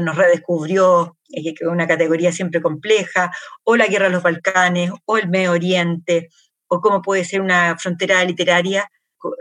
nos 0.00 0.16
redescubrió, 0.16 1.16
que 1.42 1.64
es 1.64 1.68
una 1.68 1.86
categoría 1.86 2.32
siempre 2.32 2.60
compleja, 2.62 3.32
o 3.64 3.76
la 3.76 3.86
guerra 3.86 4.06
de 4.06 4.12
los 4.12 4.22
Balcanes, 4.22 4.90
o 5.04 5.18
el 5.18 5.28
Medio 5.28 5.52
Oriente, 5.52 6.28
o 6.68 6.80
cómo 6.80 7.02
puede 7.02 7.24
ser 7.24 7.40
una 7.40 7.76
frontera 7.78 8.24
literaria 8.24 8.90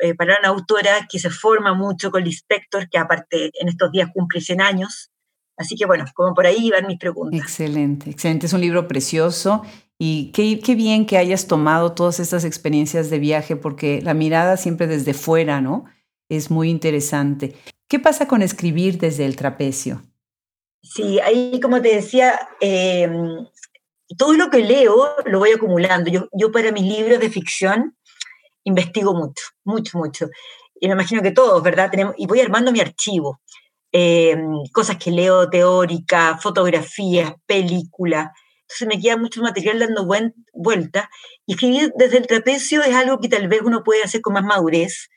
eh, 0.01 0.15
para 0.15 0.37
una 0.39 0.49
autora 0.49 1.07
que 1.09 1.19
se 1.19 1.29
forma 1.29 1.73
mucho 1.73 2.11
con 2.11 2.23
Lispector, 2.23 2.89
que 2.89 2.97
aparte 2.97 3.51
en 3.59 3.67
estos 3.67 3.91
días 3.91 4.09
cumple 4.13 4.41
100 4.41 4.61
años. 4.61 5.11
Así 5.57 5.75
que 5.75 5.85
bueno, 5.85 6.05
como 6.15 6.33
por 6.33 6.45
ahí 6.45 6.69
van 6.71 6.87
mis 6.87 6.97
preguntas. 6.97 7.39
Excelente, 7.39 8.09
excelente. 8.09 8.45
Es 8.45 8.53
un 8.53 8.61
libro 8.61 8.87
precioso 8.87 9.63
y 9.99 10.31
qué, 10.31 10.59
qué 10.59 10.75
bien 10.75 11.05
que 11.05 11.17
hayas 11.17 11.47
tomado 11.47 11.93
todas 11.93 12.19
estas 12.19 12.43
experiencias 12.43 13.09
de 13.09 13.19
viaje 13.19 13.55
porque 13.55 14.01
la 14.01 14.13
mirada 14.13 14.57
siempre 14.57 14.87
desde 14.87 15.13
fuera, 15.13 15.61
¿no? 15.61 15.85
Es 16.29 16.49
muy 16.49 16.69
interesante. 16.69 17.55
¿Qué 17.87 17.99
pasa 17.99 18.27
con 18.27 18.41
escribir 18.41 18.97
desde 18.97 19.25
el 19.25 19.35
trapecio? 19.35 20.01
Sí, 20.83 21.19
ahí 21.21 21.59
como 21.61 21.81
te 21.81 21.95
decía, 21.95 22.49
eh, 22.59 23.09
todo 24.17 24.33
lo 24.33 24.49
que 24.49 24.59
leo 24.59 25.15
lo 25.25 25.39
voy 25.39 25.51
acumulando. 25.51 26.11
Yo, 26.11 26.27
yo 26.33 26.51
para 26.51 26.71
mis 26.71 26.83
libros 26.83 27.19
de 27.19 27.29
ficción 27.29 27.97
investigo 28.63 29.13
mucho, 29.13 29.43
mucho, 29.63 29.97
mucho. 29.97 30.27
Y 30.79 30.87
me 30.87 30.93
imagino 30.93 31.21
que 31.21 31.31
todos, 31.31 31.63
¿verdad? 31.63 31.89
Tenemos, 31.89 32.15
y 32.17 32.27
voy 32.27 32.41
armando 32.41 32.71
mi 32.71 32.81
archivo. 32.81 33.41
Eh, 33.91 34.35
cosas 34.73 34.97
que 34.97 35.11
leo 35.11 35.49
teórica, 35.49 36.37
fotografías, 36.41 37.33
películas. 37.45 38.31
Entonces 38.63 38.87
me 38.87 39.01
queda 39.01 39.17
mucho 39.17 39.41
material 39.41 39.79
dando 39.79 40.05
buen, 40.05 40.33
vuelta. 40.53 41.09
Y 41.45 41.53
escribir 41.53 41.93
desde 41.95 42.17
el 42.17 42.27
trapecio 42.27 42.81
es 42.83 42.93
algo 42.93 43.19
que 43.19 43.29
tal 43.29 43.47
vez 43.47 43.61
uno 43.63 43.83
puede 43.83 44.03
hacer 44.03 44.21
con 44.21 44.33
más 44.33 44.43
madurez, 44.43 45.09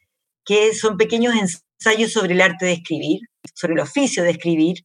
que 0.44 0.74
son 0.74 0.96
pequeños 0.96 1.34
ensayos 1.34 2.12
sobre 2.12 2.34
el 2.34 2.40
arte 2.40 2.66
de 2.66 2.74
escribir, 2.74 3.20
sobre 3.54 3.74
el 3.74 3.80
oficio 3.80 4.22
de 4.22 4.30
escribir. 4.30 4.84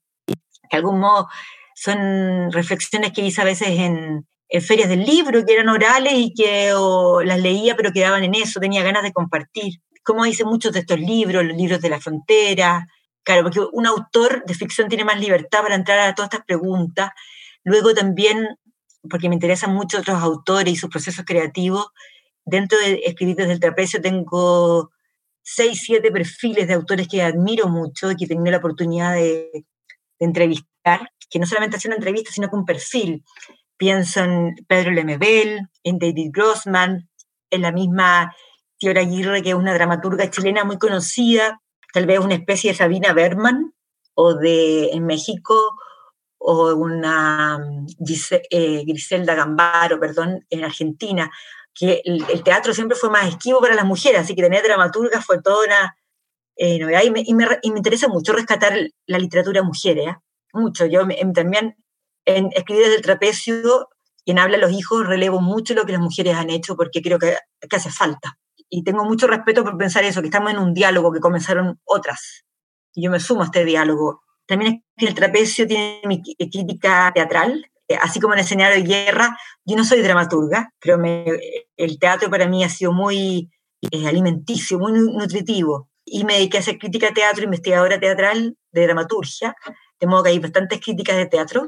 De 0.72 0.78
algún 0.78 1.00
modo 1.00 1.28
son 1.76 2.52
reflexiones 2.52 3.12
que 3.12 3.22
hice 3.22 3.42
a 3.42 3.46
veces 3.46 3.70
en, 3.70 4.28
ferias 4.62 4.90
del 4.90 5.06
libro 5.06 5.46
que 5.46 5.54
eran 5.54 5.70
orales 5.70 6.14
y 6.14 6.34
que 6.34 6.74
las 7.24 7.40
leía 7.40 7.76
pero 7.76 7.92
quedaban 7.92 8.24
en 8.24 8.36
eso, 8.36 8.60
tenía 8.60 8.84
ganas 8.84 9.04
de 9.04 9.14
compartir. 9.14 9.82
Como 10.04 10.26
dicen 10.26 10.48
muchos 10.48 10.74
de 10.74 10.80
estos 10.80 11.00
libros, 11.00 11.46
los 11.46 11.56
libros 11.56 11.80
de 11.80 11.90
la 11.90 12.02
frontera, 12.02 12.88
claro, 13.24 13.44
porque 13.44 13.62
un 13.72 13.86
autor 13.86 14.44
de 14.46 14.54
ficción 14.54 14.90
tiene 14.90 15.06
más 15.06 15.20
libertad 15.20 15.62
para 15.62 15.76
entrar 15.76 16.00
a 16.00 16.16
todas 16.16 16.32
estas 16.32 16.46
preguntas. 16.46 17.12
Luego 17.64 17.94
también, 17.94 18.46
porque 19.10 19.30
me 19.30 19.36
interesan 19.36 19.74
mucho 19.74 20.00
otros 20.00 20.22
autores 20.22 20.74
y 20.74 20.76
sus 20.76 20.90
procesos 20.90 21.24
creativos, 21.26 21.88
dentro 22.44 22.78
de 22.80 23.02
escribir 23.06 23.38
desde 23.38 23.54
el 23.54 23.60
trapecio 23.60 24.02
tengo 24.02 24.92
seis, 25.44 25.82
siete 25.86 26.12
perfiles 26.12 26.68
de 26.68 26.74
autores 26.74 27.08
que 27.08 27.22
admiro 27.22 27.68
mucho 27.68 28.12
y 28.12 28.16
que 28.16 28.26
he 28.26 28.28
tenido 28.28 28.52
la 28.52 28.58
oportunidad 28.58 29.16
de, 29.16 29.66
entrevistar, 30.26 31.12
que 31.30 31.40
no 31.40 31.46
solamente 31.46 31.78
hacen 31.78 31.90
una 31.90 31.98
entrevista, 31.98 32.32
sino 32.32 32.50
que 32.50 32.56
un 32.56 32.66
perfil. 32.66 33.24
Pienso 33.78 34.24
en 34.24 34.56
Pedro 34.68 34.92
Lemebel, 34.92 35.68
en 35.84 35.98
David 35.98 36.30
Grossman, 36.32 37.10
en 37.50 37.62
la 37.62 37.72
misma 37.72 38.36
Tiora 38.78 39.02
Aguirre, 39.02 39.42
que 39.42 39.50
es 39.50 39.56
una 39.56 39.74
dramaturga 39.74 40.30
chilena 40.30 40.64
muy 40.64 40.78
conocida, 40.78 41.62
tal 41.94 42.06
vez 42.06 42.20
una 42.20 42.36
especie 42.36 42.72
de 42.72 42.78
Sabina 42.78 43.14
Berman, 43.14 43.74
o 44.14 44.36
de 44.36 44.92
en 44.92 45.06
México, 45.06 45.78
o 46.38 46.74
una 46.76 47.60
eh, 48.50 48.84
Griselda 48.86 49.36
Gambaro, 49.36 50.00
perdón, 50.00 50.46
en 50.50 50.64
Argentina, 50.64 51.32
que 51.74 52.02
el, 52.04 52.44
teatro 52.44 52.74
siempre 52.74 52.98
fue 52.98 53.10
más 53.10 53.28
esquivo 53.28 53.62
para 53.62 53.76
las 53.76 53.86
mujeres, 53.86 54.22
así 54.22 54.36
que 54.36 54.42
tener 54.42 54.64
dramaturga 54.64 55.22
fue 55.22 55.42
toda 55.42 55.66
una 55.66 55.96
eh, 56.64 56.78
novedad, 56.78 57.02
y 57.04 57.10
me, 57.10 57.24
y, 57.26 57.34
me, 57.34 57.48
interesa 57.76 58.08
mucho 58.08 58.34
rescatar 58.34 58.78
la 59.08 59.18
literatura 59.18 59.64
mujeres, 59.64 60.10
¿eh? 60.10 60.16
mucho. 60.54 60.86
Yo 60.86 61.08
también 61.34 61.76
en 62.24 62.50
escribir 62.54 62.84
desde 62.84 62.98
el 62.98 63.02
trapecio 63.02 63.90
y 64.26 64.32
en 64.32 64.38
Habla 64.38 64.58
los 64.58 64.72
hijos 64.72 65.08
relevo 65.08 65.42
mucho 65.42 65.74
lo 65.74 65.86
que 65.86 65.94
las 65.94 66.02
mujeres 66.02 66.36
han 66.36 66.52
hecho 66.52 66.76
porque 66.76 67.02
creo 67.02 67.18
que, 67.18 67.36
que 67.68 67.76
hace 67.76 67.90
falta. 67.90 68.38
Y 68.70 68.84
tengo 68.84 69.04
mucho 69.06 69.26
respeto 69.26 69.64
por 69.64 69.76
pensar 69.76 70.04
eso, 70.04 70.22
que 70.22 70.28
estamos 70.28 70.52
en 70.52 70.60
un 70.60 70.76
diálogo 70.76 71.12
que 71.12 71.20
comenzaron 71.20 71.80
otras. 71.84 72.46
Y 72.94 73.06
yo 73.06 73.10
me 73.10 73.20
sumo 73.20 73.42
a 73.42 73.46
este 73.46 73.66
diálogo. 73.66 74.22
También 74.46 74.74
es 74.74 74.82
que 74.98 75.08
el 75.08 75.16
trapecio 75.16 75.66
tiene 75.66 76.02
mi 76.06 76.22
crítica 76.22 77.12
teatral, 77.12 77.66
eh, 77.88 77.98
así 78.00 78.20
como 78.20 78.36
en 78.36 78.40
el 78.40 78.46
escenario 78.46 78.78
de 78.78 78.88
guerra. 78.88 79.36
Yo 79.66 79.76
no 79.76 79.84
soy 79.84 80.04
dramaturga, 80.04 80.72
pero 80.80 81.00
me, 81.00 81.26
el 81.76 81.98
teatro 81.98 82.30
para 82.30 82.48
mí 82.48 82.64
ha 82.64 82.70
sido 82.70 82.94
muy 82.94 83.50
eh, 83.90 84.08
alimenticio, 84.08 84.78
muy 84.78 84.92
nutritivo. 84.92 85.90
Y 86.14 86.26
me 86.26 86.34
dediqué 86.34 86.58
a 86.58 86.60
hacer 86.60 86.78
crítica 86.78 87.08
de 87.08 87.14
teatro, 87.14 87.46
investigadora 87.46 88.00
teatral 88.00 88.58
de 88.72 88.84
dramaturgia, 88.84 89.56
de 90.00 90.08
modo 90.08 90.24
que 90.24 90.30
hay 90.32 90.40
bastantes 90.40 90.82
críticas 90.82 91.16
de 91.16 91.28
teatro 91.28 91.68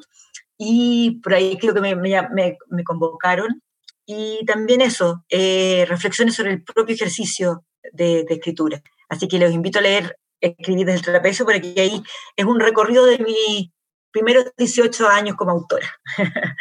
y 0.58 1.20
por 1.22 1.34
ahí 1.34 1.58
creo 1.58 1.74
que 1.74 1.82
me, 1.82 1.96
me, 1.96 2.58
me, 2.70 2.84
convocaron 2.84 3.62
y 4.06 4.46
también 4.46 4.82
eso, 4.82 5.24
eh, 5.30 5.86
reflexiones 5.88 6.36
sobre 6.36 6.52
el 6.52 6.64
propio 6.64 6.96
ejercicio 6.96 7.64
de, 7.92 8.26
escritura. 8.30 8.82
Así 9.10 9.28
que 9.28 9.40
los 9.40 9.52
invito 9.52 9.80
a 9.80 9.84
leer 9.84 10.18
Escribir 10.42 10.86
desde 10.86 11.00
el 11.00 11.06
trapecio 11.06 11.46
porque 11.46 11.74
ahí 11.78 12.04
es 12.36 12.46
un 12.46 12.60
recorrido 12.60 13.06
de 13.06 13.18
mis 13.20 13.70
primeros 14.12 14.52
18 14.58 15.08
años 15.08 15.38
como 15.38 15.52
autora. 15.52 15.88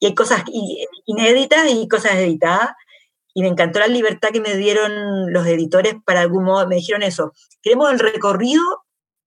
y 0.00 0.06
hay 0.06 0.14
cosas 0.16 0.42
inéditas 1.06 1.70
y 1.70 1.86
cosas 1.86 2.14
editadas. 2.16 2.70
Y 3.34 3.42
me 3.42 3.48
encantó 3.48 3.78
la 3.78 3.86
libertad 3.86 4.30
que 4.32 4.40
me 4.40 4.56
dieron 4.56 5.32
los 5.32 5.46
editores 5.46 5.94
para 6.04 6.20
algún 6.20 6.44
modo, 6.44 6.66
me 6.66 6.76
dijeron 6.76 7.02
eso, 7.02 7.32
queremos 7.62 7.92
el 7.92 7.98
recorrido 7.98 8.62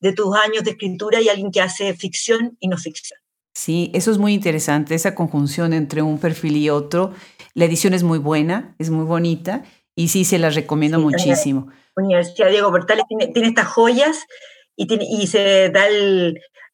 de 0.02 0.14
tus 0.14 0.36
años 0.36 0.64
de 0.64 0.72
escritura 0.72 1.22
y 1.22 1.30
alguien 1.30 1.52
que 1.52 1.62
hace 1.62 1.94
ficción 1.94 2.58
y 2.60 2.68
no 2.68 2.78
ficción. 2.78 3.20
Sí, 3.56 3.92
eso 3.94 4.12
es 4.12 4.18
muy 4.18 4.34
interesante, 4.34 4.96
esa 4.96 5.16
conjunción 5.16 5.74
entre 5.74 6.02
un 6.02 6.20
perfil 6.20 6.58
y 6.58 6.70
otro. 6.70 7.14
La 7.54 7.66
edición 7.66 7.94
es 7.94 8.04
muy 8.04 8.18
buena, 8.18 8.76
es 8.80 8.90
muy 8.90 9.06
bonita 9.06 9.64
y 9.96 10.08
sí, 10.08 10.26
se 10.26 10.40
las 10.40 10.56
recomiendo 10.56 11.00
muchísimo. 11.00 11.68
Universidad 11.96 12.50
Diego 12.50 12.72
Portales 12.72 13.06
tiene, 13.08 13.48
estas 13.48 13.68
joyas 13.68 14.26
y, 14.76 14.88
tiene, 14.88 15.06
y 15.08 15.28
se 15.28 15.70
da 15.70 15.84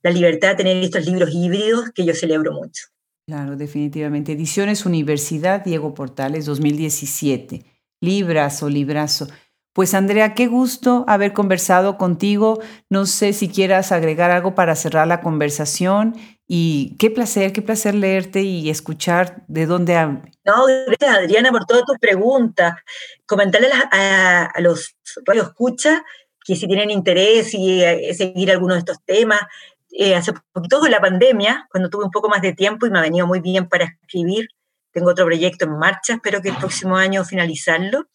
la 0.01 0.11
libertad 0.11 0.49
de 0.49 0.55
tener 0.55 0.84
estos 0.84 1.05
libros 1.05 1.30
híbridos 1.34 1.91
que 1.93 2.05
yo 2.05 2.15
celebro 2.15 2.53
mucho. 2.53 2.86
Claro, 3.30 3.55
definitivamente. 3.55 4.32
Ediciones 4.32 4.88
Universidad 4.88 5.63
Diego 5.63 5.93
Portales 5.93 6.47
2017. 6.47 7.63
Librazo, 8.01 8.69
librazo. 8.69 9.27
Pues 9.71 9.93
Andrea, 9.93 10.34
qué 10.34 10.47
gusto 10.47 11.05
haber 11.07 11.32
conversado 11.34 11.95
contigo. 11.99 12.59
No 12.89 13.05
sé 13.05 13.34
si 13.34 13.47
quieras 13.47 13.91
agregar 13.91 14.32
algo 14.32 14.55
para 14.55 14.75
cerrar 14.75 15.05
la 15.05 15.21
conversación 15.21 16.15
y 16.47 16.95
qué 16.97 17.11
placer, 17.11 17.53
qué 17.53 17.61
placer 17.61 17.93
leerte 17.93 18.41
y 18.41 18.67
escuchar 18.71 19.43
de 19.47 19.67
dónde... 19.67 19.93
No, 20.43 20.65
gracias 20.88 21.17
Adriana 21.19 21.51
por 21.51 21.65
todas 21.65 21.86
tus 21.86 21.99
preguntas. 21.99 22.77
Comentarle 23.27 23.69
a, 23.91 24.51
los 24.59 24.95
radio 25.23 25.43
escucha 25.43 26.03
que 26.43 26.55
si 26.55 26.65
tienen 26.65 26.89
interés 26.89 27.53
y 27.53 27.84
eh, 27.84 28.11
seguir 28.15 28.49
algunos 28.49 28.77
de 28.77 28.80
estos 28.80 28.97
temas. 29.05 29.41
Eh, 29.92 30.16
hace 30.16 30.34
poquito 30.52 30.82
de 30.82 30.90
la 30.90 31.02
pandemia, 31.02 31.68
cuando 31.72 31.90
tuve 31.90 32.06
un 32.06 32.12
poco 32.12 32.30
más 32.30 32.42
de 32.42 32.54
tiempo 32.54 32.86
y 32.86 32.92
me 32.92 33.00
ha 33.00 33.02
venido 33.02 33.28
muy 33.28 33.40
bien 33.40 33.68
para 33.68 33.86
escribir, 33.86 34.48
tengo 34.92 35.12
otro 35.12 35.26
proyecto 35.26 35.66
en 35.66 35.78
marcha, 35.78 36.14
espero 36.14 36.42
que 36.42 36.50
el 36.50 36.58
próximo 36.58 36.96
año 36.96 37.24
finalizarlo 37.24 38.08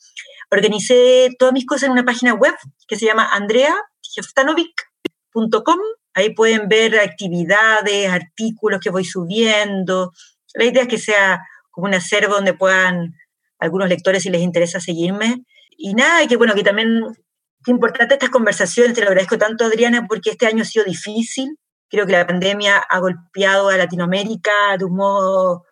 organicé 0.51 1.31
todas 1.39 1.53
mis 1.53 1.66
cosas 1.66 1.85
en 1.85 1.93
una 1.93 2.05
página 2.05 2.35
web 2.35 2.55
que 2.87 2.97
se 2.97 3.07
llama 3.07 3.31
andreajefstanovic.com. 3.33 5.79
Ahí 6.14 6.35
pueden 6.35 6.68
ver 6.68 6.99
actividades, 6.99 8.11
artículos 8.11 8.81
que 8.81 8.91
voy 8.91 9.05
subiendo. 9.05 10.12
La 10.55 10.64
idea 10.64 10.83
es 10.83 10.89
que 10.89 10.99
sea 10.99 11.41
como 11.70 11.87
un 11.89 11.95
acervo 11.95 12.35
donde 12.35 12.55
puedan 12.55 13.14
algunos 13.59 13.89
lectores, 13.89 14.22
si 14.22 14.31
les 14.31 14.43
interesa, 14.43 14.81
seguirme. 14.81 15.45
Y 15.77 15.95
nada, 15.95 16.27
que 16.27 16.37
bueno, 16.37 16.55
que 16.55 16.62
también 16.62 17.03
es 17.05 17.68
importante 17.68 18.14
estas 18.14 18.31
conversaciones, 18.31 18.95
te 18.95 19.01
lo 19.01 19.09
agradezco 19.09 19.39
tanto, 19.39 19.64
Adriana, 19.64 20.07
porque 20.09 20.31
este 20.31 20.47
año 20.47 20.62
ha 20.62 20.66
sido 20.66 20.85
difícil. 20.85 21.59
Creo 21.95 22.07
que 22.07 22.12
la 22.12 22.26
pandemia 22.26 22.78
ha 22.78 22.99
golpeado 22.99 23.68
a 23.68 23.76
Latinoamérica 23.76 24.51
de 24.76 24.84
un 24.84 24.97
modo 24.97 25.64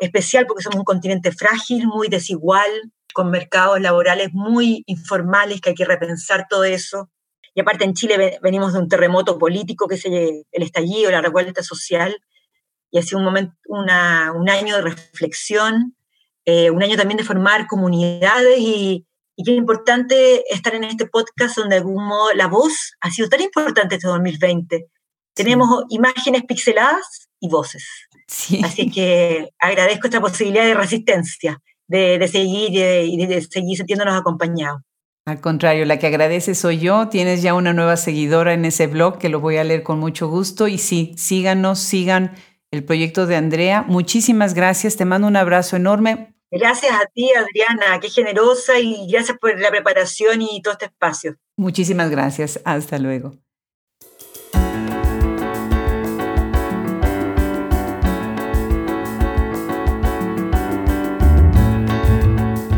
especial 0.00 0.46
porque 0.48 0.64
somos 0.64 0.80
un 0.80 0.84
continente 0.84 1.30
frágil, 1.30 1.86
muy 1.86 2.08
desigual, 2.08 2.68
con 3.14 3.30
mercados 3.30 3.80
laborales 3.80 4.30
muy 4.32 4.82
informales, 4.86 5.60
que 5.60 5.68
hay 5.68 5.74
que 5.76 5.84
repensar 5.84 6.46
todo 6.50 6.64
eso. 6.64 7.08
Y 7.54 7.60
aparte 7.60 7.84
en 7.84 7.94
Chile 7.94 8.40
venimos 8.42 8.72
de 8.72 8.80
un 8.80 8.88
terremoto 8.88 9.38
político, 9.38 9.86
que 9.86 9.94
es 9.94 10.06
el 10.06 10.44
estallido, 10.50 11.12
la 11.12 11.22
revuelta 11.22 11.62
social, 11.62 12.20
y 12.90 12.98
ha 12.98 13.02
sido 13.02 13.18
un, 13.18 13.24
momento, 13.26 13.54
un 13.68 13.88
año 14.50 14.74
de 14.74 14.82
reflexión, 14.82 15.94
eh, 16.46 16.72
un 16.72 16.82
año 16.82 16.96
también 16.96 17.18
de 17.18 17.22
formar 17.22 17.68
comunidades 17.68 18.58
y, 18.58 19.06
y 19.36 19.44
qué 19.44 19.52
importante 19.52 20.42
estar 20.52 20.74
en 20.74 20.82
este 20.82 21.06
podcast 21.06 21.58
donde 21.58 21.76
de 21.76 21.82
algún 21.82 22.04
modo 22.04 22.32
la 22.34 22.48
voz 22.48 22.96
ha 23.00 23.12
sido 23.12 23.28
tan 23.28 23.40
importante 23.40 23.94
este 23.94 24.08
2020. 24.08 24.88
Tenemos 25.38 25.84
imágenes 25.88 26.42
pixeladas 26.44 27.28
y 27.40 27.48
voces. 27.48 27.86
Así 28.62 28.90
que 28.90 29.50
agradezco 29.58 30.08
esta 30.08 30.20
posibilidad 30.20 30.64
de 30.64 30.74
resistencia 30.74 31.60
de, 31.88 32.28
seguir 32.28 32.70
eh, 32.76 33.06
y 33.06 33.26
de, 33.26 33.40
seguir 33.42 33.76
sintiéndonos 33.76 34.18
acompañados. 34.18 34.82
Al 35.26 35.40
contrario, 35.40 35.84
la 35.84 35.98
que 35.98 36.06
agradece 36.06 36.54
soy 36.54 36.78
yo. 36.78 37.08
Tienes 37.08 37.42
ya 37.42 37.54
una 37.54 37.72
nueva 37.72 37.96
seguidora 37.96 38.54
en 38.54 38.64
ese 38.64 38.86
blog 38.86 39.18
que 39.18 39.28
lo 39.28 39.40
voy 39.40 39.56
a 39.58 39.64
leer 39.64 39.82
con 39.82 39.98
mucho 39.98 40.28
gusto. 40.28 40.68
Y 40.68 40.78
sí, 40.78 41.12
síganos, 41.16 41.80
sigan 41.80 42.34
el 42.70 42.84
proyecto 42.84 43.26
de 43.26 43.36
Andrea. 43.36 43.84
Muchísimas 43.86 44.54
gracias. 44.54 44.96
Te 44.96 45.04
mando 45.04 45.26
un 45.26 45.36
abrazo 45.36 45.76
enorme. 45.76 46.34
Gracias 46.50 46.92
a 46.92 47.04
ti, 47.12 47.30
Adriana. 47.30 48.00
Qué 48.00 48.08
generosa 48.08 48.78
y 48.78 49.06
gracias 49.10 49.36
por 49.38 49.58
la 49.60 49.70
preparación 49.70 50.40
y 50.40 50.62
todo 50.62 50.72
este 50.72 50.86
espacio. 50.86 51.36
Muchísimas 51.58 52.08
gracias. 52.10 52.60
Hasta 52.64 52.98
luego. 52.98 53.34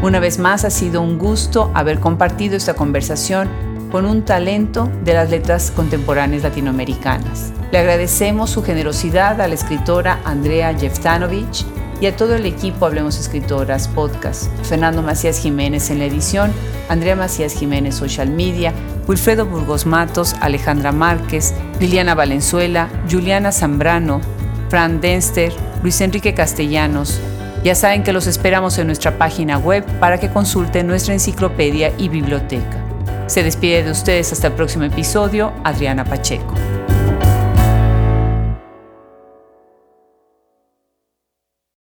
Una 0.02 0.18
vez 0.18 0.38
más 0.38 0.64
ha 0.64 0.70
sido 0.70 1.02
un 1.02 1.18
gusto 1.18 1.70
haber 1.74 2.00
compartido 2.00 2.56
esta 2.56 2.72
conversación 2.72 3.50
con 3.92 4.06
un 4.06 4.24
talento 4.24 4.90
de 5.04 5.12
las 5.12 5.28
letras 5.28 5.70
contemporáneas 5.70 6.42
latinoamericanas. 6.42 7.52
Le 7.70 7.78
agradecemos 7.78 8.48
su 8.48 8.62
generosidad 8.62 9.38
a 9.42 9.46
la 9.46 9.54
escritora 9.54 10.20
Andrea 10.24 10.72
Jeftanovich 10.72 11.66
y 12.00 12.06
a 12.06 12.16
todo 12.16 12.34
el 12.34 12.46
equipo 12.46 12.86
Hablemos 12.86 13.18
Escritoras 13.18 13.88
Podcast. 13.88 14.50
Fernando 14.62 15.02
Macías 15.02 15.38
Jiménez 15.38 15.90
en 15.90 15.98
la 15.98 16.06
edición, 16.06 16.50
Andrea 16.88 17.14
Macías 17.14 17.52
Jiménez 17.52 17.94
Social 17.94 18.30
Media, 18.30 18.72
Wilfredo 19.06 19.44
Burgos 19.44 19.84
Matos, 19.84 20.34
Alejandra 20.40 20.92
Márquez, 20.92 21.52
Liliana 21.78 22.14
Valenzuela, 22.14 22.88
Juliana 23.10 23.52
Zambrano, 23.52 24.22
Fran 24.70 25.02
Denster, 25.02 25.52
Luis 25.82 26.00
Enrique 26.00 26.32
Castellanos, 26.32 27.20
ya 27.62 27.74
saben 27.74 28.02
que 28.02 28.12
los 28.12 28.26
esperamos 28.26 28.78
en 28.78 28.86
nuestra 28.86 29.18
página 29.18 29.58
web 29.58 29.84
para 29.98 30.18
que 30.18 30.30
consulten 30.30 30.86
nuestra 30.86 31.14
enciclopedia 31.14 31.92
y 31.98 32.08
biblioteca. 32.08 32.84
Se 33.26 33.42
despide 33.42 33.84
de 33.84 33.90
ustedes 33.90 34.32
hasta 34.32 34.48
el 34.48 34.54
próximo 34.54 34.84
episodio, 34.84 35.52
Adriana 35.62 36.04
Pacheco. 36.04 36.54